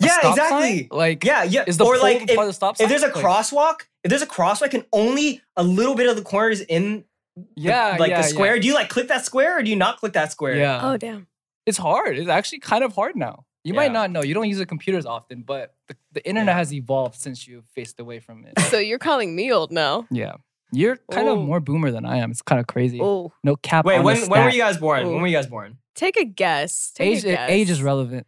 a 0.00 0.04
Yeah, 0.04 0.18
stop 0.18 0.36
sign? 0.36 0.44
exactly. 0.62 0.88
Like, 0.96 1.24
Yeah, 1.24 1.42
yeah. 1.44 1.64
is 1.66 1.78
the 1.78 1.84
or 1.86 1.96
like 1.98 2.18
part 2.18 2.30
if, 2.30 2.38
of 2.38 2.46
the 2.46 2.52
stop 2.52 2.76
sign? 2.76 2.84
if 2.84 2.90
there's 2.90 3.02
a 3.02 3.10
crosswalk, 3.10 3.80
if 4.04 4.10
there's 4.10 4.22
a 4.22 4.26
crosswalk 4.26 4.74
and 4.74 4.84
only 4.92 5.40
a 5.56 5.62
little 5.64 5.94
bit 5.94 6.08
of 6.08 6.16
the 6.16 6.22
corners 6.22 6.60
in 6.60 7.04
the- 7.36 7.44
yeah, 7.56 7.96
like 7.98 8.10
yeah, 8.10 8.20
the 8.22 8.28
square, 8.28 8.56
yeah. 8.56 8.60
do 8.62 8.68
you 8.68 8.74
like 8.74 8.90
click 8.90 9.08
that 9.08 9.24
square 9.24 9.58
or 9.58 9.62
do 9.62 9.70
you 9.70 9.76
not 9.76 9.98
click 9.98 10.12
that 10.12 10.30
square? 10.30 10.56
Yeah. 10.56 10.80
oh 10.82 10.96
damn. 10.98 11.26
It's 11.66 11.78
hard. 11.78 12.18
It's 12.18 12.28
actually 12.28 12.58
kind 12.60 12.84
of 12.84 12.94
hard 12.94 13.16
now. 13.16 13.44
You 13.68 13.74
Yeah. 13.74 13.80
might 13.80 13.92
not 13.92 14.10
know. 14.10 14.22
You 14.22 14.32
don't 14.34 14.48
use 14.48 14.58
the 14.58 14.66
computers 14.66 15.04
often, 15.04 15.42
but 15.42 15.74
the, 15.88 15.96
the 16.12 16.26
internet 16.26 16.54
Yeah. 16.54 16.58
has 16.58 16.72
evolved 16.72 17.16
since 17.20 17.46
you 17.46 17.62
faced 17.74 18.00
away 18.00 18.18
from 18.18 18.44
it. 18.46 18.58
So 18.70 18.78
you're 18.78 18.98
calling 18.98 19.36
me 19.36 19.52
old 19.52 19.70
now? 19.70 20.06
yeah. 20.10 20.34
You're 20.70 20.98
kind 21.10 21.28
of 21.28 21.38
Oh. 21.38 21.42
more 21.42 21.60
boomer 21.60 21.90
than 21.90 22.04
I 22.04 22.16
am. 22.18 22.30
It's 22.30 22.42
kind 22.42 22.60
of 22.60 22.66
crazy. 22.66 22.98
Oh, 23.00 23.32
No 23.42 23.56
cap. 23.56 23.84
Wait, 23.86 23.98
on 23.98 24.04
when 24.04 24.20
the 24.20 24.26
when 24.28 24.44
were 24.44 24.50
you 24.50 24.60
guys 24.60 24.76
born? 24.76 25.06
Ooh. 25.06 25.12
When 25.12 25.22
were 25.22 25.26
you 25.28 25.36
guys 25.36 25.46
born? 25.46 25.78
take 25.94 26.16
a 26.18 26.24
guess. 26.26 26.90
Take 26.92 27.16
Age, 27.18 27.24
a 27.24 27.28
guess. 27.28 27.50
age 27.50 27.70
is 27.70 27.82
relevant. 27.82 28.26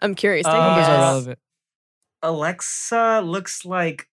I'm 0.00 0.14
curious. 0.14 0.46
Take 0.46 0.54
Uh, 0.54 0.58
a 0.58 0.60
Numbers 0.60 0.84
are 0.86 0.96
guess. 0.96 1.00
relevant. 1.00 1.38
AleXa 2.22 3.26
looks 3.28 3.64
like 3.64 4.08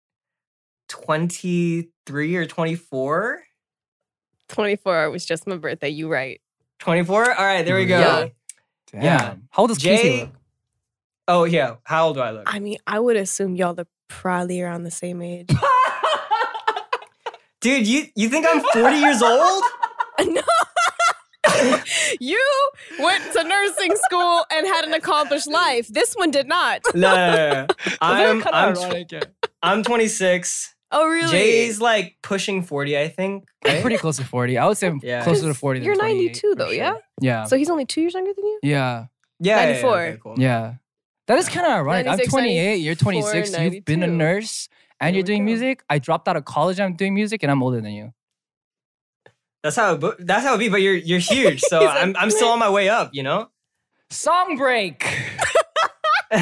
23 0.89 2.37
or 2.37 2.47
24. 2.47 3.43
24 4.49 5.11
was 5.11 5.27
just 5.27 5.47
my 5.47 5.57
birthday. 5.57 5.89
You 5.91 6.11
right. 6.11 6.41
24? 6.79 7.33
All 7.35 7.45
right, 7.45 7.63
there 7.67 7.77
we 7.77 7.85
go. 7.87 7.99
Yeah. 8.01 8.29
Damn. 8.93 9.03
Yeah. 9.03 9.35
How 9.51 9.63
old 9.63 9.71
does 9.71 9.79
Keshi 9.79 10.21
look? 10.21 10.31
Oh, 11.27 11.45
yeah. 11.45 11.77
How 11.85 12.07
old 12.07 12.17
do 12.17 12.21
I 12.21 12.31
look? 12.31 12.45
I 12.47 12.59
mean, 12.59 12.79
I 12.87 12.99
would 12.99 13.17
assume 13.17 13.55
y'all 13.55 13.79
are 13.79 13.87
probably 14.09 14.63
around 14.63 14.85
the 14.85 14.91
same 14.91 15.21
age. 15.21 15.51
Dude, 17.61 17.87
you, 17.87 18.05
you 18.15 18.29
think 18.29 18.47
I'm 18.49 18.63
40 18.73 18.97
years 18.97 19.21
old? 19.21 19.65
no. 20.27 20.43
you 22.21 22.43
went 22.99 23.33
to 23.33 23.45
nursing 23.45 23.95
school 23.97 24.45
and 24.51 24.67
had 24.67 24.85
an 24.85 24.95
accomplished 24.95 25.51
life. 25.51 25.89
This 25.89 26.15
one 26.15 26.31
did 26.31 26.47
not. 26.47 26.83
No, 26.95 27.15
no, 27.15 27.37
no, 27.37 27.51
no. 27.51 27.67
I'm, 28.01 28.43
I'm, 28.53 28.77
ironic. 28.77 29.25
I'm 29.63 29.83
26. 29.83 30.75
Oh, 30.91 31.07
really? 31.07 31.37
Jae's 31.67 31.81
like 31.81 32.17
pushing 32.23 32.63
40, 32.63 32.99
I 32.99 33.09
think. 33.09 33.45
I'm 33.67 33.83
pretty 33.83 33.99
close 33.99 34.17
to 34.17 34.25
40. 34.25 34.57
I 34.57 34.67
would 34.67 34.79
say 34.79 34.87
I'm 34.87 35.01
Yeah. 35.03 35.23
closer 35.23 35.43
to 35.43 35.49
'Cause 35.49 35.59
40 35.59 35.81
You're 35.81 35.95
28, 35.95 36.15
92 36.15 36.55
though, 36.55 36.65
sure. 36.67 36.75
yeah? 36.75 36.95
Yeah. 37.21 37.45
So 37.45 37.57
he's 37.57 37.69
only 37.71 37.85
two 37.85 38.01
years 38.01 38.15
younger 38.15 38.33
than 38.35 38.45
you? 38.45 38.59
yeah. 38.63 39.07
Yeah, 39.41 39.57
yeah, 39.57 39.61
yeah, 39.61 39.67
94. 39.67 40.01
okay, 40.03 40.19
cool. 40.23 40.35
Yeah. 40.39 40.75
That 41.27 41.39
is 41.39 41.49
kind 41.49 41.67
of 41.67 41.73
ironic. 41.73 42.07
I'm 42.07 42.19
28, 42.19 42.77
you're 42.77 42.95
26, 42.95 43.51
94, 43.53 43.75
you've 43.75 43.85
been 43.85 44.03
a 44.03 44.07
nurse, 44.07 44.69
and 44.99 45.13
There 45.15 45.19
you're 45.19 45.25
doing 45.25 45.41
go. 45.43 45.45
music. 45.45 45.83
I 45.91 45.99
dropped 45.99 46.27
out 46.27 46.37
of 46.37 46.45
college, 46.47 46.81
I'm 46.81 46.95
doing 46.95 47.13
music, 47.15 47.43
and 47.43 47.53
I'm 47.53 47.63
older 47.63 47.81
than 47.83 47.93
you. 47.93 48.13
That's 49.63 49.77
how 49.77 49.95
it, 49.95 50.27
that's 50.27 50.45
how 50.45 50.55
it 50.55 50.59
be. 50.59 50.69
But 50.71 50.81
you're 50.81 50.95
you're 50.95 51.19
huge, 51.19 51.61
so 51.69 51.81
He's 51.81 51.89
a 51.89 51.93
I'm 51.93 52.17
I'm 52.17 52.31
still 52.31 52.49
on 52.49 52.59
my 52.59 52.71
way 52.71 52.89
up. 52.89 53.11
You 53.13 53.23
know. 53.25 53.51
Song 54.11 54.57
break! 54.57 55.05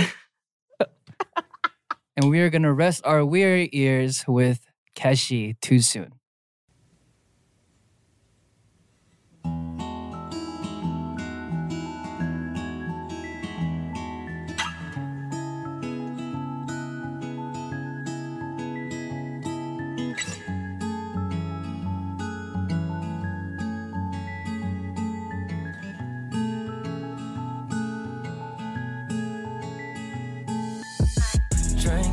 and 2.16 2.30
we 2.30 2.40
are 2.40 2.50
going 2.50 2.62
to 2.62 2.72
rest 2.72 3.02
our 3.04 3.24
weary 3.24 3.68
ears 3.72 4.24
with 4.26 4.60
Keshi 4.94 5.60
Too 5.60 5.80
Soon. 5.80 6.15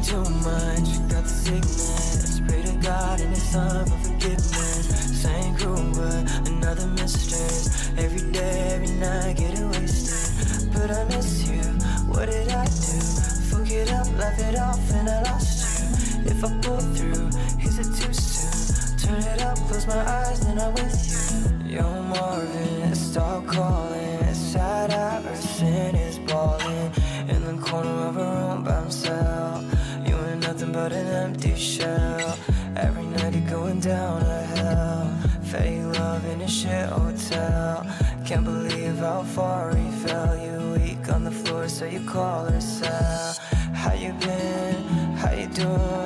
Too 0.04 0.24
much, 0.44 0.89
got 1.08 1.24
the 1.24 1.30
sickness. 1.30 2.42
Pray 2.48 2.62
to 2.62 2.74
God 2.84 3.22
and 3.22 3.30
His 3.30 3.44
Son 3.44 3.86
for 3.86 3.98
forgiveness. 4.10 5.22
Same 5.22 5.56
crew, 5.56 5.92
but 5.94 6.50
another 6.50 6.88
mistress. 6.88 7.89
Every 7.98 8.32
day, 8.32 8.74
every 8.76 8.96
night, 8.98 9.38
getting 9.38 9.70
wasted. 9.72 10.74
But 10.74 10.92
I 10.92 11.04
miss 11.06 11.48
you. 11.48 11.63
What 12.12 12.30
did 12.30 12.50
I 12.50 12.66
do? 12.66 13.00
Fuck 13.50 13.72
it 13.72 13.92
up, 13.92 14.08
laugh 14.18 14.39
it 14.39 14.58
off, 14.60 14.92
and 14.92 15.10
I 15.10 15.22
lost 15.24 15.80
you. 15.80 16.32
If 16.32 16.44
I 16.44 16.50
pull 16.62 16.80
through, 16.80 17.28
is 17.66 17.80
it 17.80 17.89
too 17.96 18.13
soon? 18.13 18.98
Turn 18.98 19.24
it 19.24 19.42
up, 19.42 19.58
close 19.70 19.88
my 19.88 20.04
eyes, 20.06 20.42
then 20.42 20.60
I'm 20.60 20.74
with 20.74 21.03
shell. 31.64 32.38
Every 32.76 33.05
night 33.05 33.34
you're 33.34 33.49
going 33.49 33.80
down 33.80 34.20
to 34.20 34.41
hell. 34.55 35.07
Fake 35.43 35.86
love 35.97 36.26
in 36.26 36.41
a 36.41 36.47
shit 36.47 36.89
hotel. 36.89 37.88
Can't 38.26 38.43
believe 38.43 38.97
how 38.97 39.24
far 39.24 39.74
he 39.74 39.89
fell. 40.05 40.38
You 40.38 40.74
weak 40.78 41.09
on 41.09 41.24
the 41.24 41.32
floor, 41.32 41.70
so 41.70 41.86
you 41.86 42.01
call 42.01 42.45
her 42.45 42.59
Sal. 42.59 43.36
How 43.74 43.93
you 43.93 44.11
been? 44.14 44.84
How 45.16 45.32
you 45.32 45.47
doing? 45.47 46.03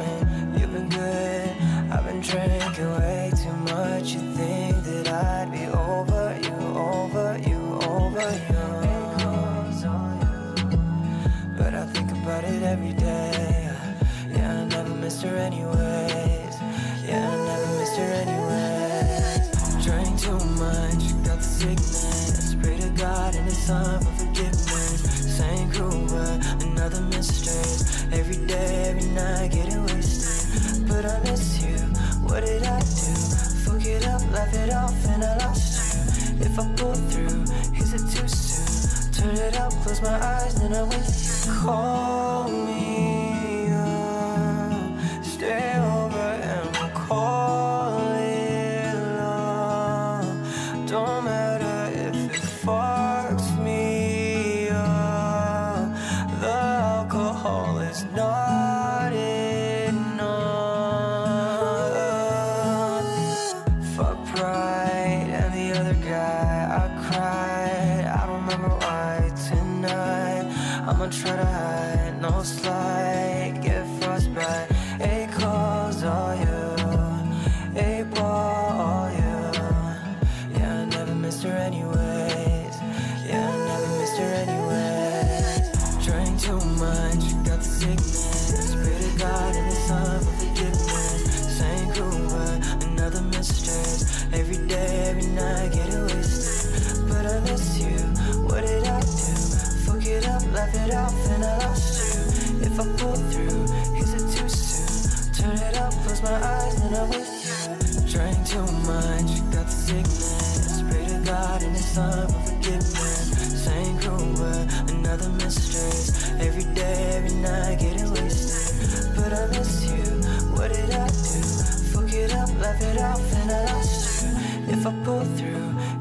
Laugh 34.37 34.53
it 34.53 34.71
off, 34.71 35.05
and 35.09 35.23
I 35.23 35.37
lost 35.37 36.29
you. 36.29 36.45
If 36.45 36.59
I 36.59 36.65
pull 36.75 36.93
through, 37.09 37.41
is 37.81 37.93
it 37.97 38.05
too 38.13 38.27
soon? 38.27 39.11
Turn 39.11 39.35
it 39.35 39.59
up, 39.59 39.71
close 39.81 40.01
my 40.01 40.17
eyes, 40.33 40.53
then 40.61 40.73
I'm 40.73 40.87
with 40.89 41.47
you. 41.47 41.53
Call 41.61 42.47
me 42.49 43.71
up, 43.73 45.23
stay 45.23 45.76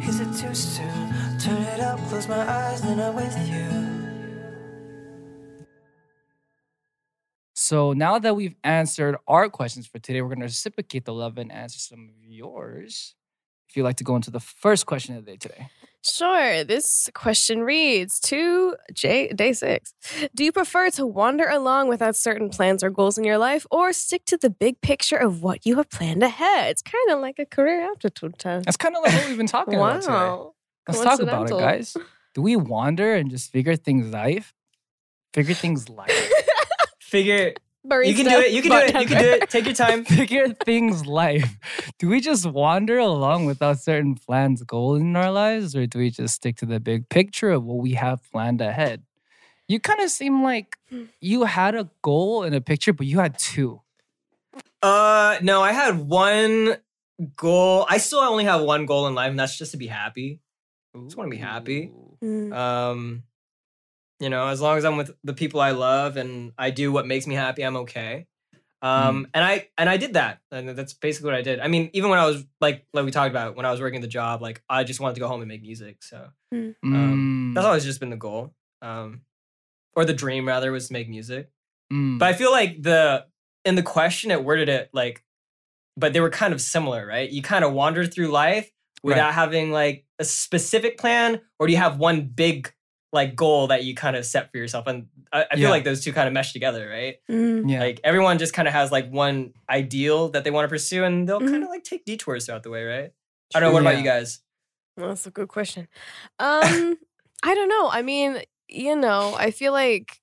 is 0.03 0.21
it 0.21 0.33
too 0.37 0.55
soon? 0.55 1.39
Turn 1.39 1.63
it 1.63 1.81
up, 1.81 1.99
close 2.09 2.29
my 2.29 2.49
eyes, 2.49 2.83
then 2.83 3.01
I'm 3.01 3.15
with 3.15 3.37
you. 3.49 3.97
So 7.55 7.93
now 7.93 8.19
that 8.19 8.37
we've 8.37 8.55
answered 8.63 9.17
our 9.27 9.49
questions 9.49 9.87
for 9.87 9.99
today, 9.99 10.23
we're 10.23 10.29
going 10.29 10.41
to 10.41 10.45
reciprocate 10.45 11.05
the 11.05 11.13
love 11.13 11.37
and 11.39 11.51
answer 11.51 11.79
some 11.79 12.11
of 12.11 12.25
yours. 12.25 13.15
If 13.69 13.77
you'd 13.77 13.83
like 13.83 13.97
to 13.97 14.05
go 14.05 14.15
into 14.15 14.31
the 14.31 14.41
first 14.41 14.87
question 14.87 15.17
of 15.17 15.25
the 15.25 15.33
day 15.33 15.37
today. 15.37 15.69
Sure. 16.07 16.65
This 16.65 17.11
question 17.15 17.63
reads 17.63 18.21
to 18.21 18.77
Jae 18.93 19.35
day 19.37 19.53
six. 19.53 19.93
Do 20.35 20.45
you 20.45 20.53
prefer 20.53 20.91
to 20.91 21.07
wander 21.07 21.49
along 21.49 21.89
without 21.89 22.17
certain 22.17 22.49
plans 22.49 22.85
or 22.85 22.91
goals 22.91 23.19
in 23.19 23.25
your 23.25 23.39
life, 23.39 23.67
or 23.71 23.93
stick 23.93 24.25
to 24.27 24.37
the 24.37 24.51
big 24.51 24.81
picture 24.81 25.17
of 25.17 25.43
what 25.43 25.67
you 25.67 25.77
have 25.77 25.91
planned 25.91 26.23
ahead? 26.23 26.71
It's 26.71 26.83
kind 26.83 27.11
of 27.11 27.21
like 27.21 27.39
a 27.39 27.47
career 27.47 27.91
aptitude 27.91 28.39
test. 28.39 28.67
That's 28.67 28.77
kind 28.77 28.95
of 28.97 29.03
like 29.03 29.13
what 29.13 29.29
we've 29.29 29.37
been 29.37 29.47
talking 29.59 29.75
about 29.75 30.03
today. 30.03 30.13
Wow. 30.13 30.55
Let's 30.89 31.03
talk 31.03 31.21
about 31.21 31.51
it, 31.51 31.59
guys. 31.59 31.97
Do 32.35 32.43
we 32.43 32.55
wander 32.55 33.15
and 33.15 33.31
just 33.31 33.51
figure 33.51 33.77
things 33.77 34.13
life? 34.13 34.55
Figure 35.35 35.55
things 35.55 35.89
life. 36.01 36.33
Figure 37.01 37.55
Barista, 37.87 38.07
you 38.07 38.15
can 38.15 38.25
do 38.27 38.39
it. 38.39 38.53
You 38.53 38.63
can 38.63 38.71
do 38.71 38.77
it. 38.79 39.01
You 39.01 39.07
can 39.07 39.23
do 39.23 39.29
it. 39.29 39.51
Take 39.51 39.65
your 39.65 39.75
time. 39.75 40.05
figure 40.17 40.49
things 40.65 41.07
life. 41.07 41.57
Do 41.99 42.09
we 42.09 42.21
just 42.21 42.47
wander 42.47 42.99
along 42.99 43.47
without 43.47 43.79
certain 43.79 44.15
plans, 44.15 44.63
goals 44.63 45.01
in 45.01 45.15
our 45.17 45.31
lives, 45.31 45.77
or 45.77 45.87
do 45.87 45.99
we 45.99 46.11
just 46.11 46.35
stick 46.35 46.57
to 46.57 46.67
the 46.67 46.81
big 46.81 47.09
picture 47.09 47.51
of 47.51 47.65
what 47.65 47.79
we 47.79 47.93
have 47.93 48.21
planned 48.31 48.61
ahead? 48.61 49.03
You 49.69 49.81
kind 49.81 50.01
of 50.01 50.11
seem 50.11 50.43
like 50.43 50.77
you 51.21 51.45
had 51.45 51.75
a 51.75 51.89
goal 52.03 52.43
and 52.43 52.55
a 52.55 52.61
picture, 52.61 52.93
but 52.93 53.07
you 53.07 53.19
had 53.19 53.39
two. 53.39 53.81
Uh, 54.83 55.39
no, 55.43 55.63
I 55.63 55.73
had 55.73 55.99
one 55.99 56.77
goal. 57.37 57.87
I 57.89 57.99
still 57.99 58.21
only 58.21 58.45
have 58.45 58.63
one 58.63 58.87
goal 58.87 59.07
in 59.07 59.15
life, 59.15 59.31
and 59.31 59.39
that's 59.39 59.57
just 59.57 59.73
to 59.73 59.77
be 59.77 59.87
happy. 59.89 60.41
I 60.95 60.99
just 61.01 61.17
want 61.17 61.31
to 61.31 61.37
be 61.37 61.43
happy. 61.43 61.93
Mm. 62.23 62.55
Um, 62.55 63.23
you 64.21 64.29
know, 64.31 64.47
as 64.49 64.61
long 64.61 64.79
as 64.79 64.85
I'm 64.85 64.97
with 64.97 65.11
the 65.25 65.35
people 65.35 65.61
I 65.61 65.73
love 65.73 66.17
and 66.17 66.53
I 66.59 66.71
do 66.71 66.91
what 66.93 67.07
makes 67.07 67.27
me 67.27 67.35
happy, 67.35 67.63
I'm 67.63 67.77
okay. 67.79 68.27
Um, 68.83 69.27
and 69.35 69.45
I 69.45 69.69
and 69.79 69.89
I 69.89 69.97
did 69.97 70.15
that, 70.15 70.39
and 70.51 70.69
that's 70.71 70.93
basically 70.93 71.27
what 71.31 71.35
I 71.39 71.43
did. 71.43 71.61
I 71.61 71.69
mean, 71.69 71.91
even 71.93 72.11
when 72.11 72.19
I 72.19 72.27
was 72.27 72.45
like 72.61 72.87
like 72.93 73.05
we 73.05 73.11
talked 73.11 73.31
about 73.31 73.57
when 73.57 73.67
I 73.67 73.71
was 73.71 73.81
working 73.81 74.01
the 74.01 74.07
job, 74.07 74.43
like 74.43 74.63
I 74.69 74.85
just 74.85 75.01
wanted 75.01 75.15
to 75.15 75.21
go 75.21 75.29
home 75.29 75.41
and 75.41 75.49
make 75.49 75.63
music. 75.63 76.03
So 76.03 76.29
Mm. 76.55 76.75
um, 76.85 76.93
Mm, 76.95 77.55
that's 77.55 77.67
always 77.67 77.85
just 77.85 78.01
been 78.01 78.11
the 78.11 78.17
goal, 78.17 78.55
um, 78.83 79.23
or 79.97 80.05
the 80.05 80.15
dream 80.15 80.47
rather, 80.47 80.71
was 80.73 80.87
to 80.89 80.93
make 80.93 81.09
music. 81.09 81.51
mm. 81.93 82.19
But 82.19 82.29
I 82.29 82.33
feel 82.35 82.53
like 82.53 82.83
the 82.83 83.27
in 83.65 83.75
the 83.75 83.83
question 83.83 84.31
it 84.31 84.45
worded 84.45 84.69
it 84.69 84.91
like, 84.93 85.25
but 85.97 86.13
they 86.13 86.21
were 86.21 86.31
kind 86.31 86.53
of 86.55 86.61
similar, 86.61 87.05
right? 87.07 87.29
You 87.29 87.43
kind 87.43 87.65
of 87.65 87.73
wander 87.73 88.07
through 88.07 88.29
life 88.29 88.71
without 89.03 89.25
Right. 89.27 89.35
having 89.35 89.73
like 89.73 90.05
a 90.19 90.25
specific 90.25 90.99
plan, 90.99 91.41
or 91.59 91.67
do 91.67 91.73
you 91.73 91.79
have 91.79 91.99
one 91.99 92.27
big 92.27 92.73
like 93.17 93.35
goal 93.35 93.67
that 93.69 93.83
you 93.85 93.95
kind 93.95 94.15
of 94.17 94.25
set 94.25 94.53
for 94.53 94.59
yourself? 94.59 94.87
And 94.87 95.09
I, 95.33 95.47
I 95.51 95.55
feel 95.57 95.65
Yeah. 95.65 95.71
like 95.71 95.85
those 95.85 96.05
two 96.05 96.13
kind 96.13 96.29
of 96.29 96.33
mesh 96.35 96.53
together, 96.53 96.89
right? 96.89 97.17
Mm. 97.29 97.69
yeah. 97.71 97.81
Like 97.81 98.01
everyone 98.05 98.39
just 98.39 98.53
kind 98.55 98.69
of 98.69 98.75
has 98.75 98.93
like 98.93 99.11
one 99.11 99.53
ideal 99.69 100.29
that 100.31 100.45
they 100.45 100.51
want 100.53 100.65
to 100.65 100.69
pursue, 100.69 101.03
and 101.05 101.29
they'll 101.29 101.41
Mhm. 101.41 101.51
kind 101.51 101.63
of 101.65 101.69
like 101.69 101.83
take 101.85 102.05
detours 102.05 102.47
throughout 102.47 102.63
the 102.63 102.71
way, 102.71 102.85
right? 102.85 103.11
I 103.55 103.61
don't 103.61 103.69
know. 103.71 103.73
What 103.73 103.83
about 103.83 103.99
you 103.99 104.05
guys? 104.05 104.41
Well, 104.97 105.09
that's 105.09 105.27
a 105.27 105.31
good 105.31 105.49
question. 105.49 105.89
Um, 106.39 106.97
I 107.43 107.55
don't 107.55 107.69
know. 107.69 107.89
I 107.91 108.03
mean, 108.03 108.43
you 108.69 108.97
know, 108.97 109.35
I 109.37 109.51
feel 109.51 109.73
like 109.73 110.21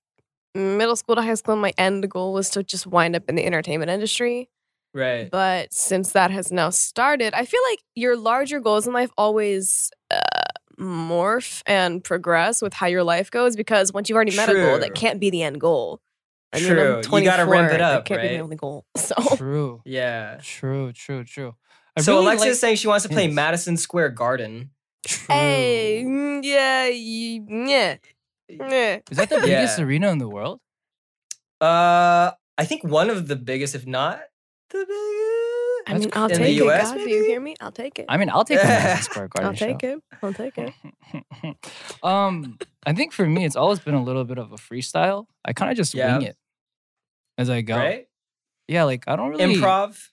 middle 0.55 0.95
school 0.95 1.15
to 1.15 1.21
high 1.21 1.33
school, 1.35 1.55
my 1.55 1.73
end 1.77 2.09
goal 2.09 2.33
was 2.33 2.49
to 2.51 2.63
just 2.63 2.85
wind 2.87 3.15
up 3.15 3.23
in 3.29 3.35
the 3.35 3.45
entertainment 3.45 3.91
industry. 3.91 4.49
Right. 4.95 5.29
But 5.31 5.73
since 5.73 6.11
that 6.11 6.29
has 6.31 6.51
now 6.51 6.69
started, 6.69 7.33
I 7.33 7.45
feel 7.45 7.61
like 7.71 7.79
your 7.95 8.15
larger 8.15 8.59
goals 8.59 8.85
in 8.85 8.93
life 8.93 9.09
always 9.17 9.89
uh, 10.11 10.19
morph 10.80 11.61
and 11.65 12.03
progress 12.03 12.61
with 12.61 12.74
how 12.74 12.88
your 12.88 13.03
life 13.03 13.30
goes 13.32 13.55
because 13.55 13.91
once 13.93 14.09
you've 14.09 14.15
already 14.15 14.36
met 14.36 14.49
a 14.49 14.53
goal, 14.53 14.80
that 14.80 14.95
can't 14.95 15.19
be 15.19 15.30
the 15.30 15.43
end 15.43 15.59
goal. 15.61 15.99
I 16.51 16.59
mean, 16.59 16.67
True. 16.69 17.01
I'm 17.05 17.13
You 17.19 17.24
gotta 17.24 17.45
ramp 17.45 17.69
it 17.71 17.80
that 17.80 17.82
up, 17.82 18.05
can't 18.05 18.21
be 18.21 18.28
right? 18.28 18.36
my 18.38 18.43
only 18.43 18.55
goal. 18.55 18.86
So 18.97 19.15
True. 19.38 19.82
Yeah. 19.86 20.39
True, 20.43 20.91
true, 20.93 21.24
true. 21.24 21.55
I 21.97 22.01
So 22.01 22.19
really 22.19 22.36
AleXa's 22.36 22.41
like- 22.41 22.53
saying 22.55 22.76
she 22.78 22.88
wants 22.88 23.03
to 23.03 23.09
play 23.09 23.26
Yes. 23.26 23.34
Madison 23.34 23.78
Square 23.78 24.09
Garden. 24.09 24.71
True. 25.05 25.26
hey, 25.36 26.03
mm, 26.05 26.43
yeah, 26.43 26.88
yeah, 26.88 27.97
yeah. 28.49 28.99
Is 29.11 29.17
that 29.17 29.30
the 29.30 29.39
biggest 29.43 29.78
Yeah. 29.80 29.84
arena 29.86 30.11
in 30.11 30.17
the 30.19 30.30
world? 30.30 30.59
Uh, 31.59 32.32
I 32.57 32.65
think 32.65 32.84
one 32.84 33.09
of 33.09 33.28
the 33.28 33.36
biggest, 33.36 33.74
if 33.76 33.86
not 33.88 34.21
the 34.69 34.80
biggest. 34.80 35.52
I 35.88 35.97
mean, 35.97 36.09
I'll 36.13 36.25
in 36.25 36.31
the 36.31 36.38
take 36.38 36.57
it. 36.57 36.63
US, 36.65 36.91
God, 36.91 36.97
do 36.97 37.09
you 37.09 37.25
hear 37.25 37.39
me? 37.41 37.55
I'll 37.59 37.71
take 37.71 37.99
it. 37.99 38.05
I 38.09 38.17
mean, 38.17 38.29
I'll 38.29 38.45
take 38.45 38.59
the 38.59 38.67
Madison 38.67 39.03
Square 39.03 39.27
Garden 39.29 39.47
I'll 39.49 39.53
take 39.67 39.81
show. 39.81 39.97
it. 39.97 40.03
I'll 40.23 40.34
take 40.34 40.57
it. 40.57 40.73
um, 42.03 42.57
I 42.86 42.93
think 42.93 43.11
for 43.13 43.25
me, 43.25 43.45
it's 43.45 43.55
always 43.55 43.79
been 43.79 43.93
a 43.95 44.03
little 44.03 44.23
bit 44.23 44.38
of 44.38 44.51
a 44.51 44.55
freestyle. 44.55 45.25
I 45.45 45.53
kind 45.53 45.71
of 45.71 45.77
just 45.77 45.93
Yeah. 45.93 46.17
wing 46.17 46.27
it 46.27 46.38
as 47.38 47.49
I 47.49 47.61
go. 47.61 47.75
Right? 47.77 48.07
Yeah, 48.67 48.84
like 48.84 49.03
I 49.07 49.15
don't 49.15 49.29
really 49.31 49.55
Improv. 49.55 50.09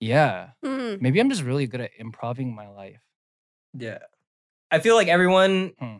Yeah, 0.00 0.50
Mm. 0.62 1.00
maybe 1.00 1.20
I'm 1.20 1.30
just 1.30 1.42
really 1.42 1.66
good 1.66 1.80
at 1.80 1.90
improving 1.98 2.54
my 2.54 2.68
life. 2.68 3.00
Yeah. 3.72 3.98
I 4.70 4.80
feel 4.80 4.96
like 4.96 5.08
everyone 5.08 5.72
Hmm. 5.78 5.96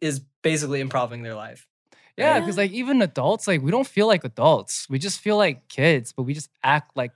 is 0.00 0.20
basically 0.42 0.80
improving 0.80 1.22
their 1.22 1.34
life. 1.34 1.66
Yeah, 2.16 2.34
Yeah. 2.34 2.40
because 2.40 2.56
like 2.56 2.70
even 2.72 3.02
adults, 3.02 3.48
like 3.48 3.62
we 3.62 3.70
don't 3.70 3.86
feel 3.86 4.06
like 4.06 4.22
adults. 4.24 4.88
We 4.88 4.98
just 4.98 5.20
feel 5.20 5.36
like 5.36 5.68
kids, 5.68 6.12
but 6.12 6.22
we 6.24 6.34
just 6.34 6.50
act 6.62 6.96
like 6.96 7.12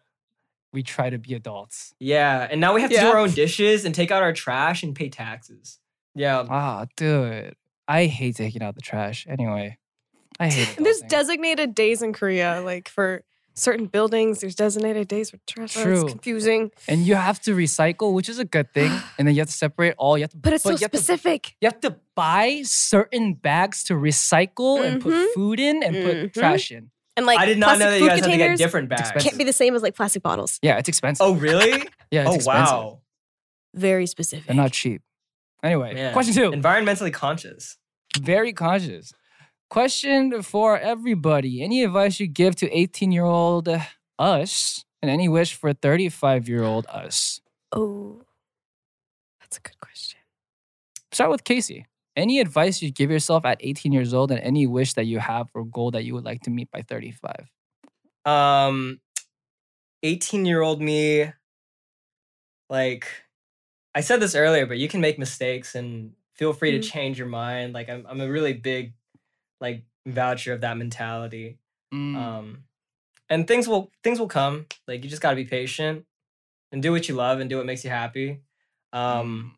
we 0.74 0.82
try 0.82 1.08
to 1.08 1.18
be 1.18 1.32
adults. 1.34 1.94
Yeah. 2.00 2.46
And 2.50 2.60
now 2.60 2.74
we 2.74 2.82
have 2.82 2.90
to 2.90 2.98
do 2.98 3.06
our 3.06 3.18
own 3.18 3.30
dishes 3.30 3.84
and 3.86 3.94
take 3.94 4.10
out 4.10 4.22
our 4.22 4.32
trash 4.34 4.82
and 4.82 4.94
pay 4.94 5.08
taxes. 5.08 5.78
Yeah. 6.14 6.44
Ah, 6.50 6.86
dude, 6.96 7.54
I 7.88 8.06
hate 8.06 8.36
taking 8.36 8.62
out 8.62 8.74
the 8.74 8.80
trash. 8.82 9.24
Anyway, 9.28 9.78
I 10.40 10.48
hate 10.48 10.68
it. 10.76 10.76
There's 10.84 11.00
designated 11.02 11.74
days 11.74 12.02
in 12.02 12.12
Korea, 12.12 12.60
like 12.64 12.88
for 12.88 13.22
certain 13.56 13.86
buildings, 13.86 14.40
there's 14.40 14.56
designated 14.56 15.06
days 15.06 15.30
for 15.30 15.38
trash. 15.46 15.74
True. 15.74 16.02
It's 16.02 16.10
confusing. 16.12 16.72
And 16.88 17.02
you 17.06 17.14
have 17.14 17.40
to 17.42 17.54
recycle, 17.54 18.12
which 18.12 18.28
is 18.28 18.40
a 18.40 18.44
good 18.44 18.72
thing. 18.74 18.90
And 19.18 19.28
then 19.28 19.34
you 19.36 19.40
have 19.42 19.48
to 19.48 19.54
separate 19.54 19.94
all. 19.96 20.18
You 20.18 20.24
have 20.24 20.30
to, 20.32 20.36
But 20.36 20.54
it's 20.54 20.64
so 20.64 20.70
you 20.70 20.78
have 20.82 20.90
to- 20.90 20.98
specific. 20.98 21.54
you 21.60 21.66
have 21.68 21.80
to 21.82 21.94
buy 22.16 22.62
certain 22.64 23.34
bags 23.34 23.84
to 23.84 23.94
recycle 23.94 24.84
and 24.84 25.00
put 25.00 25.14
Mhm. 25.14 25.34
food 25.34 25.60
in 25.60 25.84
and 25.84 25.94
put 26.04 26.16
Mhm. 26.16 26.32
trash 26.34 26.72
in. 26.72 26.90
And 27.16 27.26
like 27.26 27.38
I 27.38 27.46
did 27.46 27.58
not 27.58 27.78
know 27.78 27.86
plastic 27.86 27.90
that 27.90 27.98
you 27.98 28.00
food 28.00 28.08
guys 28.08 28.18
had 28.18 28.24
to 28.24 28.30
get 28.30 28.36
containers 28.36 28.58
different 28.58 28.88
bags. 28.88 29.22
Can't 29.22 29.38
be 29.38 29.44
the 29.44 29.52
same 29.52 29.74
as 29.74 29.82
like 29.82 29.94
plastic 29.94 30.22
bottles. 30.22 30.58
Yeah, 30.62 30.78
it's 30.78 30.88
expensive. 30.88 31.24
Oh, 31.24 31.34
really? 31.34 31.70
yeah, 32.10 32.22
it's 32.22 32.30
oh, 32.30 32.34
expensive. 32.34 32.74
wow. 32.74 33.00
Very 33.74 34.06
specific. 34.06 34.46
They're 34.46 34.56
not 34.56 34.72
cheap. 34.72 35.02
Anyway, 35.62 35.94
Man. 35.94 36.12
question 36.12 36.34
two. 36.34 36.50
Environmentally 36.50 37.12
conscious. 37.12 37.78
Very 38.18 38.52
conscious. 38.52 39.12
Question 39.70 40.42
for 40.42 40.78
everybody. 40.78 41.62
Any 41.62 41.82
advice 41.82 42.20
you 42.20 42.26
give 42.26 42.54
to 42.56 42.70
18 42.70 43.12
year 43.12 43.24
old 43.24 43.68
us 44.18 44.84
and 45.02 45.10
any 45.10 45.28
wish 45.28 45.54
for 45.54 45.72
35 45.72 46.48
year 46.48 46.62
old 46.62 46.86
us? 46.86 47.40
Oh, 47.72 48.22
that's 49.40 49.56
a 49.56 49.60
good 49.60 49.80
question. 49.80 50.20
Start 51.12 51.30
with 51.30 51.44
Keshi. 51.44 51.86
Any 52.16 52.38
advice 52.40 52.80
you 52.80 52.92
give 52.92 53.10
yourself 53.10 53.44
at 53.44 53.58
18 53.60 53.92
years 53.92 54.14
old 54.14 54.30
and 54.30 54.40
any 54.40 54.66
wish 54.66 54.94
that 54.94 55.06
you 55.06 55.18
have 55.18 55.48
or 55.54 55.64
goal 55.64 55.90
that 55.92 56.04
you 56.04 56.14
would 56.14 56.24
like 56.24 56.42
to 56.42 56.50
meet 56.50 56.70
by 56.70 56.82
35? 56.82 57.50
Um, 58.24 59.00
18 60.02 60.46
year 60.46 60.62
old 60.62 60.80
me, 60.80 61.32
like, 62.70 63.06
I 63.94 64.00
said 64.00 64.20
this 64.20 64.34
earlier, 64.34 64.66
but 64.66 64.78
you 64.78 64.88
can 64.88 65.00
make 65.00 65.18
mistakes 65.18 65.74
and 65.74 66.14
feel 66.34 66.52
free 66.52 66.72
to 66.72 66.78
Mhm. 66.78 66.90
change 66.90 67.18
your 67.18 67.28
mind. 67.28 67.74
Like, 67.74 67.88
I'm, 67.88 68.06
I'm 68.08 68.20
a 68.20 68.30
really 68.30 68.52
big, 68.54 68.94
like, 69.60 69.84
voucher 70.06 70.52
of 70.52 70.60
that 70.62 70.76
mentality. 70.76 71.58
Mm. 71.94 72.16
Um, 72.16 72.64
and 73.30 73.48
things 73.48 73.68
will 73.68 73.92
things 74.04 74.20
will 74.20 74.28
come. 74.28 74.66
Like, 74.88 75.04
you 75.04 75.10
just 75.10 75.22
got 75.22 75.30
to 75.30 75.36
be 75.36 75.44
patient 75.46 76.06
and 76.72 76.82
do 76.82 76.92
what 76.92 77.08
you 77.08 77.14
love 77.16 77.40
and 77.40 77.50
do 77.50 77.56
what 77.58 77.66
makes 77.66 77.84
you 77.84 77.90
happy. 77.90 78.42
Um, 78.92 79.56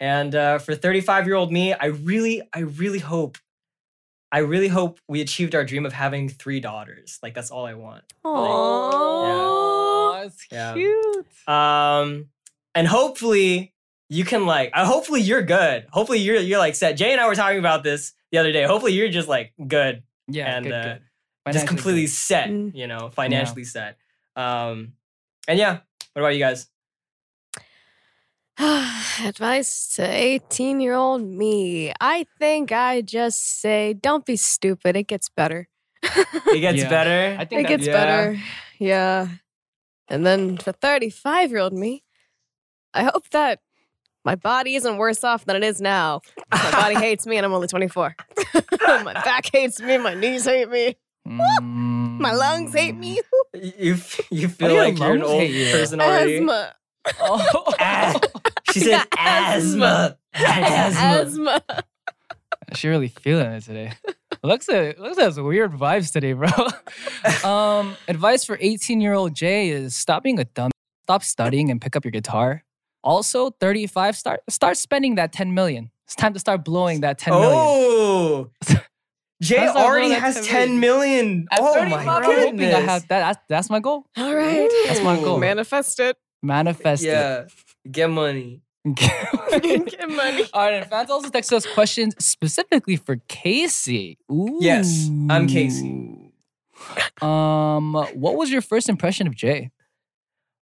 and 0.00 0.34
uh, 0.34 0.58
for 0.58 0.74
35 0.74 1.26
year 1.26 1.36
old 1.36 1.52
me, 1.52 1.72
I 1.74 1.86
really, 1.86 2.42
I 2.52 2.60
really 2.60 2.98
hope, 2.98 3.36
I 4.32 4.38
really 4.38 4.68
hope 4.68 4.98
we 5.08 5.20
achieved 5.20 5.54
our 5.54 5.64
dream 5.64 5.84
of 5.86 5.92
having 5.92 6.28
three 6.28 6.60
daughters. 6.60 7.18
Like 7.22 7.34
that's 7.34 7.50
all 7.50 7.66
I 7.66 7.74
want. 7.74 8.04
Oh, 8.24 10.20
that's 10.22 10.46
Yeah. 10.50 10.74
cute. 10.74 11.26
Um, 11.48 12.26
and 12.74 12.86
hopefully 12.86 13.74
you 14.08 14.24
can 14.24 14.46
like, 14.46 14.70
uh, 14.74 14.84
hopefully 14.84 15.20
you're 15.20 15.42
good. 15.42 15.86
Hopefully 15.90 16.18
you're 16.18 16.36
you're 16.36 16.58
like 16.58 16.74
set. 16.74 16.96
Jae 16.98 17.08
and 17.12 17.20
I 17.20 17.26
were 17.26 17.34
talking 17.34 17.58
about 17.58 17.82
this 17.84 18.12
the 18.32 18.38
other 18.38 18.52
day. 18.52 18.64
Hopefully 18.64 18.92
you're 18.92 19.08
just 19.08 19.28
like 19.28 19.52
good, 19.66 20.02
yeah, 20.28 20.56
and 20.56 20.64
good, 20.64 20.72
uh, 20.74 20.82
good. 21.46 21.52
just 21.52 21.66
completely 21.66 22.06
set. 22.06 22.48
Mm. 22.48 22.74
You 22.74 22.86
know, 22.86 23.10
financially 23.10 23.64
set. 23.64 23.96
Um, 24.36 24.92
and 25.48 25.58
yeah. 25.58 25.78
What 26.12 26.22
about 26.22 26.34
you 26.34 26.40
guys? 26.40 26.66
Advice 29.24 29.94
to 29.96 30.02
18 30.02 30.80
year 30.80 30.94
old 30.94 31.22
me. 31.22 31.92
I 32.00 32.26
think 32.38 32.72
I 32.72 33.00
just 33.00 33.60
say, 33.60 33.94
don't 33.94 34.26
be 34.26 34.36
stupid. 34.36 34.96
It 34.96 35.04
gets 35.08 35.28
better. 35.30 35.68
It 36.02 36.60
gets 36.60 36.78
Yeah. 36.78 36.88
better. 36.88 37.36
I 37.38 37.44
think 37.44 37.62
it 37.62 37.68
gets 37.68 37.86
yeah. 37.86 37.92
better. 37.92 38.40
Yeah. 38.78 39.28
And 40.08 40.26
then 40.26 40.58
for 40.58 40.72
35 40.72 41.50
year 41.50 41.60
old 41.60 41.72
me, 41.72 42.02
I 42.92 43.04
hope 43.04 43.30
that 43.30 43.60
my 44.24 44.34
body 44.34 44.74
isn't 44.74 44.96
worse 44.98 45.24
off 45.24 45.44
than 45.46 45.56
it 45.56 45.64
is 45.64 45.80
now. 45.80 46.20
My 46.52 46.70
body 46.72 46.94
hates 47.06 47.26
me 47.26 47.36
and 47.38 47.46
I'm 47.46 47.52
only 47.54 47.68
24. 47.68 48.14
my 49.04 49.12
back 49.14 49.48
hates 49.52 49.80
me. 49.80 49.96
My 49.96 50.14
knees 50.14 50.44
hate 50.44 50.68
me. 50.68 50.96
Mm. 51.26 52.18
My 52.20 52.32
lungs 52.32 52.74
hate 52.74 52.96
me. 52.96 53.20
you 53.54 53.96
you 54.30 54.48
feel 54.48 54.72
your 54.72 54.84
like 54.84 54.98
you're 54.98 55.12
an 55.14 55.20
lungs 55.20 55.30
old 55.32 55.48
you? 55.48 55.70
person 55.72 56.00
already. 56.00 56.36
Asthma. 56.36 56.74
Oh. 57.22 57.64
Ah. 57.80 58.20
She 58.72 58.80
said 58.80 59.04
asthma. 59.16 60.18
Asthma. 60.34 61.00
asthma. 61.00 61.62
She 62.74 62.88
really 62.88 63.08
feeling 63.08 63.46
it 63.52 63.64
today. 63.64 63.92
AleXa, 64.44 64.96
AleXa 64.96 65.18
has 65.18 65.40
weird 65.40 65.72
vibes 65.72 66.12
today, 66.12 66.32
bro. 66.34 66.48
um, 67.50 67.96
advice 68.08 68.44
for 68.44 68.56
18 68.60 69.00
year 69.00 69.12
old 69.12 69.34
Jae 69.34 69.70
is 69.70 69.96
stop 69.96 70.22
being 70.22 70.38
a 70.38 70.44
dumb. 70.44 70.70
Stop 71.04 71.24
studying 71.24 71.70
and 71.70 71.80
pick 71.80 71.96
up 71.96 72.04
your 72.04 72.12
guitar. 72.12 72.64
Also, 73.02 73.50
35, 73.50 74.16
start 74.16 74.40
start 74.48 74.76
spending 74.76 75.16
that 75.16 75.32
10 75.32 75.54
million. 75.54 75.90
It's 76.06 76.14
time 76.14 76.32
to 76.34 76.38
start 76.38 76.64
blowing 76.64 77.00
that 77.00 77.18
10 77.18 77.34
million. 77.34 77.52
Oh, 77.52 78.50
Jae 79.42 79.74
already 79.74 80.10
has 80.12 80.34
10 80.34 80.44
10 80.44 80.80
million. 80.80 81.46
At 81.50 81.60
oh 81.60 81.74
35, 81.74 82.04
my 82.06 82.14
I'm 82.14 82.22
hoping 82.22 82.56
goodness. 82.56 82.74
I 82.74 82.80
have 82.80 83.08
that. 83.08 83.20
That's, 83.20 83.38
that's 83.48 83.70
my 83.70 83.80
goal. 83.80 84.04
All 84.16 84.34
right. 84.34 84.68
That's 84.86 85.02
my 85.02 85.16
goal. 85.16 85.38
Manifest 85.38 85.98
it. 86.00 86.16
Manifest 86.42 87.04
it. 87.04 87.08
Yeah, 87.08 87.46
get 87.90 88.10
money. 88.10 88.62
Get 88.96 90.08
money. 90.08 90.44
All 90.52 90.62
right, 90.64 90.74
and 90.74 90.86
fans 90.90 91.10
also 91.10 91.28
text 91.28 91.52
us 91.52 91.66
questions 91.66 92.14
specifically 92.24 92.96
for 92.96 93.16
Keshi. 93.28 94.16
Ooh. 94.32 94.58
Yes, 94.60 95.08
I'm 95.28 95.46
Keshi. 95.46 96.30
Um, 97.22 97.92
what 98.14 98.36
was 98.36 98.50
your 98.50 98.62
first 98.62 98.88
impression 98.88 99.26
of 99.26 99.34
Jae? 99.34 99.70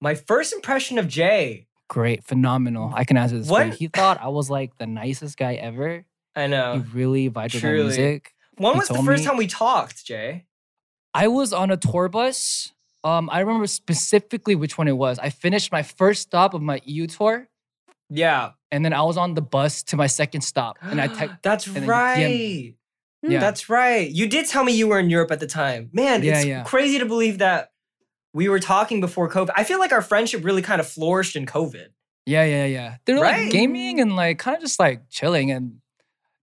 My 0.01 0.15
first 0.15 0.53
impression 0.55 0.99
of 0.99 1.07
Jae. 1.07 1.67
Great, 1.89 2.25
phenomenal. 2.25 2.93
I 2.95 3.05
can 3.05 3.17
answer 3.17 3.39
this. 3.39 3.49
for 3.49 3.63
you. 3.63 3.69
What? 3.71 3.75
He 3.79 3.89
thought 3.89 4.21
I 4.21 4.29
was 4.29 4.49
like 4.51 4.77
the 4.79 4.87
nicest 4.87 5.37
guy 5.37 5.55
ever. 5.55 6.05
I 6.37 6.47
know. 6.47 6.75
He 6.75 6.81
really 6.97 7.31
vibed 7.31 7.55
with 7.55 7.63
my 7.65 7.73
music. 7.73 8.33
When 8.57 8.73
he 8.75 8.79
was 8.79 8.89
the 8.89 9.03
first 9.03 9.23
me- 9.23 9.27
time 9.29 9.37
we 9.37 9.47
talked, 9.47 10.07
Jae? 10.07 10.45
I 11.15 11.29
was 11.29 11.53
on 11.53 11.71
a 11.71 11.77
tour 11.77 12.09
bus. 12.09 12.73
Um, 13.09 13.31
I 13.33 13.41
remember 13.41 13.67
specifically 13.67 14.55
which 14.55 14.77
one 14.79 14.89
it 14.89 14.97
was. 14.97 15.19
I 15.19 15.31
finished 15.31 15.73
my 15.73 15.83
first 15.83 16.23
stop 16.23 16.55
of 16.55 16.63
my 16.63 16.81
EU 16.85 17.07
tour, 17.07 17.49
Yeah, 18.11 18.53
and 18.71 18.85
then 18.85 18.93
I 18.93 19.03
was 19.03 19.17
on 19.17 19.35
the 19.35 19.41
bus 19.43 19.83
to 19.85 19.97
my 19.97 20.07
second 20.09 20.43
stop, 20.43 20.77
and 20.83 21.01
I 21.01 21.07
text. 21.21 21.37
That's 21.43 21.67
right. 21.69 22.75
Yeah. 23.23 23.41
That's 23.41 23.69
right. 23.69 24.09
You 24.09 24.29
did 24.29 24.47
tell 24.47 24.63
me 24.63 24.73
you 24.73 24.87
were 24.89 25.01
in 25.01 25.11
Europe 25.11 25.31
at 25.33 25.41
the 25.41 25.47
time. 25.47 25.91
Man, 25.93 26.23
Yeah, 26.23 26.37
it's 26.39 26.47
yeah. 26.47 26.63
crazy 26.65 26.99
to 27.01 27.07
believe 27.07 27.39
that 27.39 27.73
we 28.33 28.49
were 28.49 28.61
talking 28.61 29.01
before 29.01 29.29
COVID. 29.29 29.51
I 29.57 29.65
feel 29.65 29.81
like 29.81 29.91
our 29.93 30.03
friendship 30.03 30.45
really 30.45 30.63
kind 30.63 30.81
of 30.81 30.87
flourished 30.87 31.35
in 31.35 31.45
COVID. 31.47 31.89
Yeah, 32.27 32.45
yeah, 32.45 32.67
yeah. 32.67 32.97
They're 33.05 33.19
Right? 33.19 33.45
like 33.45 33.53
gaming 33.53 34.01
and 34.01 34.15
like 34.15 34.39
kind 34.39 34.57
of 34.57 34.63
just 34.63 34.79
like 34.79 35.09
chilling. 35.09 35.51
And 35.51 35.81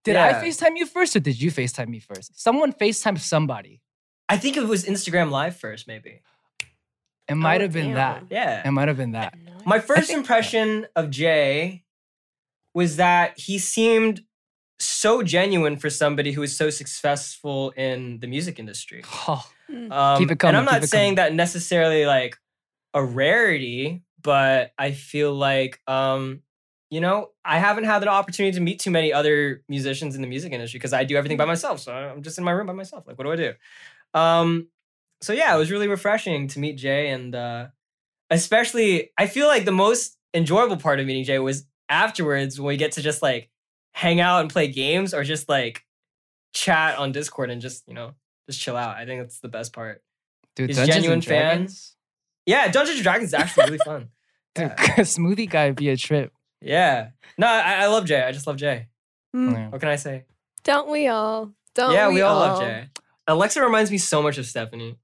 did. 0.03 0.15
I 0.17 0.33
FaceTime 0.33 0.75
you 0.75 0.85
first 0.85 1.15
or 1.15 1.21
did 1.21 1.39
you 1.41 1.49
FaceTime 1.51 1.87
me 1.87 1.99
first? 1.99 2.41
Someone 2.41 2.73
FaceTime 2.73 3.19
somebody. 3.19 3.81
I 4.27 4.37
think 4.37 4.57
it 4.57 4.65
was 4.67 4.83
Instagram 4.85 5.29
Live 5.31 5.55
first, 5.55 5.87
maybe. 5.87 6.21
It 7.27 7.35
might 7.35 7.61
Oh, 7.61 7.63
have 7.65 7.73
been 7.73 7.87
damn. 7.87 7.95
that. 7.95 8.23
Yeah. 8.29 8.67
It 8.67 8.71
might 8.71 8.87
have 8.87 8.97
been 8.97 9.11
that. 9.13 9.33
My 9.65 9.79
first 9.79 10.07
think- 10.07 10.17
impression 10.19 10.85
of 10.95 11.05
Jae 11.07 11.83
was 12.73 12.97
that 12.97 13.39
he 13.39 13.57
seemed 13.57 14.21
so 14.79 15.23
genuine 15.23 15.77
for 15.77 15.89
somebody 15.89 16.33
who 16.33 16.43
is 16.43 16.55
so 16.55 16.69
successful 16.69 17.71
in 17.71 18.19
the 18.19 18.27
music 18.27 18.59
industry. 18.59 19.03
Oh, 19.27 19.43
Um, 19.89 20.19
Keep 20.19 20.29
it 20.31 20.37
coming. 20.39 20.49
And 20.49 20.57
I'm 20.57 20.65
not 20.65 20.75
keep 20.75 20.83
it 20.83 20.87
saying 20.89 21.15
that 21.15 21.33
necessarily 21.33 22.05
like 22.05 22.37
a 22.93 23.03
rarity, 23.03 24.03
but 24.21 24.71
I 24.77 24.91
feel 24.91 25.33
like, 25.33 25.81
um, 25.87 26.41
you 26.91 27.01
know, 27.01 27.31
I 27.43 27.57
haven't 27.57 27.85
had 27.85 27.99
the 28.03 28.07
opportunity 28.09 28.55
to 28.57 28.61
meet 28.61 28.77
too 28.79 28.91
many 28.91 29.11
other 29.11 29.63
musicians 29.67 30.15
in 30.15 30.21
the 30.21 30.27
music 30.27 30.53
industry 30.53 30.77
because 30.77 30.93
I 30.93 31.03
do 31.03 31.15
everything 31.15 31.37
by 31.37 31.45
myself. 31.45 31.79
So 31.79 31.91
I'm 31.91 32.21
just 32.21 32.37
in 32.37 32.43
my 32.43 32.51
room 32.51 32.67
by 32.67 32.73
myself. 32.73 33.07
Like, 33.07 33.17
what 33.17 33.23
do 33.25 33.31
I 33.31 33.35
do? 33.37 33.53
Um, 34.13 34.67
so 35.21 35.33
yeah, 35.33 35.55
it 35.55 35.57
was 35.57 35.71
really 35.71 35.87
refreshing 35.87 36.47
to 36.49 36.59
meet 36.59 36.77
Jae, 36.77 37.13
and 37.13 37.33
uh, 37.35 37.67
especially, 38.29 39.11
I 39.17 39.27
feel 39.27 39.47
like 39.47 39.65
the 39.65 39.71
most 39.71 40.17
enjoyable 40.33 40.77
part 40.77 40.99
of 40.99 41.05
meeting 41.05 41.25
Jae 41.25 41.43
was 41.43 41.65
afterwards 41.89 42.59
when 42.59 42.67
we 42.67 42.77
get 42.77 42.93
to 42.93 43.01
just 43.01 43.21
like 43.21 43.49
hang 43.93 44.19
out 44.19 44.41
and 44.41 44.49
play 44.49 44.67
games 44.67 45.13
or 45.13 45.23
just 45.23 45.47
like 45.47 45.85
chat 46.53 46.97
on 46.97 47.11
Discord 47.11 47.49
and 47.49 47.61
just 47.61 47.87
you 47.87 47.93
know 47.93 48.13
just 48.49 48.59
chill 48.59 48.77
out. 48.77 48.97
I 48.97 49.05
think 49.05 49.21
that's 49.21 49.39
the 49.39 49.47
best 49.49 49.73
part. 49.73 50.03
dude, 50.55 50.69
He's 50.69 50.77
Dungeons 50.77 50.95
genuine 50.95 51.21
fans. 51.21 51.95
Yeah, 52.45 52.69
Dungeons 52.69 52.97
and 52.97 53.03
Dragons 53.03 53.29
is 53.29 53.33
actually 53.33 53.65
really 53.65 53.77
fun. 53.79 54.09
Dude, 54.55 54.71
Yeah. 54.77 54.95
smoothie 54.99 55.49
guy 55.49 55.71
be 55.71 55.89
a 55.89 55.97
trip. 55.97 56.31
Yeah. 56.61 57.09
No, 57.37 57.47
I, 57.47 57.83
I 57.83 57.87
love 57.87 58.05
Jae. 58.05 58.25
I 58.25 58.31
just 58.31 58.47
love 58.47 58.55
Jae. 58.55 58.85
Mm. 59.35 59.71
What 59.71 59.81
can 59.81 59.89
I 59.89 59.97
say? 59.97 60.23
Don't 60.63 60.89
we 60.89 61.07
all? 61.07 61.51
Don't 61.73 61.91
yeah, 61.91 62.07
we, 62.07 62.15
we 62.15 62.21
all 62.21 62.39
love 62.39 62.61
Jae. 62.61 62.87
AleXa 63.27 63.61
reminds 63.63 63.91
me 63.91 63.97
so 63.97 64.21
much 64.21 64.37
of 64.37 64.45
Stephanie. 64.45 64.97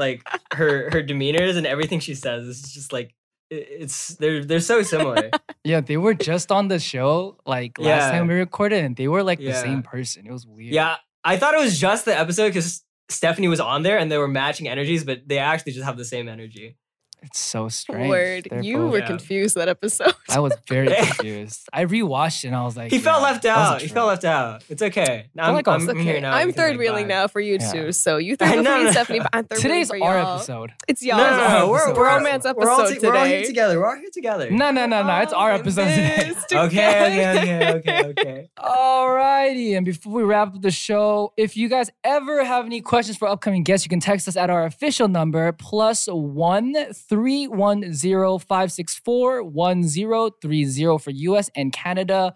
Like 0.00 0.26
her 0.54 0.90
her 0.90 1.02
demeanors 1.02 1.56
and 1.56 1.66
everything 1.66 2.00
she 2.00 2.14
says 2.16 2.46
is 2.48 2.62
just 2.72 2.92
like 2.92 3.14
it- 3.50 3.68
it's 3.82 4.16
they're 4.16 4.44
they're 4.44 4.60
so 4.60 4.82
similar. 4.82 5.30
Yeah, 5.62 5.80
they 5.82 5.98
were 5.98 6.14
just 6.14 6.50
on 6.50 6.68
the 6.68 6.78
show 6.78 7.36
like 7.44 7.78
last 7.78 7.86
Yeah. 7.86 8.10
time 8.18 8.26
we 8.28 8.34
recorded, 8.34 8.82
and 8.82 8.96
they 8.96 9.08
were 9.08 9.22
like 9.22 9.38
the 9.38 9.52
same 9.52 9.82
person. 9.82 10.26
It 10.26 10.32
was 10.32 10.46
weird. 10.46 10.72
yeah, 10.72 10.96
I 11.22 11.36
thought 11.36 11.52
it 11.52 11.60
was 11.60 11.78
just 11.78 12.06
the 12.06 12.18
episode 12.18 12.48
because 12.48 12.82
Stephanie 13.10 13.46
was 13.48 13.60
on 13.60 13.82
there 13.82 13.98
and 13.98 14.10
they 14.10 14.16
were 14.16 14.26
matching 14.42 14.68
energies, 14.68 15.04
but 15.04 15.18
they 15.28 15.36
actually 15.38 15.72
just 15.72 15.84
have 15.84 15.98
the 15.98 16.04
same 16.14 16.28
energy. 16.30 16.78
It's 17.22 17.38
so 17.38 17.68
strange. 17.68 18.08
Word. 18.08 18.48
They're 18.50 18.62
You 18.62 18.78
both- 18.78 18.92
were 18.92 18.98
Yeah. 19.00 19.06
confused 19.06 19.54
that 19.56 19.68
episode. 19.68 20.14
I 20.28 20.40
was 20.40 20.52
very 20.68 20.88
confused. 20.94 21.68
I 21.72 21.84
rewatched 21.84 22.44
it 22.44 22.48
and 22.48 22.56
I 22.56 22.64
was 22.64 22.76
like, 22.76 22.90
He 22.90 22.98
felt 22.98 23.22
left 23.22 23.42
that 23.42 23.56
was 23.56 23.68
a 23.68 23.72
out. 23.74 23.82
He 23.82 23.88
felt 23.88 24.08
left 24.08 24.24
out. 24.24 24.64
It's 24.68 24.82
okay. 24.82 25.26
Now 25.34 25.48
I'm, 25.48 25.54
like 25.54 25.68
I 25.68 25.74
I'm, 25.74 25.80
was- 25.80 25.88
I'm 25.88 25.98
here 25.98 26.20
now. 26.20 26.32
I'm 26.32 26.52
third 26.52 26.76
wheeling 26.78 27.06
now 27.08 27.26
for 27.28 27.40
you 27.40 27.58
Yeah. 27.60 27.72
two. 27.72 27.92
So 27.92 28.16
you 28.16 28.36
third 28.36 28.50
wheel 28.52 28.62
No, 28.62 28.72
for 28.72 28.78
me, 28.78 28.84
no. 28.84 28.90
Stephanie, 28.92 29.18
but 29.20 29.30
I'm 29.32 29.44
third 29.44 29.58
Today's 29.58 29.90
wheeling 29.90 30.02
for 30.08 30.08
our 30.14 30.22
y'all. 30.22 30.36
episode. 30.36 30.72
It's 30.88 31.02
y'all's 31.02 31.20
no, 31.20 31.30
no, 31.30 31.42
episode. 31.44 31.70
we're, 31.70 31.94
we're 31.94 32.06
romance 32.16 32.44
we're 32.44 32.50
episode 32.50 32.70
all, 32.70 32.86
today. 32.88 33.08
We're 33.08 33.16
all 33.16 33.24
here 33.26 33.44
together. 33.44 33.78
We're 33.80 33.86
all 33.88 33.96
here 33.96 34.10
together. 34.12 34.50
No, 34.50 34.70
no, 34.70 34.86
no, 34.86 35.02
no. 35.02 35.16
It's 35.18 35.32
our 35.32 35.52
episode 35.52 35.84
today. 35.88 36.32
this 36.34 36.44
Okay, 36.52 36.64
okay, 36.64 37.40
together. 37.40 37.78
okay, 37.78 37.98
okay, 38.00 38.08
okay. 38.20 38.48
Alrighty, 38.58 39.76
and 39.76 39.84
before 39.84 40.12
we 40.12 40.22
wrap 40.22 40.54
up 40.54 40.62
the 40.62 40.70
show, 40.70 41.32
if 41.36 41.56
you 41.56 41.68
guys 41.68 41.90
ever 42.04 42.44
have 42.44 42.66
any 42.66 42.80
questions 42.80 43.16
for 43.16 43.28
upcoming 43.28 43.62
guests, 43.62 43.84
you 43.84 43.90
can 43.90 44.00
text 44.00 44.26
us 44.28 44.36
at 44.36 44.50
our 44.50 44.64
official 44.64 45.08
number 45.08 45.52
plus 45.52 46.06
one 46.06 46.74
three 47.10 47.46
one 47.46 47.92
zero 47.92 48.38
five 48.38 48.72
six 48.72 48.98
four 48.98 49.42
one 49.42 49.82
zero 49.86 50.30
three 50.30 50.64
zero 50.64 50.96
for 50.96 51.10
US 51.10 51.50
and 51.54 51.72
Canada 51.72 52.34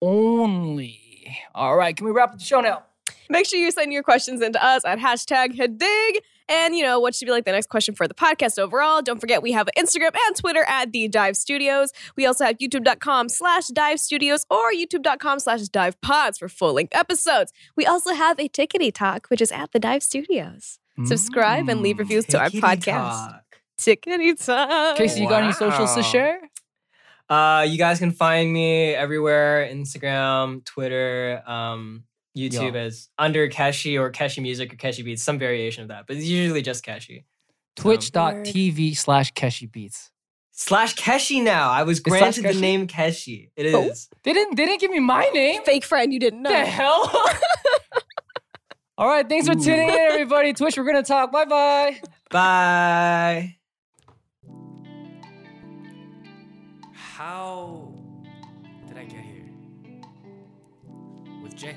only. 0.00 1.36
All 1.54 1.76
right, 1.76 1.94
can 1.94 2.06
we 2.06 2.12
wrap 2.12 2.30
up 2.30 2.38
the 2.38 2.44
show 2.44 2.60
now? 2.62 2.84
Make 3.28 3.46
sure 3.46 3.58
you 3.58 3.70
send 3.70 3.92
your 3.92 4.02
questions 4.02 4.40
into 4.40 4.62
us 4.64 4.84
at 4.84 4.98
hashtag 4.98 5.56
Hadig. 5.56 6.18
And, 6.48 6.74
you 6.76 6.82
know, 6.82 7.00
what 7.00 7.14
should 7.14 7.26
be 7.26 7.32
like 7.32 7.44
the 7.44 7.52
next 7.52 7.68
question 7.68 7.94
for 7.94 8.06
the 8.06 8.14
podcast 8.14 8.58
overall? 8.58 9.00
Don't 9.00 9.20
forget, 9.20 9.42
we 9.42 9.52
have 9.52 9.68
Instagram 9.78 10.14
and 10.26 10.36
Twitter 10.36 10.64
at 10.68 10.92
The 10.92 11.08
Dive 11.08 11.36
Studios. 11.36 11.92
We 12.16 12.26
also 12.26 12.44
have 12.44 12.58
youtube.com 12.58 13.28
slash 13.28 13.68
dive 13.68 14.00
studios 14.00 14.44
or 14.50 14.72
youtube.com 14.72 15.38
slash 15.38 15.62
dive 15.68 15.98
pods 16.02 16.38
for 16.38 16.48
full 16.48 16.74
length 16.74 16.94
episodes. 16.94 17.52
We 17.76 17.86
also 17.86 18.12
have 18.12 18.38
a 18.38 18.48
Tickety 18.48 18.92
Talk, 18.92 19.28
which 19.28 19.40
is 19.40 19.50
at 19.50 19.72
The 19.72 19.78
Dive 19.78 20.02
Studios. 20.02 20.78
Mm. 20.98 21.08
Subscribe 21.08 21.68
and 21.68 21.80
leave 21.80 21.98
reviews 21.98 22.26
to 22.26 22.38
our 22.38 22.50
podcast. 22.50 22.84
talk. 22.84 23.41
Tickety 23.84 24.44
Talk. 24.46 24.96
Keshi, 24.96 25.20
you 25.20 25.28
got 25.28 25.42
any 25.44 25.52
socials 25.52 25.94
to 25.94 26.00
Wow. 26.00 26.06
share? 26.06 26.40
Uh, 27.28 27.62
you 27.68 27.78
guys 27.78 27.98
can 27.98 28.10
find 28.12 28.52
me 28.52 28.94
everywhere: 28.94 29.68
Instagram, 29.72 30.64
Twitter, 30.64 31.42
um, 31.46 32.04
YouTube 32.36 32.74
Yo. 32.74 32.80
as 32.80 33.08
under 33.18 33.48
Keshi 33.48 33.98
or 34.00 34.10
Keshi 34.10 34.42
Music 34.42 34.72
or 34.72 34.76
Keshi 34.76 35.04
Beats, 35.04 35.22
some 35.22 35.38
variation 35.38 35.82
of 35.82 35.88
that, 35.88 36.06
but 36.06 36.16
it's 36.16 36.26
usually 36.26 36.62
just 36.62 36.84
Keshi. 36.84 37.24
Twitch.tv 37.76 38.94
slash 38.96 39.32
Keshi 39.32 39.70
Beats. 39.70 40.10
Slash 40.54 40.94
Keshi 40.94 41.42
now. 41.42 41.70
I 41.70 41.84
was 41.84 41.98
slash 42.00 42.20
granted 42.20 42.44
the 42.44 42.48
Keshi? 42.50 42.60
name 42.60 42.86
Keshi. 42.86 43.48
It 43.56 43.74
Oh. 43.74 43.84
is. 43.84 44.08
They 44.24 44.34
didn't 44.34 44.56
they 44.56 44.66
didn't 44.66 44.80
give 44.82 44.90
me 44.90 45.00
my 45.00 45.24
name. 45.32 45.62
Fake 45.64 45.84
friend 45.84 46.12
you 46.12 46.18
didn't 46.20 46.42
know. 46.42 46.50
the 46.50 46.64
hell? 46.66 47.10
All 48.98 49.08
right, 49.08 49.26
thanks 49.26 49.48
for 49.48 49.54
tuning 49.54 49.88
in, 49.88 49.94
everybody. 49.94 50.52
Twitch, 50.52 50.76
we're 50.76 50.84
gonna 50.84 51.02
talk. 51.02 51.32
Bye 51.32 51.46
bye. 51.46 52.00
Bye. 52.30 53.56
How 57.14 57.92
did 58.88 58.96
I 58.96 59.04
get 59.04 59.20
here? 59.20 59.50
With 61.42 61.54
Jae. 61.54 61.76